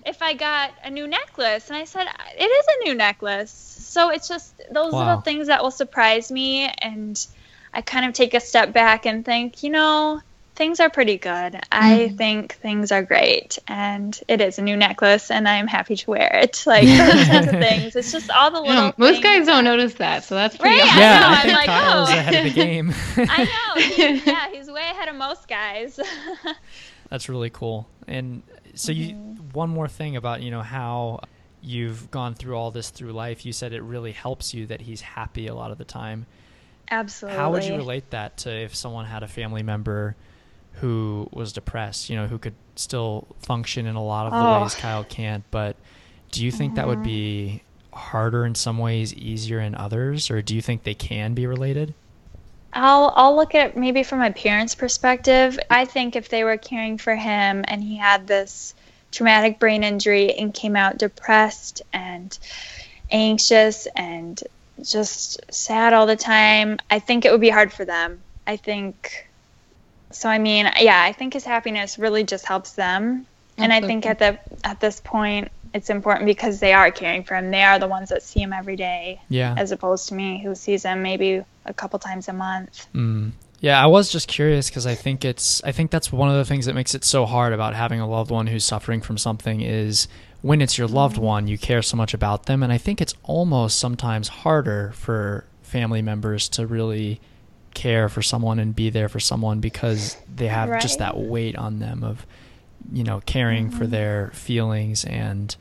if 0.06 0.22
I 0.22 0.34
got 0.34 0.70
a 0.84 0.90
new 0.90 1.08
necklace. 1.08 1.68
And 1.68 1.76
I 1.76 1.84
said, 1.84 2.06
it 2.38 2.44
is 2.44 2.66
a 2.68 2.84
new 2.84 2.94
necklace. 2.94 3.50
So 3.50 4.10
it's 4.10 4.28
just 4.28 4.56
those 4.70 4.92
wow. 4.92 5.00
little 5.00 5.20
things 5.20 5.48
that 5.48 5.60
will 5.60 5.72
surprise 5.72 6.30
me. 6.30 6.72
And 6.80 7.26
I 7.74 7.82
kind 7.82 8.06
of 8.06 8.14
take 8.14 8.34
a 8.34 8.40
step 8.40 8.72
back 8.72 9.04
and 9.04 9.24
think, 9.24 9.64
you 9.64 9.70
know, 9.70 10.22
things 10.58 10.80
are 10.80 10.90
pretty 10.90 11.16
good. 11.16 11.52
Mm. 11.54 11.62
I 11.70 12.08
think 12.08 12.54
things 12.56 12.90
are 12.90 13.02
great, 13.02 13.58
and 13.68 14.20
it 14.26 14.40
is 14.40 14.58
a 14.58 14.62
new 14.62 14.76
necklace, 14.76 15.30
and 15.30 15.48
I'm 15.48 15.68
happy 15.68 15.96
to 15.96 16.10
wear 16.10 16.28
it. 16.42 16.58
Like 16.68 16.86
those 16.86 17.24
kinds 17.28 17.46
of 17.46 17.52
things. 17.52 17.96
It's 17.96 18.12
just 18.12 18.30
all 18.30 18.50
the 18.50 18.60
little. 18.60 18.92
most 18.98 19.22
guys 19.22 19.46
don't 19.46 19.64
notice 19.64 19.94
that, 19.94 20.24
so 20.24 20.34
that's 20.34 20.56
pretty. 20.56 20.76
Right? 20.76 20.86
Awesome. 20.86 20.98
Yeah, 20.98 21.22
I, 21.24 21.32
I 21.32 21.42
think 21.42 21.56
like, 21.56 21.66
Kyle's 21.66 22.10
oh. 22.10 22.12
ahead 22.12 22.34
of 22.34 22.52
the 22.52 22.60
game. 22.60 22.94
I 23.16 23.44
know. 23.44 23.82
He, 23.82 24.30
yeah, 24.30 24.50
he's 24.50 24.70
way 24.70 24.82
ahead 24.82 25.08
of 25.08 25.14
most 25.14 25.48
guys. 25.48 25.98
that's 27.08 27.28
really 27.28 27.48
cool. 27.48 27.88
And 28.06 28.42
so, 28.74 28.92
you 28.92 29.14
mm-hmm. 29.14 29.50
one 29.52 29.70
more 29.70 29.88
thing 29.88 30.16
about 30.16 30.42
you 30.42 30.50
know 30.50 30.62
how 30.62 31.20
you've 31.62 32.10
gone 32.10 32.34
through 32.34 32.56
all 32.56 32.70
this 32.70 32.90
through 32.90 33.12
life. 33.12 33.46
You 33.46 33.52
said 33.52 33.72
it 33.72 33.82
really 33.82 34.12
helps 34.12 34.52
you 34.52 34.66
that 34.66 34.82
he's 34.82 35.00
happy 35.00 35.46
a 35.46 35.54
lot 35.54 35.70
of 35.70 35.78
the 35.78 35.84
time. 35.84 36.26
Absolutely. 36.90 37.38
How 37.38 37.52
would 37.52 37.64
you 37.64 37.76
relate 37.76 38.10
that 38.10 38.36
to 38.38 38.50
if 38.50 38.74
someone 38.74 39.06
had 39.06 39.22
a 39.22 39.28
family 39.28 39.62
member 39.62 40.16
who 40.80 41.28
was 41.32 41.52
depressed, 41.52 42.10
you 42.10 42.16
know, 42.16 42.26
who 42.26 42.38
could 42.38 42.54
still 42.76 43.26
function 43.40 43.86
in 43.86 43.96
a 43.96 44.02
lot 44.02 44.26
of 44.26 44.32
the 44.32 44.38
oh. 44.38 44.62
ways 44.62 44.74
Kyle 44.74 45.04
can't. 45.04 45.44
But 45.50 45.76
do 46.30 46.44
you 46.44 46.50
think 46.50 46.70
mm-hmm. 46.70 46.76
that 46.76 46.86
would 46.86 47.02
be 47.02 47.62
harder 47.92 48.44
in 48.44 48.54
some 48.54 48.78
ways, 48.78 49.12
easier 49.14 49.60
in 49.60 49.74
others, 49.74 50.30
or 50.30 50.42
do 50.42 50.54
you 50.54 50.62
think 50.62 50.84
they 50.84 50.94
can 50.94 51.34
be 51.34 51.46
related? 51.46 51.94
I'll 52.72 53.12
I'll 53.16 53.34
look 53.34 53.54
at 53.54 53.70
it 53.70 53.76
maybe 53.76 54.02
from 54.02 54.18
my 54.18 54.30
parents' 54.30 54.74
perspective. 54.74 55.58
I 55.70 55.84
think 55.84 56.16
if 56.16 56.28
they 56.28 56.44
were 56.44 56.56
caring 56.56 56.98
for 56.98 57.14
him 57.14 57.64
and 57.66 57.82
he 57.82 57.96
had 57.96 58.26
this 58.26 58.74
traumatic 59.10 59.58
brain 59.58 59.82
injury 59.82 60.34
and 60.34 60.52
came 60.52 60.76
out 60.76 60.98
depressed 60.98 61.82
and 61.92 62.38
anxious 63.10 63.88
and 63.96 64.42
just 64.82 65.40
sad 65.52 65.92
all 65.92 66.06
the 66.06 66.16
time, 66.16 66.78
I 66.90 66.98
think 66.98 67.24
it 67.24 67.32
would 67.32 67.40
be 67.40 67.48
hard 67.48 67.72
for 67.72 67.84
them. 67.84 68.20
I 68.46 68.56
think 68.56 69.27
so 70.10 70.28
I 70.28 70.38
mean, 70.38 70.70
yeah, 70.80 71.02
I 71.02 71.12
think 71.12 71.34
his 71.34 71.44
happiness 71.44 71.98
really 71.98 72.24
just 72.24 72.46
helps 72.46 72.72
them. 72.72 73.26
And 73.56 73.72
I 73.72 73.80
think 73.80 74.06
at 74.06 74.18
the 74.20 74.38
at 74.62 74.80
this 74.80 75.00
point 75.00 75.50
it's 75.74 75.90
important 75.90 76.26
because 76.26 76.60
they 76.60 76.72
are 76.72 76.90
caring 76.90 77.24
for 77.24 77.34
him. 77.34 77.50
They 77.50 77.62
are 77.62 77.78
the 77.78 77.88
ones 77.88 78.08
that 78.08 78.22
see 78.22 78.40
him 78.40 78.52
every 78.52 78.76
day. 78.76 79.20
Yeah. 79.28 79.54
As 79.56 79.72
opposed 79.72 80.08
to 80.08 80.14
me 80.14 80.42
who 80.42 80.54
sees 80.54 80.84
him 80.84 81.02
maybe 81.02 81.42
a 81.64 81.74
couple 81.74 81.98
times 81.98 82.28
a 82.28 82.32
month. 82.32 82.86
Mm. 82.94 83.32
Yeah, 83.60 83.82
I 83.82 83.86
was 83.86 84.10
just 84.10 84.28
curious 84.28 84.70
because 84.70 84.86
I 84.86 84.94
think 84.94 85.24
it's 85.24 85.62
I 85.64 85.72
think 85.72 85.90
that's 85.90 86.12
one 86.12 86.28
of 86.28 86.36
the 86.36 86.44
things 86.44 86.66
that 86.66 86.74
makes 86.74 86.94
it 86.94 87.04
so 87.04 87.26
hard 87.26 87.52
about 87.52 87.74
having 87.74 88.00
a 88.00 88.08
loved 88.08 88.30
one 88.30 88.46
who's 88.46 88.64
suffering 88.64 89.00
from 89.00 89.18
something 89.18 89.60
is 89.60 90.06
when 90.40 90.60
it's 90.60 90.78
your 90.78 90.86
loved 90.86 91.16
mm-hmm. 91.16 91.24
one, 91.24 91.48
you 91.48 91.58
care 91.58 91.82
so 91.82 91.96
much 91.96 92.14
about 92.14 92.46
them 92.46 92.62
and 92.62 92.72
I 92.72 92.78
think 92.78 93.00
it's 93.00 93.14
almost 93.24 93.78
sometimes 93.78 94.28
harder 94.28 94.92
for 94.94 95.44
family 95.62 96.00
members 96.00 96.48
to 96.50 96.66
really 96.66 97.20
care 97.78 98.08
for 98.08 98.22
someone 98.22 98.58
and 98.58 98.74
be 98.74 98.90
there 98.90 99.08
for 99.08 99.20
someone 99.20 99.60
because 99.60 100.16
they 100.34 100.48
have 100.48 100.68
right. 100.68 100.82
just 100.82 100.98
that 100.98 101.16
weight 101.16 101.54
on 101.54 101.78
them 101.78 102.02
of 102.02 102.26
you 102.92 103.04
know 103.04 103.22
caring 103.24 103.68
mm-hmm. 103.68 103.78
for 103.78 103.86
their 103.86 104.32
feelings 104.34 105.04
and 105.04 105.54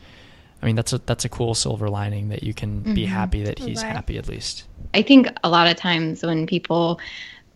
I 0.60 0.66
mean 0.66 0.76
that's 0.76 0.94
a 0.94 0.98
that's 0.98 1.26
a 1.26 1.30
cool 1.30 1.54
silver 1.54 1.92
lining 1.92 2.30
that 2.30 2.42
you 2.42 2.56
can 2.56 2.82
mm-hmm. 2.82 2.96
be 2.96 3.06
happy 3.06 3.44
that 3.44 3.60
he's 3.60 3.84
right. 3.84 3.92
happy 3.92 4.18
at 4.18 4.28
least. 4.28 4.64
I 4.96 5.04
think 5.04 5.28
a 5.44 5.50
lot 5.50 5.68
of 5.68 5.76
times 5.76 6.24
when 6.24 6.48
people 6.48 7.00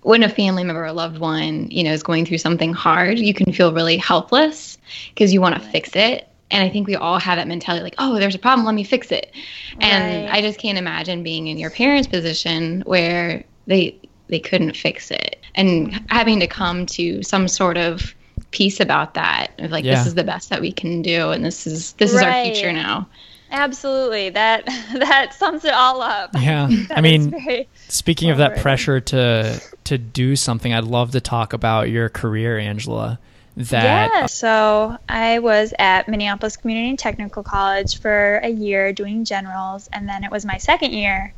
when 0.03 0.21
a 0.21 0.29
family 0.29 0.63
member 0.63 0.85
or 0.85 0.91
loved 0.91 1.17
one, 1.17 1.69
you 1.71 1.83
know, 1.83 1.91
is 1.91 2.03
going 2.03 2.25
through 2.27 2.37
something 2.37 2.71
hard, 2.71 3.17
you 3.17 3.33
can 3.33 3.51
feel 3.51 3.73
really 3.73 3.97
helpless 3.97 4.77
because 5.09 5.33
you 5.33 5.41
want 5.41 5.55
to 5.55 5.61
fix 5.69 5.95
it. 5.95 6.27
And 6.51 6.63
I 6.63 6.69
think 6.69 6.85
we 6.85 6.95
all 6.95 7.17
have 7.17 7.37
that 7.37 7.47
mentality 7.47 7.83
like, 7.83 7.95
oh, 7.97 8.19
there's 8.19 8.35
a 8.35 8.39
problem, 8.39 8.65
let 8.65 8.75
me 8.75 8.83
fix 8.83 9.11
it. 9.11 9.33
And 9.79 10.29
I 10.29 10.41
just 10.41 10.59
can't 10.59 10.77
imagine 10.77 11.23
being 11.23 11.47
in 11.47 11.57
your 11.57 11.69
parents' 11.69 12.07
position 12.07 12.81
where 12.85 13.43
they 13.67 13.97
they 14.31 14.39
couldn't 14.39 14.75
fix 14.75 15.11
it 15.11 15.37
and 15.53 16.03
having 16.09 16.39
to 16.39 16.47
come 16.47 16.87
to 16.87 17.21
some 17.21 17.47
sort 17.47 17.77
of 17.77 18.15
peace 18.49 18.79
about 18.79 19.13
that 19.13 19.51
of 19.59 19.69
like 19.71 19.85
Yeah. 19.85 19.95
this 19.97 20.07
is 20.07 20.15
the 20.15 20.23
best 20.23 20.49
that 20.49 20.59
we 20.61 20.71
can 20.71 21.01
do 21.03 21.29
and 21.29 21.45
this 21.45 21.67
is 21.67 21.93
this 21.93 22.13
is 22.13 22.21
our 22.23 22.43
future 22.43 22.71
now. 22.73 23.07
Absolutely. 23.51 24.29
That 24.29 24.65
that 24.93 25.33
sums 25.33 25.65
it 25.65 25.73
all 25.73 26.01
up. 26.01 26.31
Yeah. 26.39 26.69
I 26.91 27.01
mean, 27.01 27.31
very- 27.31 27.67
speaking 27.89 28.29
of 28.29 28.37
that 28.39 28.57
pressure 28.57 28.99
to 29.01 29.61
to 29.83 29.97
do 29.97 30.35
something, 30.35 30.73
I'd 30.73 30.85
love 30.85 31.11
to 31.11 31.21
talk 31.21 31.53
about 31.53 31.89
your 31.89 32.09
career, 32.09 32.57
Angela. 32.57 33.19
That 33.57 34.11
yeah. 34.13 34.25
So 34.27 34.97
I 35.09 35.39
was 35.39 35.73
at 35.77 36.07
Minneapolis 36.07 36.55
Community 36.55 36.95
Technical 36.95 37.43
College 37.43 37.99
for 37.99 38.37
a 38.37 38.47
year 38.49 38.93
doing 38.93 39.25
generals, 39.25 39.89
and 39.91 40.07
then 40.07 40.23
it 40.23 40.31
was 40.31 40.45
my 40.45 40.57
second 40.57 40.93
year 40.93 41.33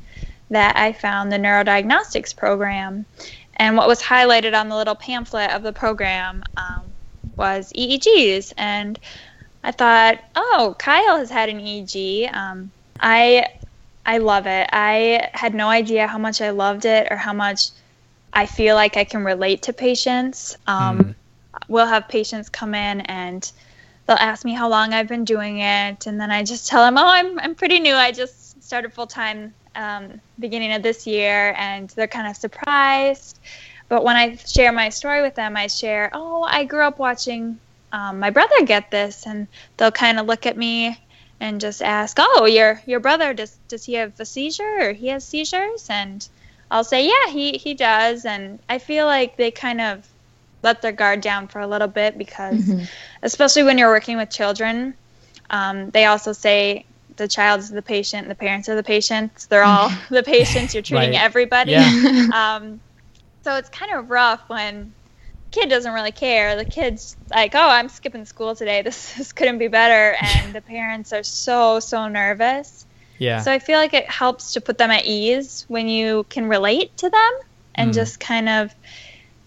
that 0.54 0.76
I 0.78 0.94
found 0.94 1.32
the 1.32 1.38
neurodiagnostics 1.38 2.36
program. 2.36 3.06
And 3.58 3.78
what 3.78 3.88
was 3.88 4.02
highlighted 4.02 4.60
on 4.60 4.70
the 4.70 4.76
little 4.76 4.96
pamphlet 4.96 5.52
of 5.52 5.62
the 5.64 5.74
program 5.74 6.44
um, 6.58 6.82
was 7.36 7.72
EEGs, 7.74 8.54
and 8.58 9.00
I 9.64 9.72
thought, 9.72 10.24
oh, 10.36 10.76
Kyle 10.80 11.18
has 11.18 11.30
had 11.30 11.50
an 11.50 11.60
EEG. 11.60 12.34
Um, 12.34 12.72
I 13.00 13.46
I 14.06 14.18
love 14.18 14.48
it. 14.48 14.70
I 14.74 15.30
had 15.34 15.54
no 15.54 15.70
idea 15.70 16.08
how 16.08 16.18
much 16.18 16.42
I 16.42 16.50
loved 16.50 16.86
it 16.86 17.08
or 17.12 17.16
how 17.16 17.32
much 17.34 17.70
I 18.34 18.46
feel 18.48 18.76
like 18.76 18.98
I 18.98 19.04
can 19.06 19.24
relate 19.24 19.62
to 19.64 19.74
patients. 19.74 20.58
Um, 20.68 21.00
Mm. 21.00 21.16
We'll 21.68 21.86
have 21.86 22.08
patients 22.10 22.50
come 22.50 22.74
in 22.76 23.02
and 23.02 23.50
they'll 24.08 24.18
ask 24.18 24.44
me 24.44 24.54
how 24.54 24.68
long 24.70 24.92
I've 24.94 25.08
been 25.08 25.24
doing 25.24 25.60
it, 25.60 26.08
and 26.08 26.20
then 26.20 26.32
I 26.32 26.44
just 26.44 26.68
tell 26.68 26.84
them, 26.84 26.98
oh, 26.98 27.08
I'm 27.08 27.40
I'm 27.40 27.56
pretty 27.56 27.80
new. 27.80 27.94
I 27.94 28.12
just 28.12 28.62
started 28.64 28.92
full 28.94 29.08
time 29.08 29.54
um, 29.76 30.22
beginning 30.40 30.74
of 30.74 30.84
this 30.84 31.06
year, 31.08 31.54
and 31.58 31.90
they're 31.92 32.08
kind 32.08 32.28
of 32.28 32.36
surprised. 32.38 33.40
But 33.90 34.04
when 34.04 34.16
I 34.16 34.36
share 34.36 34.72
my 34.72 34.90
story 34.90 35.22
with 35.22 35.36
them, 35.36 35.56
I 35.58 35.68
share, 35.68 36.10
oh, 36.14 36.44
I 36.44 36.66
grew 36.66 36.84
up 36.86 37.00
watching 37.00 37.60
um, 37.92 38.20
my 38.20 38.30
brother 38.32 38.66
get 38.66 38.92
this, 38.92 39.26
and 39.26 39.48
they'll 39.78 39.92
kind 39.92 40.20
of 40.20 40.26
look 40.26 40.46
at 40.46 40.58
me 40.58 40.98
and 41.40 41.60
just 41.62 41.82
ask, 41.82 42.18
"Oh, 42.20 42.46
your 42.46 42.82
your 42.86 43.00
brother 43.00 43.34
does 43.34 43.60
does 43.68 43.86
he 43.86 43.94
have 43.96 44.20
a 44.20 44.26
seizure 44.26 44.90
or 44.90 44.94
he 44.94 45.08
has 45.10 45.28
seizures?" 45.28 45.88
And 45.90 46.28
I'll 46.72 46.84
say, 46.84 47.06
"Yeah, 47.08 47.32
he 47.32 47.54
he 47.58 47.74
does." 47.74 48.26
And 48.26 48.60
I 48.70 48.80
feel 48.80 49.06
like 49.06 49.38
they 49.38 49.52
kind 49.52 49.82
of 49.82 50.08
let 50.64 50.82
their 50.82 50.92
guard 50.92 51.22
down 51.22 51.48
for 51.48 51.60
a 51.60 51.68
little 51.68 51.88
bit 51.88 52.18
because, 52.18 52.74
Mm-hmm. 52.74 52.86
especially 53.22 53.64
when 53.64 53.78
you're 53.78 53.90
working 53.90 54.18
with 54.18 54.30
children, 54.30 54.96
um, 55.50 55.90
they 55.92 56.06
also 56.06 56.32
say 56.34 56.86
the 57.18 57.28
child 57.28 57.60
is 57.62 57.70
the 57.70 57.82
patient, 57.82 58.28
the 58.28 58.36
parents 58.36 58.70
are 58.70 58.76
the 58.76 58.84
patients. 58.84 59.48
They're 59.48 59.64
all 59.64 59.92
the 60.10 60.24
patients. 60.24 60.74
You're 60.74 60.84
treating 60.84 61.12
Right. 61.12 61.22
everybody. 61.22 61.72
Yeah. 61.72 61.92
Um, 62.34 62.82
so 63.44 63.56
it's 63.58 63.70
kind 63.70 63.94
of 63.94 64.10
rough 64.10 64.42
when 64.48 64.94
kid 65.52 65.70
doesn't 65.70 65.94
really 65.94 66.12
care. 66.12 66.56
The 66.56 66.66
kid's 66.66 67.16
like, 67.30 67.56
"Oh, 67.56 67.70
I'm 67.70 67.90
skipping 67.90 68.26
school 68.26 68.56
today. 68.56 68.82
This, 68.86 69.14
this 69.16 69.34
couldn't 69.34 69.60
be 69.60 69.68
better," 69.68 70.18
and 70.22 70.54
the 70.56 70.62
parents 70.62 71.14
are 71.14 71.24
so 71.24 71.80
so 71.80 72.08
nervous. 72.08 72.86
yeah. 73.20 73.40
So 73.40 73.52
I 73.52 73.60
feel 73.60 73.78
like 73.80 73.94
it 73.94 74.10
helps 74.10 74.54
to 74.54 74.62
put 74.62 74.78
them 74.78 74.92
at 74.92 75.06
ease 75.06 75.66
when 75.68 75.88
you 75.88 76.26
can 76.30 76.48
relate 76.48 76.98
to 76.98 77.10
them 77.10 77.32
and 77.76 77.92
Mm. 77.92 77.96
just 77.96 78.20
kind 78.20 78.50
of 78.50 78.72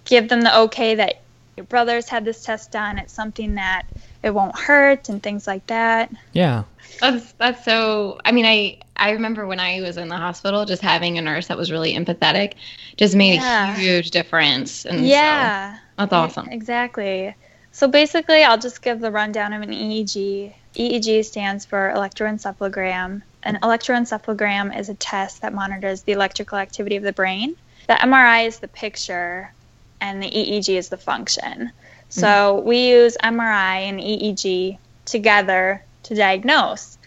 give 0.05 0.29
them 0.29 0.41
the 0.43 0.57
okay 0.61 0.97
that 0.97 1.15
your 1.57 1.67
brothers 1.67 2.09
had 2.09 2.25
this 2.25 2.43
test 2.45 2.73
done. 2.73 2.99
It's 2.99 3.13
something 3.15 3.55
that 3.57 3.85
it 4.27 4.35
won't 4.35 4.59
hurt 4.59 5.09
and 5.09 5.23
things 5.23 5.47
like 5.47 5.67
that. 5.69 6.11
yeah. 6.33 6.65
That's 7.01 7.33
that's 7.33 7.65
so. 7.65 8.19
I 8.25 8.33
mean, 8.33 8.47
I 8.47 8.79
I 8.97 9.11
remember 9.11 9.47
when 9.47 9.61
I 9.61 9.83
was 9.83 9.99
in 9.99 10.09
the 10.09 10.17
hospital, 10.17 10.65
just 10.65 10.81
having 10.81 11.19
a 11.19 11.21
nurse 11.21 11.49
that 11.49 11.59
was 11.59 11.71
really 11.71 11.93
empathetic, 11.95 12.55
just 12.97 13.15
made 13.15 13.35
Yeah. 13.41 13.75
a 13.75 13.77
huge 13.77 14.11
difference. 14.13 14.87
And 14.87 15.01
so 15.01 15.05
yeah. 15.05 15.79
that's 15.99 16.13
awesome. 16.13 16.49
Exactly. 16.49 17.35
So 17.73 17.87
basically, 17.89 18.43
I'll 18.45 18.57
just 18.59 18.81
give 18.81 19.01
the 19.01 19.11
rundown 19.11 19.53
of 19.53 19.61
an 19.63 19.73
EEG. 19.73 20.55
EEG 20.75 21.25
stands 21.27 21.67
for 21.67 21.93
electroencephalogram. 21.95 23.21
An 23.43 23.59
electroencephalogram 23.63 24.79
is 24.79 24.89
a 24.89 24.95
test 24.95 25.43
that 25.43 25.53
monitors 25.53 26.03
the 26.03 26.13
electrical 26.13 26.57
activity 26.57 26.97
of 26.97 27.03
the 27.03 27.13
brain. 27.13 27.57
The 27.89 27.95
MRI 27.95 28.47
is 28.47 28.59
the 28.61 28.69
picture, 28.69 29.53
and 30.01 30.23
the 30.23 30.31
EEG 30.31 30.71
is 30.79 30.89
the 30.89 30.97
function. 30.97 31.73
So 32.09 32.61
we 32.61 32.89
use 32.89 33.17
MRI 33.23 33.89
and 33.89 34.01
EEG 34.01 34.79
together 35.05 35.83
to 36.05 36.15
diagnose. 36.15 36.99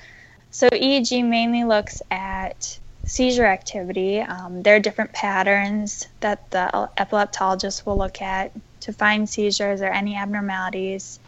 So 0.52 0.68
EEG 0.70 1.26
mainly 1.26 1.64
looks 1.64 2.02
at 2.12 2.80
seizure 3.06 3.46
activity. 3.46 4.20
Um, 4.20 4.62
there 4.62 4.76
are 4.76 4.80
different 4.80 5.14
patterns 5.14 6.08
that 6.20 6.52
the 6.52 6.90
epileptologist 6.98 7.86
will 7.86 7.98
look 7.98 8.22
at 8.22 8.52
to 8.82 8.94
find 8.94 9.28
seizures 9.28 9.82
or 9.82 9.88
any 9.88 10.16
abnormalities. 10.16 11.20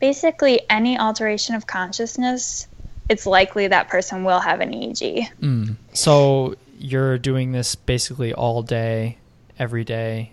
Basically, 0.00 0.60
any 0.68 0.98
alteration 0.98 1.54
of 1.54 1.66
consciousness, 1.66 2.66
it's 3.08 3.26
likely 3.26 3.68
that 3.68 3.88
person 3.88 4.24
will 4.24 4.40
have 4.40 4.60
an 4.60 4.72
EEG. 4.72 5.28
Mm. 5.40 5.76
So 5.92 6.56
you're 6.78 7.18
doing 7.18 7.52
this 7.52 7.74
basically 7.74 8.34
all 8.34 8.62
day, 8.62 9.18
every 9.58 9.84
day. 9.84 10.32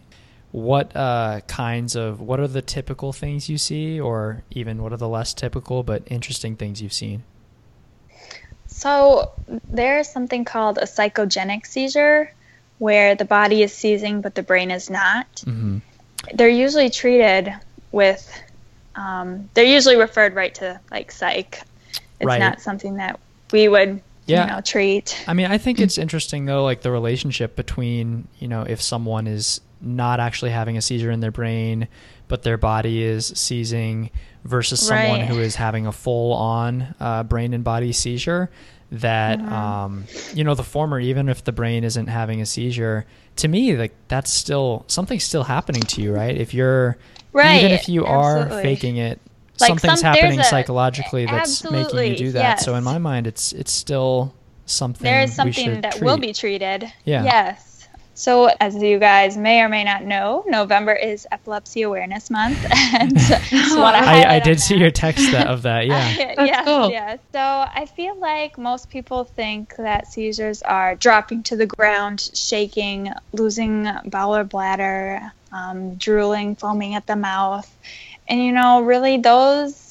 What 0.53 0.95
uh, 0.95 1.41
kinds 1.47 1.95
of 1.95 2.21
what 2.21 2.39
are 2.39 2.47
the 2.47 2.61
typical 2.61 3.11
things 3.11 3.49
you 3.49 3.57
see, 3.57 3.99
or 3.99 4.43
even 4.51 4.81
what 4.83 4.93
are 4.93 4.97
the 4.97 5.09
less 5.09 5.33
typical 5.33 5.81
but 5.81 6.03
interesting 6.05 6.55
things 6.55 6.79
you've 6.79 6.93
seen? 6.93 7.23
So 8.67 9.31
there's 9.69 10.07
something 10.07 10.45
called 10.45 10.77
a 10.77 10.83
psychogenic 10.85 11.65
seizure 11.65 12.31
where 12.77 13.15
the 13.15 13.25
body 13.25 13.63
is 13.63 13.73
seizing 13.73 14.21
but 14.21 14.35
the 14.35 14.43
brain 14.43 14.69
is 14.71 14.89
not. 14.89 15.41
hmm 15.43 15.77
They're 16.35 16.49
usually 16.49 16.89
treated 16.91 17.51
with, 17.91 18.41
um, 18.95 19.49
they're 19.55 19.65
usually 19.65 19.95
referred 19.97 20.35
right 20.35 20.53
to 20.55 20.79
like 20.91 21.11
psych. 21.11 21.61
It's 22.19 22.27
Right. 22.27 22.39
not 22.39 22.61
something 22.61 22.95
that 22.97 23.19
we 23.51 23.67
would, 23.67 24.01
Yeah. 24.27 24.45
you 24.45 24.51
know, 24.51 24.61
treat. 24.61 25.23
I 25.27 25.33
mean, 25.33 25.47
I 25.47 25.57
think 25.57 25.79
it's 25.79 25.97
interesting 25.97 26.45
though, 26.45 26.63
like 26.63 26.81
the 26.81 26.91
relationship 26.91 27.55
between 27.55 28.27
you 28.39 28.47
know 28.47 28.61
if 28.63 28.81
someone 28.81 29.25
is 29.27 29.61
not 29.83 30.19
actually 30.19 30.51
having 30.51 30.77
a 30.77 30.81
seizure 30.81 31.11
in 31.11 31.19
their 31.19 31.31
brain, 31.31 31.87
but 32.27 32.41
their 32.43 32.57
body 32.57 33.03
is 33.03 33.27
seizing, 33.35 34.09
versus 34.45 34.79
someone 34.85 35.21
who 35.21 35.39
is 35.39 35.55
having 35.55 35.85
a 35.87 35.91
full-on 35.91 36.95
uh, 36.99 37.23
brain 37.23 37.53
and 37.53 37.63
body 37.63 37.91
seizure. 37.93 38.49
That 38.91 39.39
Mm-hmm. 39.39 39.51
um, 39.53 40.05
you 40.35 40.43
know, 40.43 40.53
the 40.53 40.63
former, 40.63 40.99
even 40.99 41.27
if 41.27 41.43
the 41.43 41.51
brain 41.51 41.83
isn't 41.83 42.07
having 42.07 42.41
a 42.41 42.45
seizure, 42.45 43.05
to 43.37 43.47
me, 43.47 43.75
like 43.75 43.93
that's 44.07 44.31
still 44.31 44.85
something's 44.87 45.23
still 45.23 45.43
happening 45.43 45.81
to 45.81 46.01
you, 46.01 46.13
right? 46.13 46.35
If 46.37 46.53
you're 46.53 46.97
Right. 47.31 47.57
even 47.63 47.71
if 47.71 47.89
you 47.89 48.05
are 48.05 48.47
faking 48.61 48.97
it, 48.97 49.19
Like 49.59 49.69
something's 49.69 50.01
some- 50.01 50.13
happening 50.13 50.39
a- 50.39 50.43
psychologically 50.43 51.25
that's 51.25 51.63
making 51.71 51.97
you 52.11 52.15
do 52.15 52.31
that. 52.33 52.59
So 52.59 52.75
in 52.75 52.83
my 52.83 52.99
mind, 52.99 53.25
it's 53.25 53.51
it's 53.53 53.71
still 53.71 54.35
something 54.67 55.03
There 55.03 55.23
is 55.23 55.33
something 55.33 55.81
that 55.81 55.99
will 55.99 56.17
be 56.17 56.31
treated. 56.31 56.91
Yeah. 57.03 57.23
Yes. 57.23 57.72
So, 58.15 58.49
as 58.59 58.75
you 58.75 58.99
guys 58.99 59.35
may 59.37 59.61
or 59.61 59.69
may 59.69 59.83
not 59.83 60.03
know, 60.03 60.43
November 60.45 60.93
is 60.93 61.25
Epilepsy 61.31 61.81
Awareness 61.81 62.29
Month, 62.29 62.63
and 62.93 63.17
just 63.17 63.51
I, 63.51 64.35
I 64.35 64.39
did 64.39 64.59
see 64.59 64.77
your 64.77 64.91
text 64.91 65.31
that, 65.31 65.47
of 65.47 65.63
that. 65.63 65.87
Yeah. 65.93 66.45
yes, 66.45 66.65
cool. 66.65 66.91
yes. 66.91 67.19
So 67.31 67.39
I 67.39 67.87
feel 67.95 68.17
like 68.19 68.57
most 68.57 68.89
people 68.89 69.23
think 69.23 69.75
that 69.77 70.07
seizures 70.07 70.61
are 70.61 70.95
dropping 70.95 71.43
to 71.43 71.55
the 71.55 71.65
ground, 71.65 72.29
shaking, 72.33 73.11
losing 73.31 73.89
bowel 74.05 74.35
or 74.35 74.43
bladder, 74.43 75.31
um, 75.51 75.95
drooling, 75.95 76.55
foaming 76.55 76.93
at 76.93 77.07
the 77.07 77.15
mouth, 77.15 77.69
and 78.27 78.43
you 78.43 78.51
know, 78.51 78.81
really 78.81 79.17
those 79.17 79.82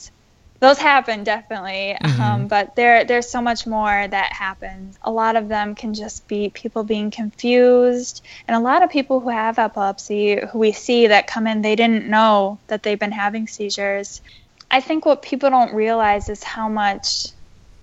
those 0.62 0.78
happen 0.78 1.24
definitely. 1.24 1.96
Mhm. 2.00 2.20
Um, 2.20 2.46
but 2.46 2.76
there 2.76 3.04
there's 3.04 3.28
so 3.28 3.42
much 3.42 3.66
more 3.66 4.06
that 4.06 4.32
happens. 4.32 4.96
A 5.02 5.10
lot 5.10 5.34
of 5.34 5.48
them 5.48 5.74
can 5.74 5.92
just 5.92 6.28
be 6.28 6.50
people 6.50 6.84
being 6.84 7.10
confused, 7.10 8.24
and 8.46 8.56
a 8.56 8.60
lot 8.60 8.82
of 8.84 8.88
people 8.88 9.18
who 9.20 9.28
have 9.28 9.58
epilepsy, 9.58 10.40
who 10.50 10.58
we 10.60 10.70
see 10.70 11.08
that 11.08 11.26
come 11.26 11.48
in, 11.48 11.62
they 11.62 11.74
didn't 11.74 12.08
know 12.08 12.60
that 12.68 12.84
they've 12.84 12.98
been 12.98 13.10
having 13.10 13.48
seizures. 13.48 14.22
I 14.70 14.80
think 14.80 15.04
what 15.04 15.20
people 15.20 15.50
don't 15.50 15.74
realize 15.74 16.28
is 16.28 16.44
how 16.44 16.68
much 16.68 17.26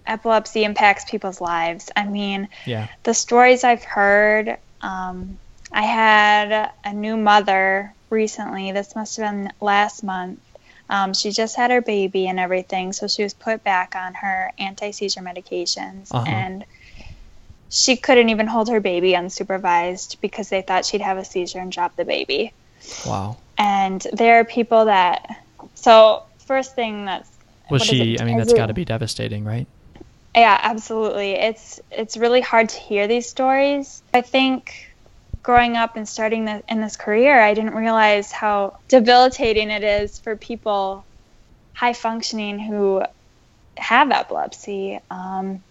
epilepsy 0.08 0.64
impacts 0.64 1.12
people's 1.12 1.42
lives. 1.42 1.92
I 1.96 2.06
mean, 2.06 2.48
Yeah. 2.66 2.88
the 3.04 3.14
stories 3.14 3.66
I've 3.66 3.84
heard, 3.84 4.58
um, 4.82 5.38
I 5.72 5.84
had 5.84 6.72
a 6.86 6.94
new 6.94 7.18
mother 7.18 7.94
recently. 8.10 8.72
This 8.72 8.96
must 8.96 9.18
have 9.18 9.30
been 9.30 9.52
last 9.60 10.02
month. 10.04 10.40
Um, 10.90 11.14
she 11.14 11.32
just 11.32 11.56
had 11.56 11.72
her 11.72 11.82
baby 11.82 12.28
and 12.28 12.40
everything, 12.40 12.94
so 12.94 13.08
she 13.08 13.24
was 13.24 13.34
put 13.34 13.64
back 13.64 13.96
on 13.96 14.16
her 14.16 14.52
anti 14.58 14.92
seizure 14.92 15.22
medications. 15.22 16.08
Uh-huh. 16.12 16.26
And 16.28 16.66
she 17.70 17.96
couldn't 17.96 18.30
even 18.30 18.48
hold 18.48 18.70
her 18.70 18.80
baby 18.80 19.12
unsupervised 19.12 20.20
because 20.22 20.50
they 20.50 20.64
thought 20.64 20.86
she'd 20.86 21.02
have 21.02 21.18
a 21.18 21.26
seizure 21.26 21.60
and 21.60 21.72
drop 21.72 21.96
the 21.96 22.06
baby. 22.06 22.52
Wow. 23.06 23.38
And 23.58 24.06
there 24.14 24.40
are 24.40 24.46
people 24.46 24.86
that. 24.86 25.44
So 25.76 26.24
first 26.46 26.74
thing 26.74 27.06
that's 27.06 27.30
Was 27.70 27.84
she? 27.84 28.20
I 28.20 28.24
mean, 28.24 28.38
that's 28.38 28.54
got 28.54 28.68
to 28.68 28.74
be 28.74 28.86
devastating, 28.86 29.46
right? 29.46 29.68
Yeah, 30.36 30.60
absolutely. 30.62 31.32
It's 31.32 31.80
it's 31.92 32.18
really 32.18 32.42
hard 32.42 32.70
to 32.70 32.78
hear 32.80 33.08
these 33.08 33.30
stories. 33.30 34.02
I 34.14 34.22
think 34.22 34.89
growing 35.44 35.78
up 35.78 35.96
and 35.96 36.08
starting 36.08 36.46
the, 36.46 36.62
in 36.70 36.82
this 36.82 36.96
career, 36.98 37.40
I 37.42 37.54
didn't 37.54 37.74
realize 37.76 38.32
how 38.32 38.78
debilitating 38.88 39.70
it 39.72 39.84
is 39.84 40.20
for 40.20 40.36
people 40.36 41.06
high 41.74 41.94
functioning 41.94 42.60
who 42.60 43.04
have 43.78 44.12
epilepsy. 44.12 45.00
Um, 45.10 45.64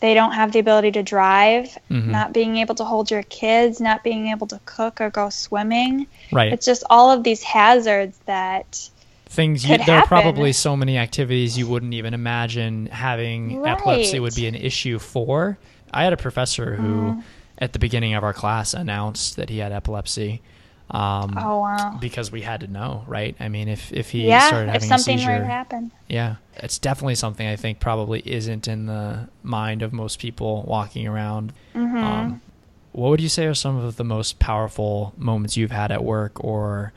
they 0.00 0.14
don't 0.14 0.32
have 0.32 0.52
the 0.52 0.58
ability 0.58 0.92
to 0.92 1.02
drive, 1.02 1.76
Mhm. 1.90 2.06
not 2.06 2.32
being 2.32 2.58
able 2.58 2.74
to 2.76 2.84
hold 2.84 3.10
your 3.10 3.22
kids, 3.24 3.80
not 3.80 4.04
being 4.04 4.28
able 4.28 4.46
to 4.48 4.60
cook 4.66 5.00
or 5.00 5.10
go 5.10 5.30
swimming. 5.30 6.06
Right. 6.30 6.52
It's 6.52 6.66
just 6.66 6.84
all 6.90 7.10
of 7.10 7.24
these 7.24 7.42
hazards 7.42 8.18
that 8.26 8.90
Things 9.28 9.68
you, 9.68 9.76
there 9.78 9.98
are 9.98 10.06
probably 10.06 10.52
so 10.52 10.76
many 10.76 10.96
activities 10.98 11.58
you 11.58 11.66
wouldn't 11.66 11.94
even 11.94 12.14
imagine 12.14 12.86
having 12.86 13.66
epilepsy 13.66 14.20
would 14.20 14.36
be 14.36 14.46
an 14.46 14.54
issue 14.54 15.00
for. 15.00 15.58
I 15.92 16.04
had 16.04 16.12
a 16.12 16.16
professor 16.16 16.76
who, 16.76 16.82
Mm-hmm. 16.82 17.20
At 17.58 17.72
the 17.72 17.78
beginning 17.78 18.14
of 18.14 18.22
our 18.24 18.32
class, 18.32 18.74
announced 18.74 19.36
that 19.36 19.48
he 19.50 19.58
had 19.58 19.72
epilepsy. 19.72 20.42
Um, 20.88 21.34
oh 21.36 21.60
wow. 21.60 21.98
Because 22.00 22.30
we 22.30 22.42
had 22.42 22.60
to 22.60 22.68
know, 22.68 23.04
right? 23.08 23.34
I 23.40 23.48
mean, 23.48 23.66
if 23.68 23.92
if 23.92 24.10
he 24.10 24.26
Yeah, 24.28 24.46
started 24.46 24.68
if 24.68 24.74
having 24.74 24.88
something 24.88 25.16
a 25.16 25.18
seizure, 25.18 25.38
to 25.40 25.44
happen. 25.46 25.90
yeah, 26.08 26.36
it's 26.56 26.78
definitely 26.78 27.16
something 27.16 27.46
I 27.46 27.56
think 27.56 27.80
probably 27.80 28.20
isn't 28.24 28.68
in 28.68 28.86
the 28.86 29.28
mind 29.42 29.82
of 29.82 29.92
most 29.92 30.20
people 30.20 30.62
walking 30.66 31.08
around. 31.08 31.52
Mm-hmm. 31.74 31.96
Um, 31.96 32.40
what 32.92 33.10
would 33.10 33.20
you 33.20 33.28
say 33.28 33.46
are 33.46 33.54
some 33.54 33.76
of 33.76 33.96
the 33.96 34.04
most 34.04 34.38
powerful 34.38 35.12
moments 35.16 35.56
you've 35.56 35.72
had 35.72 35.90
at 35.90 36.04
work, 36.04 36.42
or 36.44 36.92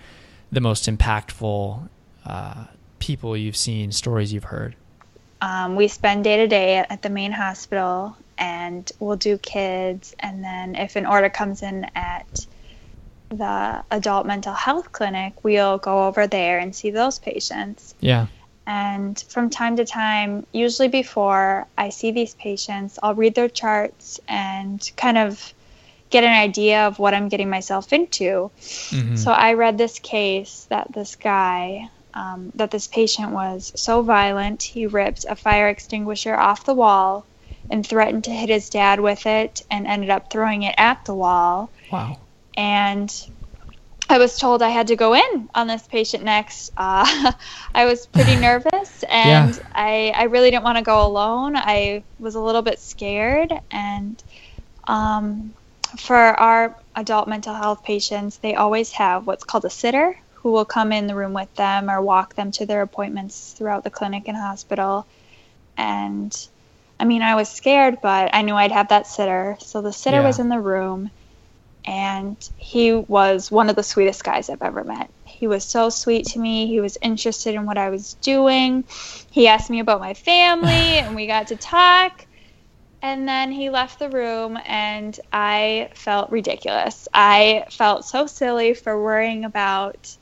the 0.51 0.62
most 0.62 0.88
impactful 0.88 1.89
uh, 2.26 2.66
people 2.99 3.36
you've 3.36 3.57
seen, 3.57 3.91
stories 3.91 4.32
you've 4.32 4.45
heard? 4.45 4.76
um, 5.41 5.76
we 5.78 5.88
spend 5.88 6.24
day 6.26 6.38
to 6.38 6.47
day 6.47 6.78
at 6.78 7.01
the 7.01 7.10
main 7.10 7.32
hospital 7.32 8.16
and 8.39 8.91
we'll 8.99 9.17
do 9.17 9.37
kids. 9.37 10.15
And 10.19 10.43
then 10.43 10.75
if 10.75 10.95
an 10.95 11.05
order 11.05 11.29
comes 11.29 11.61
in 11.61 11.85
at 11.93 12.47
the 13.29 13.83
adult 13.91 14.25
mental 14.25 14.53
health 14.53 14.91
clinic 14.91 15.43
we'll 15.43 15.77
go 15.77 16.07
over 16.07 16.25
there 16.25 16.57
and 16.57 16.75
see 16.75 16.89
those 16.89 17.19
patients. 17.19 17.93
Yeah, 17.99 18.25
and 18.65 19.19
from 19.29 19.49
time 19.49 19.75
to 19.77 19.85
time 19.85 20.45
usually 20.51 20.87
before 20.87 21.67
i 21.77 21.89
see 21.89 22.11
these 22.11 22.35
patients 22.35 22.99
i'll 23.01 23.15
read 23.15 23.33
their 23.35 23.49
charts 23.49 24.19
and 24.27 24.91
kind 24.95 25.17
of 25.17 25.53
get 26.11 26.23
an 26.23 26.33
idea 26.33 26.87
of 26.87 26.97
what 26.99 27.13
i'm 27.13 27.29
getting 27.29 27.49
myself 27.49 27.93
into. 27.93 28.49
Mhm. 28.59 29.17
so 29.17 29.31
I 29.31 29.53
read 29.53 29.77
this 29.77 29.99
case 29.99 30.65
that 30.69 30.91
this 30.91 31.15
guy, 31.15 31.89
um, 32.15 32.51
that 32.55 32.71
this 32.71 32.87
patient 32.87 33.29
was 33.31 33.71
so 33.75 34.01
violent, 34.01 34.63
he 34.63 34.87
ripped 34.87 35.25
a 35.29 35.35
fire 35.35 35.67
extinguisher 35.67 36.35
off 36.35 36.65
the 36.65 36.73
wall 36.73 37.25
and 37.70 37.86
threatened 37.86 38.24
to 38.26 38.32
hit 38.32 38.49
his 38.49 38.70
dad 38.70 38.99
with 38.99 39.26
it 39.26 39.61
and 39.70 39.86
ended 39.88 40.09
up 40.09 40.32
throwing 40.32 40.63
it 40.63 40.76
at 40.78 41.05
the 41.05 41.13
wall. 41.13 41.70
wow. 41.91 42.17
And 42.57 43.13
I 44.09 44.17
was 44.17 44.39
told 44.39 44.63
I 44.63 44.70
had 44.70 44.88
to 44.88 44.95
go 44.95 45.13
in 45.13 45.49
on 45.53 45.67
this 45.67 45.86
patient 45.86 46.24
next. 46.24 46.72
Uh, 46.76 47.32
I 47.76 47.86
was 47.86 48.07
pretty 48.07 48.36
nervous 48.41 49.03
and 49.07 49.55
Yeah. 49.55 49.63
I, 49.72 50.11
I 50.15 50.24
really 50.24 50.49
didn't 50.49 50.63
want 50.63 50.78
to 50.80 50.84
go 50.84 51.05
alone. 51.05 51.55
I 51.55 52.03
was 52.20 52.36
a 52.36 52.39
little 52.41 52.63
bit 52.63 52.80
scared. 52.80 53.53
And 53.70 54.22
um, 54.88 55.53
for 55.97 56.15
our 56.15 56.76
adult 56.95 57.28
mental 57.28 57.53
health 57.53 57.84
patients, 57.84 58.38
they 58.38 58.55
always 58.55 58.91
have 58.93 59.28
what's 59.28 59.43
called 59.43 59.65
a 59.65 59.70
sitter 59.70 60.17
who 60.34 60.51
will 60.51 60.65
come 60.65 60.91
in 60.91 61.05
the 61.05 61.15
room 61.15 61.34
with 61.34 61.53
them 61.55 61.89
or 61.89 62.01
walk 62.01 62.34
them 62.34 62.51
to 62.51 62.65
their 62.65 62.82
appointments 62.82 63.53
throughout 63.53 63.84
the 63.84 63.89
clinic 63.89 64.24
and 64.28 64.38
hospital. 64.38 65.05
And 65.78 66.36
I 66.99 67.05
mean, 67.05 67.21
I 67.21 67.35
was 67.35 67.49
scared, 67.49 67.99
but 68.01 68.31
I 68.33 68.41
knew 68.41 68.55
I'd 68.55 68.71
have 68.71 68.89
that 68.89 69.07
sitter. 69.07 69.57
So 69.61 69.81
the 69.81 69.93
sitter 69.93 70.17
Yeah. 70.17 70.27
was 70.27 70.39
in 70.39 70.49
the 70.49 70.59
room, 70.59 71.11
and 71.85 72.37
he 72.57 72.93
was 72.93 73.51
one 73.51 73.69
of 73.69 73.75
the 73.75 73.83
sweetest 73.83 74.23
guys 74.23 74.49
I've 74.49 74.61
ever 74.61 74.83
met. 74.83 75.09
He 75.25 75.47
was 75.47 75.63
so 75.63 75.89
sweet 75.89 76.27
to 76.27 76.39
me. 76.39 76.67
He 76.67 76.81
was 76.81 76.97
interested 77.01 77.55
in 77.55 77.65
what 77.65 77.77
I 77.77 77.89
was 77.89 78.15
doing. 78.15 78.85
He 79.31 79.47
asked 79.47 79.69
me 79.69 79.79
about 79.79 80.01
my 80.01 80.13
family, 80.13 80.99
and 80.99 81.15
we 81.15 81.27
got 81.27 81.47
to 81.47 81.55
talk. 81.55 82.25
And 83.01 83.27
then 83.27 83.51
he 83.53 83.69
left 83.69 83.99
the 83.99 84.09
room, 84.09 84.59
and 84.65 85.17
I 85.31 85.89
felt 85.95 86.31
ridiculous. 86.31 87.07
I 87.13 87.65
felt 87.71 88.03
so 88.03 88.27
silly 88.27 88.73
for 88.73 89.01
worrying 89.01 89.45
about 89.45 90.17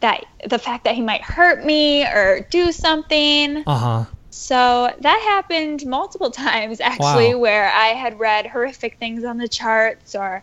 that 0.00 0.24
the 0.48 0.58
fact 0.58 0.84
that 0.84 0.96
he 0.96 1.02
might 1.02 1.22
hurt 1.22 1.64
me 1.64 2.04
or 2.04 2.46
do 2.50 2.72
something. 2.72 3.62
Uh 3.66 3.78
huh. 3.78 4.04
So 4.30 4.92
that 5.00 5.20
happened 5.28 5.84
multiple 5.86 6.30
times 6.46 6.80
actually, 6.80 7.34
Wow. 7.34 7.40
where 7.40 7.70
I 7.72 7.88
had 7.88 8.18
read 8.18 8.46
horrific 8.46 8.96
things 8.98 9.24
on 9.24 9.38
the 9.38 9.48
charts 9.48 10.14
or 10.14 10.42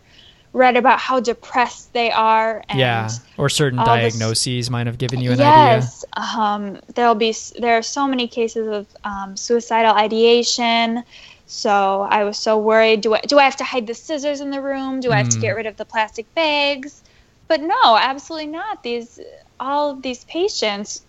read 0.52 0.76
about 0.76 0.98
how 0.98 1.20
depressed 1.20 1.92
they 1.92 2.10
are. 2.10 2.62
And 2.68 2.78
Yeah, 2.78 3.10
or 3.36 3.48
certain 3.48 3.78
this- 3.78 3.86
diagnoses 3.86 4.70
might 4.70 4.86
have 4.86 4.98
given 4.98 5.20
you 5.20 5.30
an 5.32 5.40
idea. 5.40 5.50
yes, 5.76 6.04
um, 6.16 6.80
there'll 6.94 7.14
be 7.14 7.34
there 7.58 7.76
are 7.78 7.82
so 7.82 8.06
many 8.06 8.28
cases 8.28 8.66
of 8.68 8.86
um, 9.04 9.36
suicidal 9.36 9.94
ideation. 9.94 11.04
So 11.46 12.06
I 12.10 12.24
was 12.24 12.38
so 12.38 12.58
worried. 12.58 13.00
Do 13.00 13.14
I 13.14 13.20
do 13.20 13.38
I 13.38 13.44
have 13.44 13.56
to 13.56 13.64
hide 13.64 13.86
the 13.86 13.94
scissors 13.94 14.40
in 14.40 14.50
the 14.50 14.60
room? 14.60 15.00
Do 15.00 15.12
I 15.12 15.16
have 15.16 15.30
to 15.30 15.38
Mm. 15.38 15.40
get 15.40 15.56
rid 15.56 15.66
of 15.66 15.76
the 15.76 15.84
plastic 15.86 16.32
bags? 16.34 17.02
But 17.48 17.62
no, 17.62 17.96
absolutely 17.96 18.48
not. 18.48 18.82
These 18.82 19.18
all 19.58 19.90
of 19.92 20.02
these 20.02 20.24
patients 20.24 21.02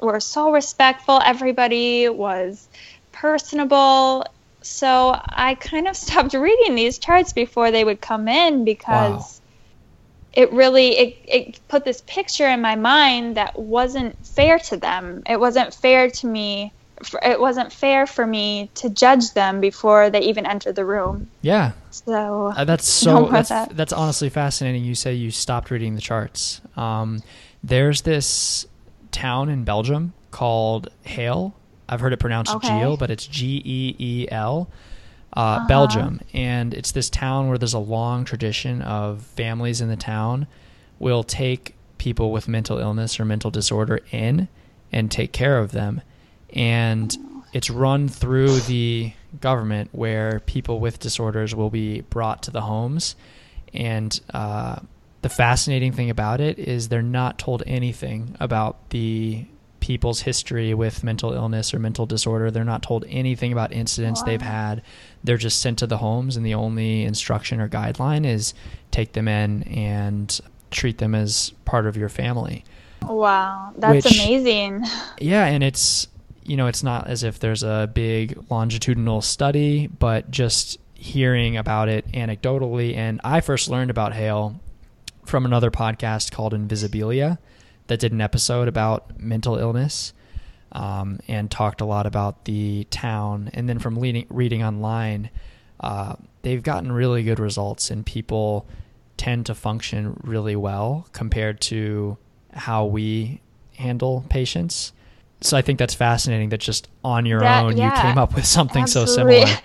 were 0.00 0.20
so 0.20 0.52
respectful. 0.52 1.20
Everybody 1.24 2.08
was 2.08 2.68
personable. 3.12 4.24
So 4.62 5.18
I 5.28 5.54
kind 5.54 5.88
of 5.88 5.96
stopped 6.04 6.34
reading 6.34 6.74
these 6.74 6.98
charts 6.98 7.32
before 7.32 7.70
they 7.70 7.84
would 7.84 8.00
come 8.00 8.28
in 8.28 8.64
because 8.64 9.40
it 10.32 10.52
really 10.52 10.88
it, 10.98 11.16
it 11.24 11.60
put 11.68 11.84
this 11.84 12.02
picture 12.06 12.46
in 12.46 12.60
my 12.60 12.76
mind 12.76 13.36
that 13.36 13.58
wasn't 13.58 14.14
fair 14.26 14.58
to 14.58 14.76
them. 14.76 15.22
It 15.28 15.40
wasn't 15.40 15.72
fair 15.72 16.10
to 16.10 16.26
me. 16.26 16.72
It 17.22 17.40
wasn't 17.40 17.72
fair 17.72 18.06
for 18.06 18.26
me 18.26 18.70
to 18.76 18.88
judge 18.88 19.32
them 19.32 19.60
before 19.60 20.08
they 20.08 20.20
even 20.22 20.46
entered 20.46 20.76
the 20.76 20.84
room. 20.84 21.28
Yeah, 21.42 21.72
So 21.90 22.54
Uh, 22.56 22.64
that's 22.64 22.86
so. 22.88 23.28
That's, 23.30 23.50
that. 23.50 23.76
that's 23.76 23.92
honestly 23.92 24.30
fascinating. 24.30 24.82
You 24.82 24.94
say 24.94 25.12
you 25.12 25.30
stopped 25.30 25.70
reading 25.70 25.94
the 25.94 26.00
charts. 26.00 26.62
Um, 26.74 27.22
there's 27.62 28.02
this 28.02 28.66
town 29.16 29.48
in 29.48 29.64
Belgium 29.64 30.12
called 30.30 30.88
Geel. 31.04 31.54
I've 31.88 32.00
heard 32.00 32.12
it 32.12 32.18
pronounced 32.18 32.54
Okay. 32.56 32.68
Geel, 32.68 32.96
but 32.96 33.10
it's 33.10 33.26
G 33.26 33.62
E 33.64 33.96
E 33.98 34.28
L. 34.30 34.68
Uh, 35.32 35.40
Uh-huh. 35.40 35.66
Belgium, 35.68 36.20
and 36.32 36.72
it's 36.72 36.92
this 36.92 37.10
town 37.10 37.48
where 37.48 37.58
there's 37.58 37.74
a 37.74 37.78
long 37.78 38.24
tradition 38.24 38.80
of 38.82 39.22
families 39.36 39.80
in 39.82 39.88
the 39.88 39.96
town 39.96 40.46
will 40.98 41.22
take 41.24 41.74
people 41.98 42.30
with 42.32 42.48
mental 42.48 42.78
illness 42.78 43.20
or 43.20 43.24
mental 43.26 43.50
disorder 43.50 44.00
in 44.12 44.48
and 44.92 45.10
take 45.10 45.32
care 45.32 45.58
of 45.58 45.72
them, 45.72 46.00
and 46.54 47.16
it's 47.52 47.68
run 47.68 48.08
through 48.08 48.60
the 48.60 49.12
government 49.40 49.90
where 49.92 50.40
people 50.46 50.80
with 50.80 50.98
disorders 51.00 51.54
will 51.54 51.70
be 51.70 52.00
brought 52.02 52.42
to 52.44 52.50
the 52.50 52.62
homes 52.62 53.14
and 53.74 54.20
uh, 54.32 54.76
the 55.22 55.28
fascinating 55.28 55.92
thing 55.92 56.10
about 56.10 56.40
it 56.40 56.58
is 56.58 56.88
they're 56.88 57.02
not 57.02 57.38
told 57.38 57.62
anything 57.66 58.36
about 58.40 58.90
the 58.90 59.44
people's 59.80 60.20
history 60.20 60.74
with 60.74 61.04
mental 61.04 61.32
illness 61.32 61.72
or 61.72 61.78
mental 61.78 62.06
disorder 62.06 62.50
they're 62.50 62.64
not 62.64 62.82
told 62.82 63.04
anything 63.08 63.52
about 63.52 63.72
incidents 63.72 64.22
they've 64.24 64.42
had 64.42 64.82
they're 65.22 65.36
just 65.36 65.60
sent 65.60 65.78
to 65.78 65.86
the 65.86 65.98
homes 65.98 66.36
and 66.36 66.44
the 66.44 66.54
only 66.54 67.04
instruction 67.04 67.60
or 67.60 67.68
guideline 67.68 68.26
is 68.26 68.52
take 68.90 69.12
them 69.12 69.28
in 69.28 69.62
and 69.64 70.40
treat 70.72 70.98
them 70.98 71.14
as 71.14 71.52
part 71.64 71.86
of 71.86 71.96
your 71.96 72.08
family 72.08 72.64
wow, 73.02 73.72
that's 73.78 74.04
Which- 74.06 74.14
amazing. 74.24 74.84
yeah, 75.20 75.44
and 75.46 75.62
it's 75.62 76.08
you 76.44 76.56
know, 76.56 76.68
it's 76.68 76.82
not 76.84 77.08
as 77.08 77.24
if 77.24 77.40
there's 77.40 77.64
a 77.64 77.90
big 77.92 78.38
longitudinal 78.50 79.20
study, 79.20 79.88
but 79.88 80.30
just 80.30 80.78
hearing 80.94 81.56
about 81.56 81.88
it 81.88 82.06
anecdotally. 82.12 82.96
And 82.96 83.20
I 83.24 83.40
first 83.40 83.68
learned 83.68 83.90
about 83.90 84.12
Geel 84.12 84.60
from 85.26 85.44
another 85.44 85.70
podcast 85.70 86.32
called 86.32 86.52
Invisibilia 86.52 87.38
that 87.88 88.00
did 88.00 88.12
an 88.12 88.20
episode 88.20 88.68
about 88.68 89.18
mental 89.20 89.56
illness 89.56 90.12
um, 90.72 91.20
and 91.28 91.50
talked 91.50 91.80
a 91.80 91.84
lot 91.84 92.06
about 92.06 92.44
the 92.44 92.84
town. 92.90 93.50
And 93.52 93.68
then 93.68 93.78
from 93.78 93.96
leading, 93.96 94.26
reading 94.28 94.62
online, 94.62 95.30
uh, 95.80 96.14
they've 96.42 96.62
gotten 96.62 96.90
really 96.92 97.22
good 97.22 97.38
results, 97.38 97.90
and 97.90 98.04
people 98.04 98.66
tend 99.16 99.46
to 99.46 99.54
function 99.54 100.18
really 100.22 100.56
well 100.56 101.06
compared 101.12 101.60
to 101.62 102.16
how 102.52 102.84
we 102.86 103.40
handle 103.76 104.24
patients. 104.28 104.92
So 105.42 105.56
I 105.56 105.62
think 105.62 105.78
that's 105.78 105.94
fascinating 105.94 106.48
that 106.48 106.60
just 106.60 106.88
on 107.04 107.26
your 107.26 107.40
That- 107.40 107.64
own 107.64 107.76
yeah, 107.76 107.94
you 107.94 108.02
came 108.02 108.18
up 108.18 108.34
with 108.34 108.46
something 108.46 108.86
so 108.86 109.02
Absolutely. 109.02 109.44
similar. 109.46 109.60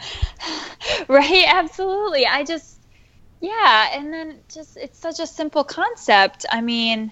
right, 1.07 1.45
absolutely. 1.47 2.26
I 2.26 2.43
just, 2.43 2.80
yeah, 3.41 3.89
and 3.97 4.13
then 4.13 4.39
just 4.53 4.77
it's 4.77 4.99
such 4.99 5.19
a 5.19 5.27
simple 5.27 5.63
concept. 5.63 6.45
I 6.51 6.61
mean, 6.61 7.11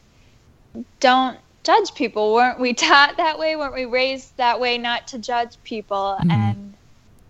don't 0.99 1.37
judge 1.63 1.93
people. 1.95 2.33
Weren't 2.33 2.59
we 2.59 2.73
taught 2.87 3.17
that 3.17 3.37
way? 3.39 3.55
Weren't 3.55 3.73
we 3.73 3.85
raised 3.85 4.37
that 4.37 4.59
way 4.59 4.77
not 4.77 5.07
to 5.09 5.19
judge 5.19 5.57
people? 5.63 6.17
Mhm. 6.23 6.31
And 6.31 6.73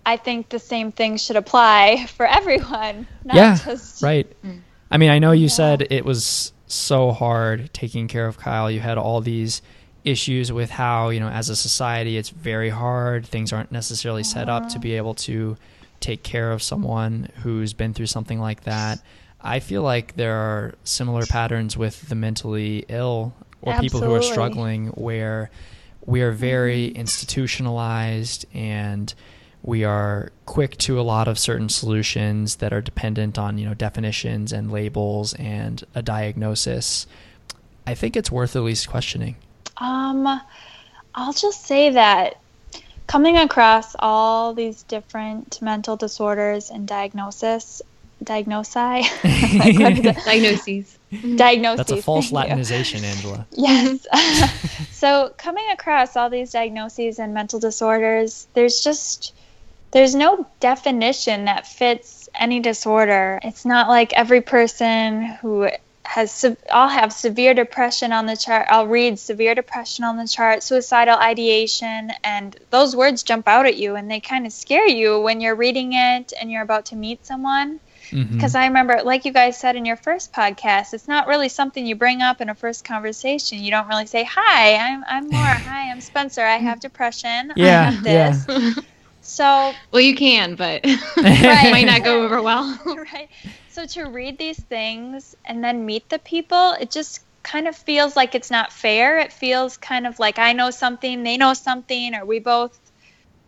I 0.06 0.18
think 0.18 0.50
the 0.50 0.60
same 0.60 0.92
thing 0.92 1.18
should 1.18 1.36
apply 1.36 2.06
for 2.16 2.26
everyone. 2.26 3.08
Not 3.24 3.36
yeah, 3.36 3.58
just, 3.64 4.04
right. 4.04 4.28
I 4.92 4.98
mean, 4.98 5.10
I 5.10 5.20
know 5.20 5.32
you 5.32 5.44
Yeah. 5.44 5.50
said 5.50 5.88
it 5.92 6.04
was 6.06 6.52
so 6.68 7.12
hard 7.12 7.72
taking 7.74 8.08
care 8.08 8.28
of 8.28 8.38
Kyle. 8.38 8.70
You 8.70 8.80
had 8.80 8.98
all 8.98 9.22
these 9.22 9.62
issues 10.04 10.52
with 10.52 10.70
how, 10.72 11.10
you 11.10 11.20
know, 11.20 11.28
as 11.30 11.50
a 11.50 11.56
society, 11.56 12.18
it's 12.18 12.30
very 12.30 12.70
hard. 12.70 13.26
Things 13.26 13.52
aren't 13.54 13.72
necessarily 13.72 14.24
set 14.24 14.50
up 14.50 14.70
to 14.70 14.80
be 14.80 14.96
able 14.96 15.14
to 15.16 15.58
take 16.00 16.24
care 16.24 16.52
of 16.52 16.62
someone 16.64 17.30
who's 17.44 17.74
been 17.74 17.94
through 17.94 18.08
something 18.08 18.40
like 18.40 18.64
that. 18.64 19.02
I 19.42 19.60
feel 19.60 19.82
like 19.82 20.16
there 20.16 20.36
are 20.36 20.76
similar 20.84 21.26
patterns 21.26 21.78
with 21.78 22.10
the 22.10 22.16
mentally 22.16 22.86
ill 22.90 23.34
or 23.62 23.78
people 23.80 24.02
who 24.02 24.14
are 24.14 24.22
struggling 24.22 24.88
where 24.88 25.50
we 26.06 26.22
are 26.22 26.32
very 26.32 26.88
institutionalized 26.88 28.46
and 28.54 29.14
we 29.62 29.84
are 29.84 30.32
quick 30.46 30.78
to 30.78 31.00
a 31.00 31.04
lot 31.04 31.28
of 31.28 31.38
certain 31.38 31.70
solutions 31.70 32.58
that 32.58 32.72
are 32.72 32.82
dependent 32.82 33.38
on 33.38 33.58
you 33.58 33.68
know 33.68 33.74
definitions 33.74 34.54
and 34.54 34.72
labels 34.72 35.34
and 35.36 35.84
a 35.96 36.02
diagnosis. 36.02 37.08
I 37.86 37.96
think 37.96 38.16
it's 38.16 38.32
worth 38.32 38.56
at 38.56 38.64
least 38.64 38.90
questioning. 38.90 39.36
Um, 39.78 40.42
I'll 41.16 41.34
just 41.34 41.66
say 41.66 41.90
that 41.92 42.40
coming 43.10 43.38
across 43.38 43.96
all 43.98 44.54
these 44.54 44.84
different 44.84 45.60
mental 45.64 45.98
disorders 45.98 46.70
and 46.70 46.88
diagnosis, 46.88 47.82
diagnosi, 48.24 49.02
Like, 49.60 49.80
what 49.80 49.94
is 49.94 50.06
it? 50.06 50.16
Diagnoses. 50.26 51.00
diagnoses. 51.36 51.78
that's 51.78 51.92
a 51.92 52.02
false 52.04 52.30
thank 52.30 52.50
you. 52.50 52.56
latinization 52.56 53.02
angela 53.04 53.48
Yes. 53.52 54.06
so 54.92 55.34
coming 55.40 55.66
across 55.72 56.16
all 56.16 56.30
these 56.30 56.52
diagnoses 56.52 57.18
and 57.18 57.34
mental 57.34 57.60
disorders, 57.60 58.48
there's 58.54 58.82
just 58.84 59.34
there's 59.92 60.14
no 60.14 60.46
definition 60.60 61.46
that 61.46 61.66
fits 61.66 62.30
any 62.40 62.60
disorder. 62.60 63.40
It's 63.42 63.66
not 63.66 63.88
like 63.88 64.14
every 64.14 64.42
person 64.42 65.24
who 65.42 65.68
has 66.10 66.32
se- 66.32 66.58
I'll 66.72 66.90
have 66.90 67.14
severe 67.14 67.54
depression 67.54 68.12
on 68.12 68.26
the 68.26 68.36
chart. 68.36 68.66
I'll 68.72 68.88
read 68.88 69.20
severe 69.20 69.54
depression 69.54 70.04
on 70.04 70.18
the 70.18 70.28
chart, 70.28 70.64
suicidal 70.64 71.16
ideation, 71.16 72.12
and 72.24 72.58
those 72.72 72.96
words 72.96 73.22
jump 73.22 73.48
out 73.48 73.68
at 73.68 73.78
you 73.78 73.96
and 73.96 74.10
they 74.10 74.20
kind 74.20 74.48
of 74.48 74.52
scare 74.52 74.88
you 74.88 75.22
when 75.22 75.40
you're 75.40 75.54
reading 75.54 75.94
it 75.94 76.34
and 76.42 76.50
you're 76.50 76.64
about 76.64 76.86
to 76.88 76.96
meet 76.96 77.28
someone 77.28 77.80
mm-hmm. 78.10 78.34
because 78.34 78.56
I 78.56 78.66
remember, 78.66 79.04
like 79.04 79.24
you 79.24 79.32
guys 79.32 79.60
said 79.60 79.76
in 79.76 79.86
your 79.86 79.98
first 79.98 80.34
podcast, 80.34 80.96
it's 80.96 81.08
not 81.08 81.28
really 81.28 81.48
something 81.48 81.86
you 81.86 81.96
bring 81.96 82.24
up 82.24 82.42
in 82.42 82.50
a 82.50 82.56
first 82.56 82.84
conversation. 82.84 83.60
You 83.60 83.70
don't 83.70 83.88
really 83.88 84.08
say, 84.08 84.24
"Hi, 84.24 84.78
I'm 84.78 85.04
I'm 85.08 85.30
Laura. 85.30 85.60
Hi, 85.70 85.92
I'm 85.92 86.02
Spencer. 86.02 86.42
I 86.42 86.58
have 86.58 86.80
depression. 86.80 87.54
I 87.56 87.62
have 87.92 88.04
this." 88.04 88.80
So, 89.22 89.74
well, 89.92 90.02
you 90.02 90.16
can, 90.16 90.56
but 90.56 90.84
Right. 91.18 91.72
might 91.72 91.86
not 91.86 92.04
go 92.04 92.24
over 92.24 92.42
well. 92.42 92.80
right. 92.86 93.30
So 93.80 93.86
to 94.04 94.10
read 94.10 94.38
these 94.38 94.60
things 94.60 95.38
and 95.46 95.64
then 95.64 95.86
meet 95.86 96.10
the 96.10 96.20
people, 96.20 96.74
it 96.82 96.92
just 96.92 97.22
kind 97.44 97.66
of 97.66 97.78
feels 97.78 98.14
like 98.14 98.36
it's 98.36 98.52
not 98.52 98.74
fair. 98.74 99.20
It 99.20 99.32
feels 99.32 99.78
kind 99.78 100.06
of 100.06 100.20
like 100.20 100.38
I 100.38 100.52
know 100.52 100.70
something, 100.70 101.24
they 101.24 101.38
know 101.38 101.54
something, 101.54 102.14
or 102.14 102.26
we 102.26 102.40
both 102.40 102.78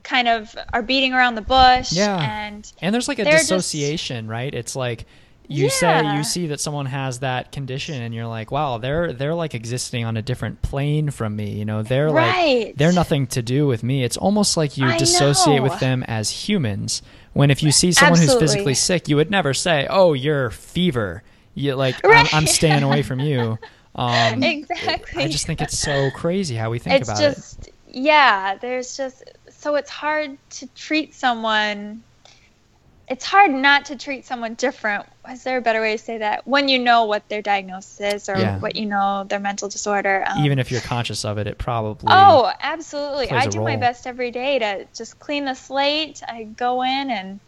kind 0.03 0.29
of 0.29 0.55
are 0.71 0.81
beating 0.81 1.11
around 1.13 1.35
the 1.35 1.41
bush. 1.41 1.91
Yeah. 1.91 2.17
And 2.17 2.71
and 2.81 2.95
there's 2.95 3.09
like 3.09 3.19
a 3.19 3.25
They're 3.25 3.33
just- 3.39 3.49
dissociation 3.49 4.29
right 4.29 4.53
it's 4.53 4.73
like 4.73 5.05
you 5.49 5.69
say 5.69 6.15
you 6.15 6.23
see 6.23 6.47
that 6.47 6.61
someone 6.61 6.85
has 6.85 7.19
that 7.19 7.51
condition 7.51 8.01
and 8.01 8.15
you're 8.15 8.27
like 8.27 8.51
wow 8.51 8.77
they're 8.77 9.11
they're 9.11 9.35
like 9.35 9.53
existing 9.53 10.05
on 10.05 10.15
a 10.15 10.21
different 10.21 10.61
plane 10.61 11.09
from 11.09 11.35
me 11.35 11.51
you 11.51 11.65
know 11.65 11.83
they're 11.83 12.09
like 12.09 12.75
they're 12.77 12.93
nothing 12.93 13.27
to 13.27 13.41
do 13.41 13.67
with 13.67 13.83
me 13.83 14.05
it's 14.05 14.15
almost 14.15 14.55
like 14.55 14.77
you 14.77 14.85
I 14.85 14.97
dissociate 14.97 15.57
know. 15.57 15.63
with 15.63 15.77
them 15.81 16.03
as 16.03 16.29
humans 16.29 17.01
when 17.33 17.51
if 17.51 17.63
you 17.63 17.71
see 17.71 17.91
someone 17.91 18.19
who's 18.19 18.35
physically 18.35 18.73
sick 18.73 19.07
you 19.07 19.15
would 19.15 19.31
never 19.31 19.53
say 19.53 19.87
oh 19.89 20.13
you're 20.13 20.49
fever. 20.51 21.23
You 21.53 21.75
like 21.75 21.95
I'm, 22.05 22.27
I'm 22.31 22.47
staying 22.47 22.83
away 22.83 23.01
from 23.03 23.19
you. 23.19 23.57
Um 23.93 24.41
exactly. 24.41 25.21
i 25.21 25.27
just 25.27 25.45
think 25.45 25.59
it's 25.59 25.77
so 25.77 26.11
crazy 26.11 26.55
how 26.55 26.69
we 26.69 26.79
think 26.79 27.01
it's 27.01 27.09
about 27.09 27.21
it. 27.21 27.35
just 27.35 27.69
yeah 27.89 28.55
there's 28.55 28.95
just 28.95 29.21
so 29.49 29.75
it's 29.75 29.89
hard 29.89 30.37
to 30.51 30.67
treat 30.75 31.13
someone 31.13 32.01
it's 33.11 33.25
hard 33.25 33.51
not 33.51 33.83
to 33.85 33.97
treat 33.97 34.25
someone 34.25 34.53
different. 34.53 35.05
Is 35.29 35.43
there 35.43 35.57
a 35.57 35.61
better 35.61 35.81
way 35.81 35.97
to 35.97 36.03
say 36.03 36.17
that? 36.19 36.47
When 36.47 36.69
you 36.69 36.79
know 36.79 37.03
what 37.03 37.27
their 37.27 37.41
diagnosis 37.41 37.99
is 37.99 38.29
or 38.29 38.37
Yeah. 38.37 38.57
what 38.59 38.77
you 38.77 38.85
know 38.85 39.25
their 39.27 39.39
mental 39.39 39.67
disorder 39.67 40.23
um, 40.27 40.45
even 40.45 40.59
if 40.59 40.71
you're 40.71 40.79
conscious 40.81 41.25
of 41.25 41.37
it 41.37 41.45
it 41.45 41.57
probably 41.57 42.07
oh 42.09 42.51
absolutely. 42.61 43.29
i 43.29 43.45
do 43.47 43.61
my 43.61 43.75
best 43.75 44.07
every 44.07 44.31
day 44.31 44.59
to 44.59 44.87
just 44.95 45.19
clean 45.19 45.43
the 45.45 45.53
slate. 45.53 46.21
I 46.27 46.43
go 46.45 46.81
in 46.83 47.11
and 47.11 47.39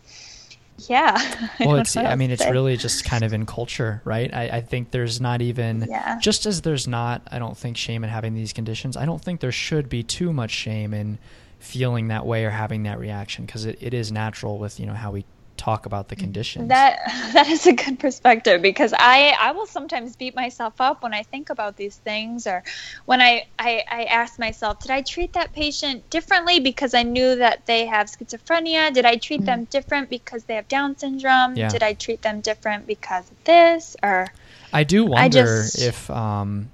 yeah. 0.90 1.14
I 1.60 1.66
well 1.66 1.78
it's 1.78 1.96
i 1.96 2.16
mean 2.16 2.30
it's 2.32 2.46
really 2.46 2.76
just 2.76 3.06
kind 3.06 3.24
of 3.24 3.32
in 3.32 3.46
culture 3.46 4.02
right? 4.04 4.34
I, 4.34 4.58
I 4.58 4.62
think 4.62 4.92
there's 4.92 5.22
not 5.22 5.42
even 5.42 5.86
Yeah. 5.90 6.20
just 6.20 6.46
as 6.46 6.62
there's 6.62 6.88
not 6.88 7.22
i 7.32 7.40
don't 7.40 7.58
think 7.58 7.78
shame 7.78 8.04
in 8.04 8.10
having 8.10 8.34
these 8.34 8.52
conditions. 8.54 8.98
I 8.98 9.06
don't 9.06 9.22
think 9.24 9.40
there 9.40 9.52
should 9.52 9.88
be 9.88 10.04
too 10.04 10.34
much 10.34 10.52
shame 10.52 10.94
in 10.94 11.20
feeling 11.60 12.10
that 12.10 12.26
way 12.26 12.44
or 12.44 12.50
having 12.50 12.84
that 12.84 13.00
reaction 13.00 13.46
because 13.46 13.64
it, 13.66 13.78
it 13.80 13.94
is 13.94 14.12
natural 14.12 14.58
with 14.58 14.80
you 14.80 14.86
know 14.86 14.94
how 14.94 15.12
we 15.12 15.24
talk 15.58 15.86
about 15.86 16.10
the 16.10 16.16
conditions 16.16 16.70
That 16.70 17.00
that 17.34 17.48
is 17.48 17.66
a 17.68 17.74
good 17.74 18.00
perspective 18.00 18.62
because 18.62 18.94
I 18.98 19.36
I 19.40 19.52
will 19.52 19.66
sometimes 19.66 20.16
beat 20.16 20.36
myself 20.36 20.82
up 20.82 21.04
when 21.04 21.14
I 21.14 21.24
think 21.24 21.50
about 21.50 21.78
these 21.78 21.96
things 21.98 22.48
or 22.48 22.64
when 23.06 23.22
I 23.22 23.46
I, 23.60 23.84
I 23.90 24.04
ask 24.06 24.40
myself, 24.40 24.80
did 24.80 24.92
I 24.92 25.02
treat 25.02 25.34
that 25.34 25.54
patient 25.54 26.10
differently 26.10 26.60
because 26.60 26.94
I 26.94 27.04
knew 27.04 27.36
that 27.36 27.66
they 27.66 27.86
have 27.86 28.08
schizophrenia? 28.08 28.94
Did 28.94 29.06
I 29.06 29.16
treat 29.18 29.46
them 29.46 29.66
different 29.66 30.10
because 30.10 30.44
they 30.46 30.56
have 30.56 30.68
Down 30.68 30.98
syndrome? 30.98 31.56
Yeah. 31.56 31.70
Did 31.70 31.84
I 31.84 31.94
treat 31.94 32.22
them 32.22 32.42
different 32.42 32.88
because 32.88 33.30
of 33.30 33.44
this? 33.44 33.96
Or 34.02 34.28
I 34.72 34.84
do 34.84 35.06
wonder 35.06 35.24
I 35.24 35.30
just- 35.30 35.82
if 35.82 36.10
um, 36.10 36.70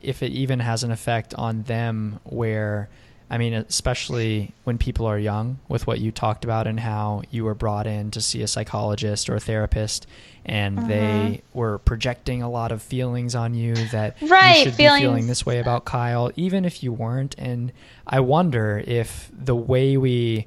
if 0.00 0.22
it 0.22 0.32
even 0.32 0.58
has 0.60 0.82
an 0.82 0.90
effect 0.90 1.32
on 1.34 1.62
them. 1.62 2.18
Where 2.24 2.88
I 3.32 3.38
mean, 3.38 3.54
especially 3.54 4.52
when 4.64 4.76
people 4.76 5.06
are 5.06 5.18
young, 5.18 5.58
with 5.66 5.86
what 5.86 6.00
you 6.00 6.12
talked 6.12 6.44
about 6.44 6.66
and 6.66 6.78
how 6.78 7.22
you 7.30 7.44
were 7.44 7.54
brought 7.54 7.86
in 7.86 8.10
to 8.10 8.20
see 8.20 8.42
a 8.42 8.46
psychologist 8.46 9.30
or 9.30 9.36
a 9.36 9.40
therapist, 9.40 10.06
and 10.44 10.78
Uh-huh. 10.78 10.88
they 10.88 11.42
were 11.54 11.78
projecting 11.78 12.42
a 12.42 12.50
lot 12.50 12.70
of 12.72 12.82
feelings 12.82 13.34
on 13.34 13.54
you 13.54 13.74
that 13.86 14.16
Right, 14.20 14.58
you 14.58 14.64
should 14.64 14.76
be 14.76 14.86
feeling 14.98 15.26
this 15.28 15.46
way 15.46 15.58
about 15.60 15.86
Kyle, 15.86 16.30
even 16.36 16.66
if 16.66 16.82
you 16.82 16.92
weren't. 16.92 17.34
And 17.38 17.72
I 18.06 18.20
wonder 18.20 18.84
if 18.86 19.30
the 19.32 19.56
way 19.56 19.96
we 19.96 20.46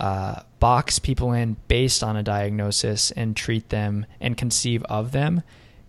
uh, 0.00 0.40
box 0.60 0.98
people 0.98 1.32
in 1.32 1.56
based 1.68 2.02
on 2.02 2.16
a 2.16 2.22
diagnosis 2.22 3.10
and 3.12 3.36
treat 3.36 3.68
them 3.68 4.06
and 4.20 4.36
conceive 4.36 4.82
of 4.84 5.12
them 5.12 5.42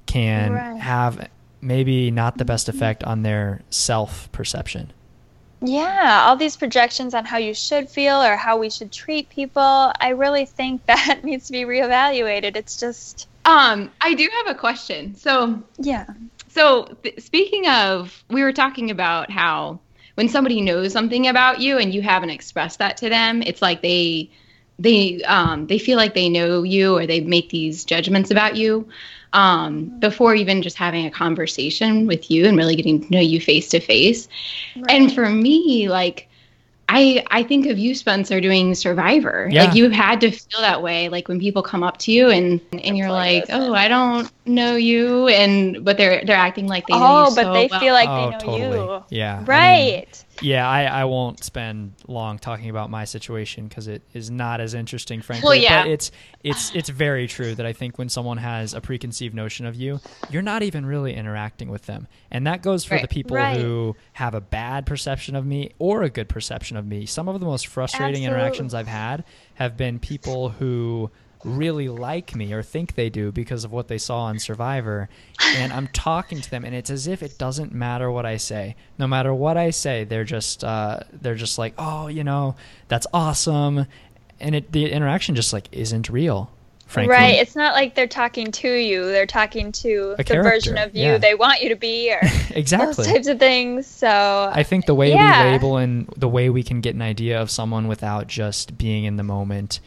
can 0.06 0.52
Right. 0.54 0.80
have 0.82 1.30
maybe 1.62 2.12
not 2.12 2.38
the 2.38 2.46
best 2.46 2.68
effect 2.70 3.04
on 3.06 3.24
their 3.24 3.62
self 3.70 4.30
perception. 4.32 4.92
Yeah, 5.62 6.24
all 6.26 6.36
these 6.36 6.58
projections 6.58 7.14
on 7.14 7.26
how 7.26 7.38
you 7.38 7.54
should 7.54 7.90
feel 7.90 8.22
or 8.22 8.36
how 8.36 8.58
we 8.58 8.70
should 8.70 8.92
treat 8.92 9.30
people, 9.30 9.62
I 10.00 10.10
really 10.10 10.46
think 10.46 10.86
that 10.88 11.24
needs 11.24 11.48
to 11.48 11.52
be 11.54 11.64
reevaluated. 11.64 12.56
It's 12.56 12.78
just 12.80 13.28
Um, 13.46 13.92
I 14.02 14.14
do 14.14 14.30
have 14.46 14.56
a 14.56 14.60
question. 14.60 15.16
So, 15.16 15.62
yeah. 15.78 16.06
so 16.50 16.86
th- 17.04 17.22
speaking 17.22 17.68
of, 17.68 18.24
we 18.30 18.44
were 18.44 18.54
talking 18.54 18.92
about 18.92 19.30
how 19.32 19.80
when 20.16 20.30
somebody 20.30 20.62
knows 20.62 20.94
something 20.94 21.28
about 21.28 21.60
you 21.60 21.78
and 21.78 21.94
you 21.94 22.02
haven't 22.02 22.30
expressed 22.32 22.80
that 22.80 22.98
to 22.98 23.10
them, 23.10 23.42
it's 23.44 23.62
like 23.62 23.82
they 23.82 24.30
they 24.80 25.22
um, 25.24 25.68
they 25.68 25.80
feel 25.80 25.98
like 25.98 26.14
they 26.14 26.30
know 26.30 26.64
you 26.64 26.98
or 26.98 27.08
they 27.08 27.22
make 27.22 27.50
these 27.50 27.86
judgments 27.86 28.32
about 28.32 28.56
you 28.58 28.88
um, 29.36 29.88
before 30.00 30.34
even 30.34 30.62
just 30.62 30.78
having 30.78 31.06
a 31.06 31.12
conversation 31.12 32.08
with 32.08 32.32
you 32.32 32.46
and 32.46 32.58
really 32.58 32.76
getting 32.76 33.02
to 33.02 33.12
know 33.12 33.20
you 33.20 33.42
face 33.42 33.68
to 33.70 33.82
face. 33.82 34.30
And 34.88 35.14
for 35.14 35.30
me, 35.30 35.90
like 35.90 36.30
I 36.88 37.26
I 37.32 37.44
think 37.44 37.66
of 37.66 37.78
you, 37.78 37.96
Spencer, 37.96 38.40
doing 38.40 38.76
Survivor. 38.76 39.50
Yeah. 39.52 39.66
Like 39.66 39.76
you 39.76 39.90
had 39.90 40.22
to 40.22 40.32
feel 40.32 40.62
that 40.62 40.82
way. 40.82 41.10
Like 41.10 41.28
when 41.28 41.40
people 41.40 41.62
come 41.62 41.84
up 41.84 41.98
to 42.00 42.14
you 42.14 42.30
and 42.30 42.62
and 42.72 42.98
you're 42.98 43.12
like, 43.12 43.46
oh, 43.50 43.74
I 43.74 43.90
don't 43.90 44.32
know 44.46 44.78
you, 44.78 45.28
and 45.28 45.84
but 45.84 45.98
they're 45.98 46.24
they're 46.24 46.38
acting 46.38 46.68
like 46.68 46.88
they 46.88 46.94
know 46.94 47.26
oh, 47.26 47.30
you 47.30 47.36
but 47.36 47.44
so 47.44 47.54
they 47.54 47.68
well. 47.70 47.80
feel 47.82 47.94
like 47.94 48.10
oh, 48.10 48.16
they 48.16 48.32
know 48.32 48.40
totally. 48.40 48.78
you. 48.78 49.04
Yeah. 49.10 49.34
I 49.34 49.38
mean, 49.40 49.46
Right. 49.48 50.25
Yeah, 50.42 50.68
I, 50.68 50.84
I 50.84 51.06
won't 51.06 51.44
spend 51.44 51.94
long 52.08 52.40
talking 52.40 52.70
about 52.70 52.90
my 52.90 53.06
situation 53.06 53.68
because 53.68 53.88
it 53.88 54.04
is 54.14 54.30
not 54.30 54.60
as 54.60 54.74
interesting, 54.74 55.22
frankly. 55.22 55.46
Well, 55.48 55.56
yeah. 55.56 55.84
But 55.84 55.92
it's 55.92 56.12
it's 56.44 56.76
it's 56.76 56.90
very 56.90 57.28
true 57.28 57.56
that 57.56 57.66
I 57.66 57.74
think 57.74 57.98
when 57.98 58.10
someone 58.10 58.38
has 58.38 58.74
a 58.74 58.82
preconceived 58.82 59.34
notion 59.34 59.66
of 59.66 59.76
you, 59.76 60.00
you're 60.30 60.42
not 60.42 60.62
even 60.62 60.86
really 60.86 61.14
interacting 61.14 61.70
with 61.70 61.86
them, 61.86 62.08
and 62.32 62.46
that 62.48 62.62
goes 62.62 62.84
for 62.84 62.96
Right. 62.96 63.02
the 63.02 63.08
people 63.08 63.38
Right. 63.38 63.58
who 63.58 63.96
have 64.14 64.34
a 64.36 64.42
bad 64.42 64.86
perception 64.86 65.36
of 65.36 65.46
me 65.46 65.72
or 65.80 66.04
a 66.04 66.10
good 66.10 66.28
perception 66.30 66.76
of 66.78 66.86
me. 66.86 67.06
Some 67.06 67.28
of 67.30 67.40
the 67.40 67.46
most 67.46 67.68
frustrating 67.68 68.24
interactions 68.24 68.74
I've 68.74 68.88
had 68.88 69.24
have 69.56 69.78
been 69.78 70.00
people 70.00 70.50
who 70.50 71.10
really 71.46 71.88
like 71.88 72.36
me 72.36 72.52
or 72.52 72.64
think 72.64 72.96
they 72.96 73.10
do 73.10 73.32
because 73.32 73.64
of 73.64 73.72
what 73.72 73.88
they 73.88 73.98
saw 73.98 74.22
on 74.22 74.40
Survivor. 74.40 75.08
And 75.58 75.72
I'm 75.72 75.88
talking 75.90 76.42
to 76.42 76.50
them 76.50 76.66
and 76.66 76.76
it's 76.76 76.90
as 76.90 77.08
if 77.08 77.22
it 77.24 77.38
doesn't 77.38 77.74
matter 77.74 78.12
what 78.12 78.26
I 78.26 78.38
say. 78.38 78.76
No 78.98 79.08
matter 79.08 79.34
what 79.34 79.56
I 79.58 79.70
say, 79.70 80.04
they're 80.04 80.24
just 80.24 80.64
uh, 80.64 81.00
they're 81.14 81.36
just 81.36 81.58
like, 81.58 81.74
"Oh, 81.78 82.08
you 82.08 82.24
know, 82.24 82.56
that's 82.88 83.08
awesome." 83.14 83.86
And 84.40 84.56
it 84.56 84.72
the 84.72 84.92
interaction 84.92 85.36
just 85.36 85.54
like 85.54 85.68
isn't 85.72 86.10
real. 86.10 86.52
Frankly. 86.88 87.14
Right. 87.14 87.36
It's 87.36 87.56
not 87.56 87.74
like 87.74 87.96
they're 87.96 88.06
talking 88.06 88.52
to 88.52 88.70
you. 88.72 89.06
They're 89.06 89.26
talking 89.26 89.72
to 89.72 90.16
A 90.20 90.24
the 90.24 90.36
version 90.36 90.78
of 90.78 90.96
you 90.96 91.04
yeah. 91.04 91.18
they 91.18 91.34
want 91.34 91.62
you 91.62 91.70
to 91.70 91.76
be 91.76 92.12
or 92.14 92.20
exactly. 92.52 92.94
those 93.06 93.08
types 93.08 93.28
of 93.28 93.40
things. 93.40 93.88
So 93.88 94.52
I 94.54 94.62
think 94.62 94.86
the 94.86 94.94
way 94.94 95.10
Yeah. 95.12 95.46
we 95.46 95.52
label 95.54 95.78
and 95.78 96.08
the 96.16 96.30
way 96.30 96.52
we 96.52 96.62
can 96.62 96.82
get 96.82 96.94
an 96.94 97.02
idea 97.02 97.42
of 97.42 97.50
someone 97.50 97.88
without 97.88 98.28
just 98.28 98.78
being 98.78 99.06
in 99.06 99.16
the 99.16 99.24
moment 99.24 99.80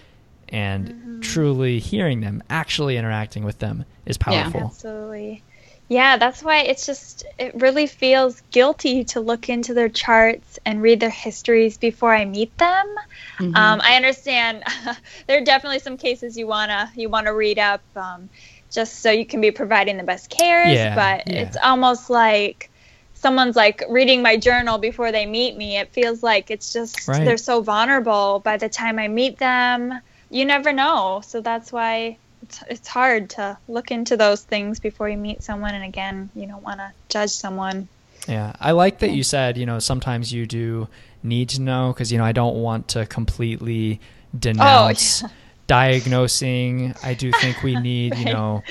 and 0.50 0.88
Mm-hmm. 0.88 1.20
truly 1.20 1.78
hearing 1.78 2.20
them, 2.20 2.42
actually 2.48 2.96
interacting 2.96 3.44
with 3.44 3.58
them 3.58 3.84
is 4.06 4.16
powerful. 4.18 4.62
Absolutely. 4.66 5.42
Yeah, 5.88 6.18
that's 6.18 6.42
why 6.42 6.58
it's 6.60 6.84
just, 6.84 7.24
it 7.38 7.54
really 7.54 7.86
feels 7.86 8.42
guilty 8.50 9.04
to 9.04 9.20
look 9.20 9.48
into 9.48 9.72
their 9.72 9.88
charts 9.88 10.58
and 10.66 10.82
read 10.82 11.00
their 11.00 11.08
histories 11.10 11.78
before 11.78 12.14
I 12.14 12.24
meet 12.26 12.56
them. 12.58 12.94
Mhm. 13.38 13.56
Um, 13.56 13.80
I 13.82 13.96
understand 13.96 14.62
there 15.26 15.40
are 15.40 15.44
definitely 15.44 15.78
some 15.78 15.96
cases 15.96 16.36
you 16.36 16.46
wanna 16.46 16.92
you 16.94 17.08
wanna 17.08 17.32
read 17.32 17.58
up 17.58 17.80
um, 17.96 18.28
just 18.70 19.00
so 19.00 19.10
you 19.10 19.24
can 19.24 19.40
be 19.40 19.50
providing 19.50 19.96
the 19.96 20.02
best 20.02 20.28
cares, 20.28 20.74
Yeah, 20.74 20.94
but 20.94 21.26
yeah. 21.26 21.42
it's 21.42 21.56
almost 21.56 22.10
like 22.10 22.70
someone's 23.14 23.56
like 23.56 23.82
reading 23.88 24.20
my 24.22 24.36
journal 24.36 24.76
before 24.76 25.10
they 25.10 25.24
meet 25.24 25.56
me. 25.56 25.78
It 25.78 25.92
feels 25.94 26.22
like 26.22 26.50
it's 26.50 26.70
just 26.72 27.08
Right. 27.08 27.24
they're 27.24 27.38
so 27.38 27.62
vulnerable 27.62 28.40
by 28.40 28.58
the 28.58 28.68
time 28.68 28.98
I 28.98 29.08
meet 29.08 29.38
them. 29.38 30.00
You 30.30 30.44
never 30.44 30.72
know, 30.72 31.22
so 31.24 31.40
that's 31.40 31.72
why 31.72 32.18
it's, 32.42 32.62
it's 32.68 32.88
hard 32.88 33.30
to 33.30 33.56
look 33.66 33.90
into 33.90 34.16
those 34.16 34.42
things 34.42 34.78
before 34.80 35.08
you 35.08 35.16
meet 35.16 35.42
someone. 35.42 35.74
And 35.74 35.84
again, 35.84 36.30
you 36.34 36.46
don't 36.46 36.62
want 36.62 36.80
to 36.80 36.92
judge 37.08 37.30
someone. 37.30 37.88
Yeah, 38.28 38.52
I 38.60 38.72
like 38.72 38.98
that 38.98 39.12
you 39.12 39.22
said, 39.22 39.56
you 39.56 39.64
know, 39.64 39.78
sometimes 39.78 40.32
you 40.32 40.44
do 40.46 40.88
need 41.22 41.48
to 41.50 41.60
know 41.62 41.92
because, 41.92 42.12
you 42.12 42.18
know, 42.18 42.24
I 42.24 42.32
don't 42.32 42.56
want 42.56 42.88
to 42.88 43.06
completely 43.06 44.00
denounce 44.38 45.24
diagnosing. 45.66 46.94
I 47.02 47.14
do 47.14 47.32
think 47.32 47.62
we 47.62 47.76
need, 47.80 48.16
you 48.16 48.26
know, 48.26 48.62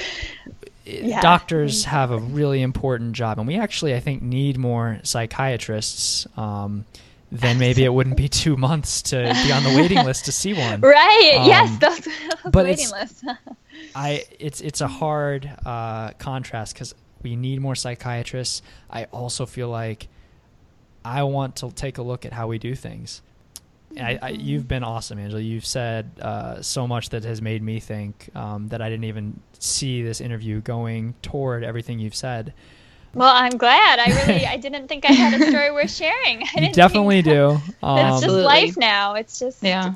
Yeah. 0.86 1.22
doctors 1.22 1.86
have 1.86 2.12
a 2.12 2.20
really 2.20 2.62
important 2.62 3.14
job, 3.14 3.39
and 3.39 3.47
we 3.47 3.55
actually, 3.58 3.95
I 3.95 3.99
think, 3.99 4.22
need 4.22 4.58
more 4.58 4.99
psychiatrists. 5.03 6.28
Um, 6.38 6.86
then 7.32 7.60
maybe 7.60 7.84
it 7.84 7.94
wouldn't 7.94 8.16
be 8.18 8.30
two 8.30 8.56
months 8.56 9.02
to 9.04 9.18
be 9.44 9.52
on 9.52 9.64
the 9.64 9.74
waiting 9.76 10.04
list 10.06 10.26
to 10.26 10.32
see 10.32 10.54
one. 10.54 10.80
Right? 10.98 11.42
yes, 11.46 11.70
Um, 11.70 11.80
those, 11.80 12.00
those 12.00 12.52
but 12.52 12.66
waiting 12.66 12.86
it's- 12.88 12.92
lists. 12.92 13.24
I 13.96 14.24
it's 14.40 14.60
it's 14.62 14.82
a 14.82 14.88
hard 14.88 15.50
uh, 15.66 16.12
contrast 16.14 16.74
because 16.74 16.96
we 17.22 17.36
need 17.36 17.62
more 17.62 17.76
psychiatrists. 17.76 18.62
I 18.90 19.04
also 19.06 19.46
feel 19.46 19.70
like 19.70 20.08
I 21.06 21.24
want 21.24 21.58
to 21.58 21.72
take 21.72 21.98
a 22.00 22.02
look 22.02 22.26
at 22.26 22.34
how 22.34 22.48
we 22.48 22.58
do 22.58 22.74
things. 22.76 23.22
I, 24.00 24.20
I, 24.22 24.30
you've 24.30 24.68
been 24.68 24.84
awesome, 24.84 25.18
Angela. 25.20 25.42
You've 25.42 25.66
said 25.66 26.12
uh, 26.22 26.62
so 26.62 26.88
much 26.88 27.10
that 27.10 27.24
has 27.24 27.42
made 27.42 27.62
me 27.64 27.80
think 27.80 28.30
um, 28.36 28.68
that 28.68 28.82
I 28.82 28.90
didn't 28.90 29.06
even 29.06 29.40
see 29.60 30.02
this 30.02 30.22
interview 30.22 30.60
going 30.62 31.16
toward 31.22 31.64
everything 31.64 31.98
you've 32.00 32.16
said. 32.16 32.54
Well, 33.14 33.34
I'm 33.34 33.58
glad. 33.58 33.99
I 33.99 34.08
really, 34.28 34.45
I 34.55 34.58
didn't 34.58 34.88
think 34.88 35.05
I 35.10 35.12
had 35.14 35.39
a 35.41 35.47
story 35.47 35.72
worth 35.72 35.91
sharing. 35.91 36.43
I 36.43 36.60
didn't 36.60 36.76
definitely 36.76 37.22
think- 37.22 37.36
do. 37.36 37.58
It's 37.68 37.84
Um, 37.84 38.22
just 38.22 38.28
life 38.28 38.78
now. 38.78 39.16
It's 39.16 39.39
just 39.39 39.64
Yeah. 39.64 39.95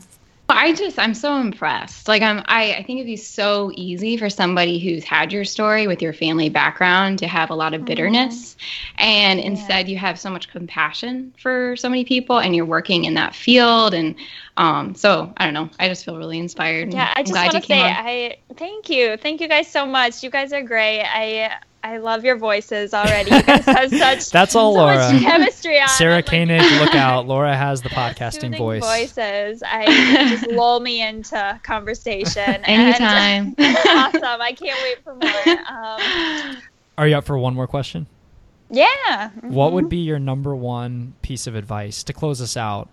I 0.54 0.74
just 0.74 1.00
I'm 1.00 1.14
so 1.14 1.38
impressed. 1.38 2.10
Like 2.10 2.22
I'm 2.22 2.40
I, 2.46 2.74
I 2.74 2.84
think 2.84 2.98
it'd 3.00 3.06
be 3.06 3.16
so 3.16 3.72
easy 3.74 4.18
for 4.18 4.30
somebody 4.30 4.80
who's 4.80 5.06
had 5.06 5.32
your 5.32 5.46
story 5.46 5.88
with 5.88 6.02
your 6.02 6.12
family 6.12 6.50
background 6.50 7.20
to 7.20 7.28
have 7.28 7.52
a 7.52 7.56
lot 7.56 7.74
of 7.74 7.86
bitterness. 7.86 8.58
And 8.98 9.40
instead 9.40 9.88
you 9.88 9.98
have 9.98 10.20
so 10.20 10.30
much 10.30 10.50
compassion 10.52 11.34
for 11.38 11.78
so 11.78 11.88
many 11.88 12.04
people 12.04 12.38
and 12.40 12.54
you're 12.54 12.66
working 12.66 13.06
in 13.06 13.14
that 13.14 13.34
field 13.34 13.94
and 13.94 14.16
um 14.58 14.94
so 14.94 15.32
I 15.38 15.46
don't 15.46 15.54
know. 15.54 15.70
I 15.80 15.88
just 15.88 16.04
feel 16.04 16.18
really 16.18 16.38
inspired. 16.40 16.94
Yeah, 16.94 17.14
I 17.16 17.24
just 17.24 17.34
want 17.34 17.52
to 17.54 17.62
say, 17.62 17.80
on. 17.80 17.88
I 17.96 18.38
thank 18.58 18.90
you, 18.90 19.16
thank 19.16 19.40
you 19.40 19.48
guys 19.48 19.70
so 19.70 19.86
much. 19.86 20.22
You 20.22 20.30
guys 20.30 20.52
are 20.52 20.64
great. 20.64 21.02
I 21.04 21.50
I 21.84 21.98
love 21.98 22.24
your 22.24 22.36
voices 22.38 22.94
already. 22.94 23.32
You 23.34 23.42
guys 23.44 23.66
have 23.66 23.90
such 23.98 24.30
That's 24.30 24.56
all, 24.56 24.74
so 24.74 24.80
Laura. 24.80 24.96
much 25.14 25.22
chemistry 25.24 25.80
on. 25.80 25.88
Sarah 25.90 26.14
I'm 26.14 26.18
like, 26.20 26.26
Koenig, 26.28 26.62
look 26.80 26.94
out. 26.96 27.28
Laura 27.28 27.56
has 27.56 27.82
the 27.82 27.90
podcasting 27.90 28.34
soothing 28.42 28.58
voice. 28.58 28.84
voices. 28.84 29.64
I 29.66 29.86
just 30.30 30.48
lull 30.52 30.80
me 30.80 31.02
into 31.02 31.60
conversation. 31.64 32.44
and- 32.44 32.66
Anytime. 32.68 33.56
awesome. 33.60 34.42
I 34.42 34.54
can't 34.54 34.80
wait 34.84 35.04
for 35.04 35.16
more. 35.16 35.60
Um, 35.68 36.58
Are 36.98 37.08
you 37.08 37.16
up 37.18 37.26
for 37.26 37.38
one 37.38 37.56
more 37.56 37.68
question? 37.68 38.08
yeah. 38.70 39.32
What 39.42 39.72
mhm. 39.72 39.74
would 39.74 39.90
be 39.90 39.98
your 39.98 40.20
number 40.20 40.56
one 40.56 41.14
piece 41.22 41.46
of 41.48 41.56
advice 41.56 42.04
to 42.04 42.14
close 42.14 42.42
us 42.42 42.56
out 42.56 42.90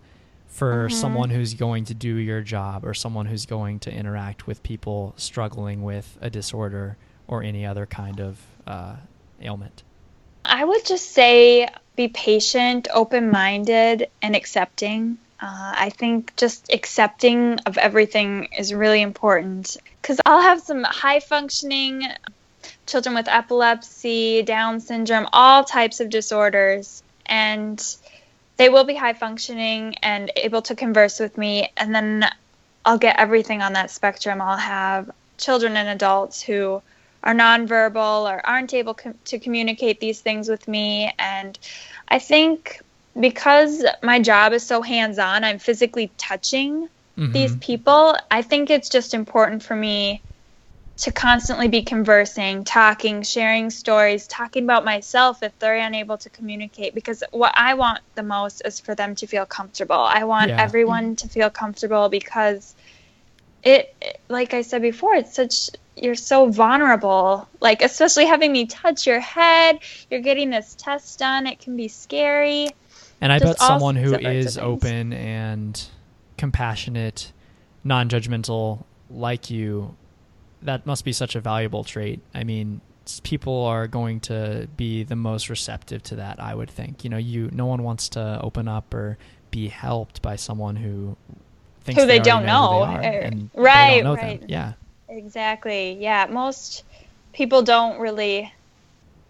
for 0.49 0.87
Mm-hmm. 0.89 0.95
someone 0.97 1.31
who's 1.31 1.55
going 1.55 1.85
to 1.85 1.95
do 1.95 2.17
your 2.17 2.41
job 2.41 2.85
or 2.85 2.95
someone 2.95 3.27
who's 3.27 3.47
going 3.47 3.79
to 3.81 3.93
interact 3.93 4.47
with 4.47 4.63
people 4.65 5.13
struggling 5.17 5.83
with 5.83 6.19
a 6.21 6.31
disorder 6.31 6.97
or 7.29 7.43
any 7.45 7.65
other 7.67 7.87
kind 7.87 8.19
of 8.21 8.41
uh, 8.69 8.97
ailment? 9.41 9.83
I 10.45 10.65
would 10.65 10.85
just 10.85 11.11
say 11.11 11.69
be 11.97 12.09
patient, 12.09 12.89
open 12.93 13.31
minded, 13.31 14.09
and 14.23 14.37
accepting. 14.37 15.19
Uh, 15.41 15.73
I 15.77 15.91
think 15.91 16.35
just 16.37 16.73
accepting 16.73 17.59
of 17.67 17.79
everything 17.79 18.49
is 18.59 18.75
really 18.75 19.03
important 19.03 19.77
because 20.01 20.21
I'll 20.27 20.43
have 20.43 20.61
some 20.61 20.85
high 20.85 21.21
functioning 21.21 22.03
children 22.87 23.15
with 23.15 23.29
epilepsy, 23.29 24.43
Down 24.43 24.81
syndrome, 24.81 25.29
all 25.33 25.65
types 25.65 26.01
of 26.01 26.11
disorders, 26.11 27.03
and 27.27 27.83
they 28.57 28.69
will 28.69 28.85
be 28.85 28.95
high 28.95 29.13
functioning 29.13 29.95
and 30.03 30.31
able 30.37 30.63
to 30.63 30.75
converse 30.75 31.21
with 31.21 31.39
me. 31.39 31.73
And 31.77 31.95
then 31.95 32.27
I'll 32.85 32.99
get 32.99 33.19
everything 33.19 33.63
on 33.63 33.75
that 33.75 33.91
spectrum. 33.91 34.41
I'll 34.41 34.57
have 34.57 35.11
children 35.37 35.77
and 35.77 35.89
adults 35.89 36.43
who 36.43 36.83
are 37.29 37.35
nonverbal 37.35 38.31
or 38.33 38.47
aren't 38.47 38.75
able 38.75 38.95
com- 38.95 39.19
to 39.27 39.39
communicate 39.39 40.01
these 40.01 40.21
things 40.23 40.49
with 40.49 40.67
me. 40.67 41.13
And 41.19 41.59
I 42.09 42.19
think 42.19 42.81
because 43.19 43.85
my 44.03 44.21
job 44.21 44.53
is 44.55 44.67
so 44.67 44.83
hands 44.83 45.19
on, 45.19 45.45
I'm 45.45 45.59
physically 45.59 46.13
touching 46.19 46.89
these 47.27 47.57
Mhm. 47.57 47.61
people. 47.61 48.17
I 48.31 48.43
think 48.43 48.71
it's 48.71 48.89
just 48.89 49.15
important 49.15 49.63
for 49.63 49.77
me 49.77 50.25
to 50.99 51.13
constantly 51.13 51.69
be 51.69 51.83
conversing, 51.83 52.65
talking, 52.65 53.23
sharing 53.23 53.71
stories, 53.71 54.27
talking 54.27 54.65
about 54.65 54.85
myself 54.85 55.43
if 55.43 55.59
they're 55.59 55.77
unable 55.77 56.19
to 56.19 56.31
communicate. 56.31 56.95
Because 56.95 57.23
what 57.33 57.53
I 57.57 57.75
want 57.75 58.01
the 58.15 58.23
most 58.25 58.63
is 58.65 58.81
for 58.81 58.95
them 58.95 59.15
to 59.17 59.27
feel 59.27 59.47
comfortable. 59.47 59.97
I 59.97 60.25
want 60.25 60.51
Yeah. 60.51 60.57
everyone 60.59 61.17
to 61.17 61.29
feel 61.29 61.51
comfortable 61.51 62.09
because 62.09 62.75
it, 63.63 63.89
like 64.29 64.55
I 64.55 64.63
said 64.63 64.83
before, 64.83 65.15
it's 65.15 65.35
such, 65.35 65.71
you're 66.03 66.15
so 66.15 66.51
vulnerable. 66.51 67.49
Like, 67.61 67.83
especially 67.83 68.27
having 68.27 68.53
me 68.53 68.67
touch 68.67 69.07
your 69.07 69.21
head, 69.21 69.81
you're 70.11 70.21
getting 70.21 70.51
this 70.51 70.75
test 70.75 71.19
done, 71.19 71.47
it 71.47 71.61
can 71.61 71.77
be 71.77 71.89
scary. 71.89 72.71
And 73.21 73.33
I 73.33 73.39
Just 73.39 73.59
bet 73.59 73.67
someone 73.67 73.97
who 73.97 74.15
is 74.15 74.59
open 74.59 75.13
and 75.13 75.81
compassionate, 76.37 77.33
non 77.85 78.09
judgmental 78.09 78.85
like 79.11 79.51
you, 79.51 79.97
that 80.63 80.87
must 80.87 81.05
be 81.05 81.13
such 81.13 81.35
a 81.35 81.41
valuable 81.41 81.85
trait. 81.85 82.21
I 82.35 82.45
mean, 82.45 82.81
people 83.23 83.65
are 83.65 83.87
going 83.87 84.21
to 84.21 84.69
be 84.77 85.03
the 85.03 85.17
most 85.17 85.49
receptive 85.49 86.03
to 86.05 86.17
that, 86.17 86.41
I 86.41 86.55
would 86.55 86.71
think. 86.71 87.05
You 87.05 87.11
know, 87.11 87.17
you 87.17 87.51
no 87.53 87.67
one 87.67 87.83
wants 87.83 88.11
to 88.11 88.41
open 88.43 88.69
up 88.69 88.93
or 88.95 89.19
be 89.51 89.69
helped 89.69 90.23
by 90.23 90.37
someone 90.37 90.77
who 90.77 91.17
thinks 91.83 92.01
Who 92.01 92.07
they 92.07 92.15
already 92.15 92.31
don't 92.31 92.47
know, 92.47 92.87
they 92.87 92.93
are, 92.93 93.01
eh, 93.01 93.31
they 93.31 93.49
right, 93.55 93.95
don't 93.97 94.05
know 94.05 94.15
right. 94.15 94.41
them. 94.41 94.49
Yeah. 94.49 94.73
Exactly. 95.09 95.93
Yeah. 95.93 96.27
Most 96.29 96.85
people 97.33 97.63
don't 97.63 97.99
really. 98.01 98.53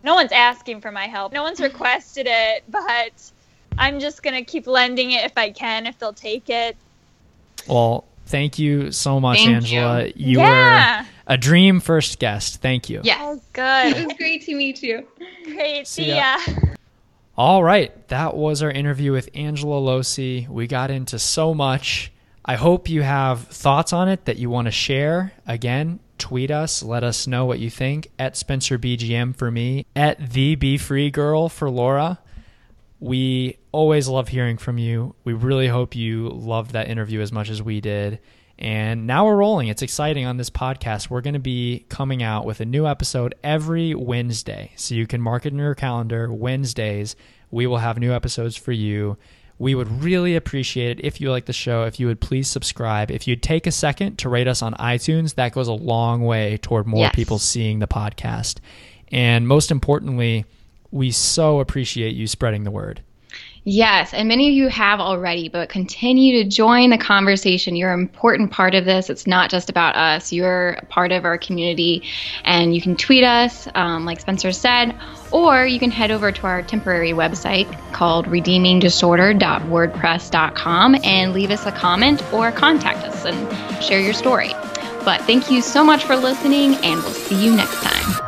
No 0.05 0.15
one's 0.15 0.33
asking 0.33 0.81
for 0.81 0.93
my 0.93 1.07
help. 1.07 1.33
No 1.33 1.43
one's 1.43 1.61
requested 1.71 2.27
it, 2.29 2.65
but 2.69 3.31
I'm 3.77 4.01
just 4.01 4.23
gonna 4.23 4.45
keep 4.45 4.67
lending 4.67 5.13
it 5.13 5.25
if 5.25 5.37
I 5.37 5.51
can, 5.51 5.87
if 5.87 5.99
they'll 5.99 6.13
take 6.13 6.49
it. 6.51 6.77
Well, 7.69 8.05
thank 8.27 8.59
you 8.59 8.93
so 8.93 9.21
much, 9.21 9.39
Thank 9.39 9.51
Angela. 9.57 10.07
you. 10.07 10.13
You 10.17 10.39
yeah. 10.39 11.03
were 11.03 11.09
a 11.27 11.37
dream 11.37 11.81
first 11.81 12.19
guest. 12.19 12.61
Thank 12.63 12.89
you. 12.89 13.01
Yeah. 13.05 13.19
Oh, 13.21 13.41
good. 13.53 13.97
It 13.97 14.07
was 14.07 14.17
great 14.17 14.45
to 14.47 14.55
meet 14.55 14.83
you. 14.83 15.07
Great. 15.45 15.87
See 15.87 16.05
See 16.05 16.09
ya. 16.11 16.39
ya. 16.47 16.55
All 17.37 17.63
right, 17.63 18.09
that 18.09 18.37
was 18.37 18.63
our 18.63 18.71
interview 18.71 19.13
with 19.13 19.29
Angela 19.33 19.81
Posey. 19.81 20.49
We 20.51 20.67
got 20.67 20.91
into 20.91 21.21
so 21.21 21.55
much. 21.55 22.11
I 22.49 22.57
hope 22.57 22.89
you 22.89 23.03
have 23.03 23.43
thoughts 23.49 23.93
on 23.93 24.09
it 24.09 24.25
that 24.25 24.39
you 24.39 24.49
want 24.49 24.69
to 24.69 24.73
share. 24.73 25.35
Again, 25.47 26.01
tweet 26.17 26.51
us, 26.51 26.83
let 26.83 27.05
us 27.05 27.27
know 27.27 27.45
what 27.45 27.59
you 27.59 27.69
think 27.69 28.11
at 28.19 28.39
Spencer 28.39 28.79
BGM 28.79 29.37
for 29.37 29.51
me, 29.51 29.85
at 29.95 30.31
the 30.31 30.55
Be 30.55 30.79
Free 30.79 31.11
Girl 31.11 31.51
for 31.51 31.69
Laura. 31.69 32.19
We 33.01 33.59
always 33.71 34.09
love 34.09 34.29
hearing 34.29 34.57
from 34.57 34.79
you. 34.79 35.15
We 35.25 35.35
really 35.35 35.69
hope 35.69 35.95
you 35.95 36.31
loved 36.31 36.71
that 36.71 36.89
interview 36.89 37.21
as 37.21 37.33
much 37.33 37.51
as 37.51 37.63
we 37.63 37.83
did. 37.83 38.19
And 38.59 39.07
now 39.07 39.27
we're 39.27 39.37
rolling. 39.37 39.69
It's 39.69 39.83
exciting 39.83 40.25
on 40.25 40.39
this 40.39 40.49
podcast. 40.49 41.11
We're 41.11 41.21
going 41.21 41.35
to 41.35 41.41
be 41.41 41.85
coming 41.91 42.23
out 42.23 42.47
with 42.47 42.63
a 42.63 42.65
new 42.65 42.87
episode 42.87 43.35
every 43.45 43.95
Wednesday. 43.95 44.73
So 44.77 44.95
you 44.95 45.07
can 45.07 45.21
mark 45.21 45.45
it 45.45 45.53
in 45.53 45.59
your 45.59 45.75
calendar. 45.75 46.33
Wednesdays, 46.33 47.15
we 47.51 47.67
will 47.67 47.77
have 47.77 47.99
new 47.99 48.13
episodes 48.13 48.57
for 48.57 48.73
you. 48.73 49.19
We 49.59 49.75
would 49.75 50.03
really 50.03 50.37
appreciate 50.37 50.99
it 51.01 51.05
if 51.05 51.21
you 51.21 51.31
like 51.33 51.47
the 51.47 51.53
show, 51.53 51.85
if 51.85 51.99
you 51.99 52.07
would 52.07 52.21
please 52.21 52.47
subscribe. 52.49 53.11
If 53.11 53.27
you'd 53.27 53.43
take 53.43 53.67
a 53.67 53.73
second 53.73 54.17
to 54.19 54.29
rate 54.29 54.47
us 54.47 54.63
on 54.63 54.75
iTunes, 54.75 55.35
that 55.35 55.53
goes 55.53 55.67
a 55.67 55.73
long 55.73 56.23
way 56.23 56.59
toward 56.59 56.87
more 56.87 57.01
Yes. 57.07 57.15
people 57.15 57.39
seeing 57.41 57.81
the 57.81 57.89
podcast. 57.89 58.59
And 59.11 59.49
most 59.49 59.71
importantly, 59.73 60.45
we 60.93 61.11
so 61.11 61.59
appreciate 61.61 62.15
you 62.15 62.27
spreading 62.29 62.63
the 62.65 62.71
word. 62.71 63.03
Yes, 63.65 64.15
and 64.15 64.29
many 64.29 64.49
of 64.49 64.55
you 64.55 64.69
have 64.69 65.01
already, 65.01 65.49
but 65.49 65.69
continue 65.69 66.43
to 66.43 66.49
join 66.49 66.91
the 66.91 66.99
conversation. 66.99 67.77
You're 67.77 67.93
an 67.93 68.01
important 68.01 68.51
part 68.51 68.75
of 68.75 68.85
this. 68.85 69.11
It's 69.11 69.27
not 69.27 69.51
just 69.51 69.69
about 69.69 69.97
us. 69.97 70.33
You're 70.33 70.71
a 70.71 70.87
part 70.87 71.13
of 71.13 71.25
our 71.25 71.37
community, 71.37 72.05
and 72.45 72.75
you 72.75 72.81
can 72.81 72.97
tweet 72.97 73.25
us, 73.25 73.69
um, 73.75 74.05
like 74.05 74.21
Spencer 74.21 74.53
said, 74.53 74.95
or 75.33 75.67
you 75.67 75.79
can 75.79 75.91
head 75.91 76.11
over 76.11 76.33
to 76.33 76.47
our 76.47 76.63
temporary 76.63 77.13
website 77.13 77.71
called 77.93 78.27
redeemingdisorder.wordpress.com 78.27 80.95
and 81.05 81.33
leave 81.33 81.51
us 81.51 81.67
a 81.67 81.73
comment 81.73 82.23
or 82.33 82.53
contact 82.53 83.07
us 83.07 83.25
and 83.25 83.83
share 83.83 84.01
your 84.01 84.15
story. 84.15 84.55
But 85.05 85.23
thank 85.23 85.51
you 85.51 85.63
so 85.63 85.85
much 85.85 86.05
for 86.05 86.17
listening, 86.17 86.75
and 86.77 87.03
we'll 87.03 87.13
see 87.13 87.45
you 87.45 87.55
next 87.55 87.83
time. 87.83 88.28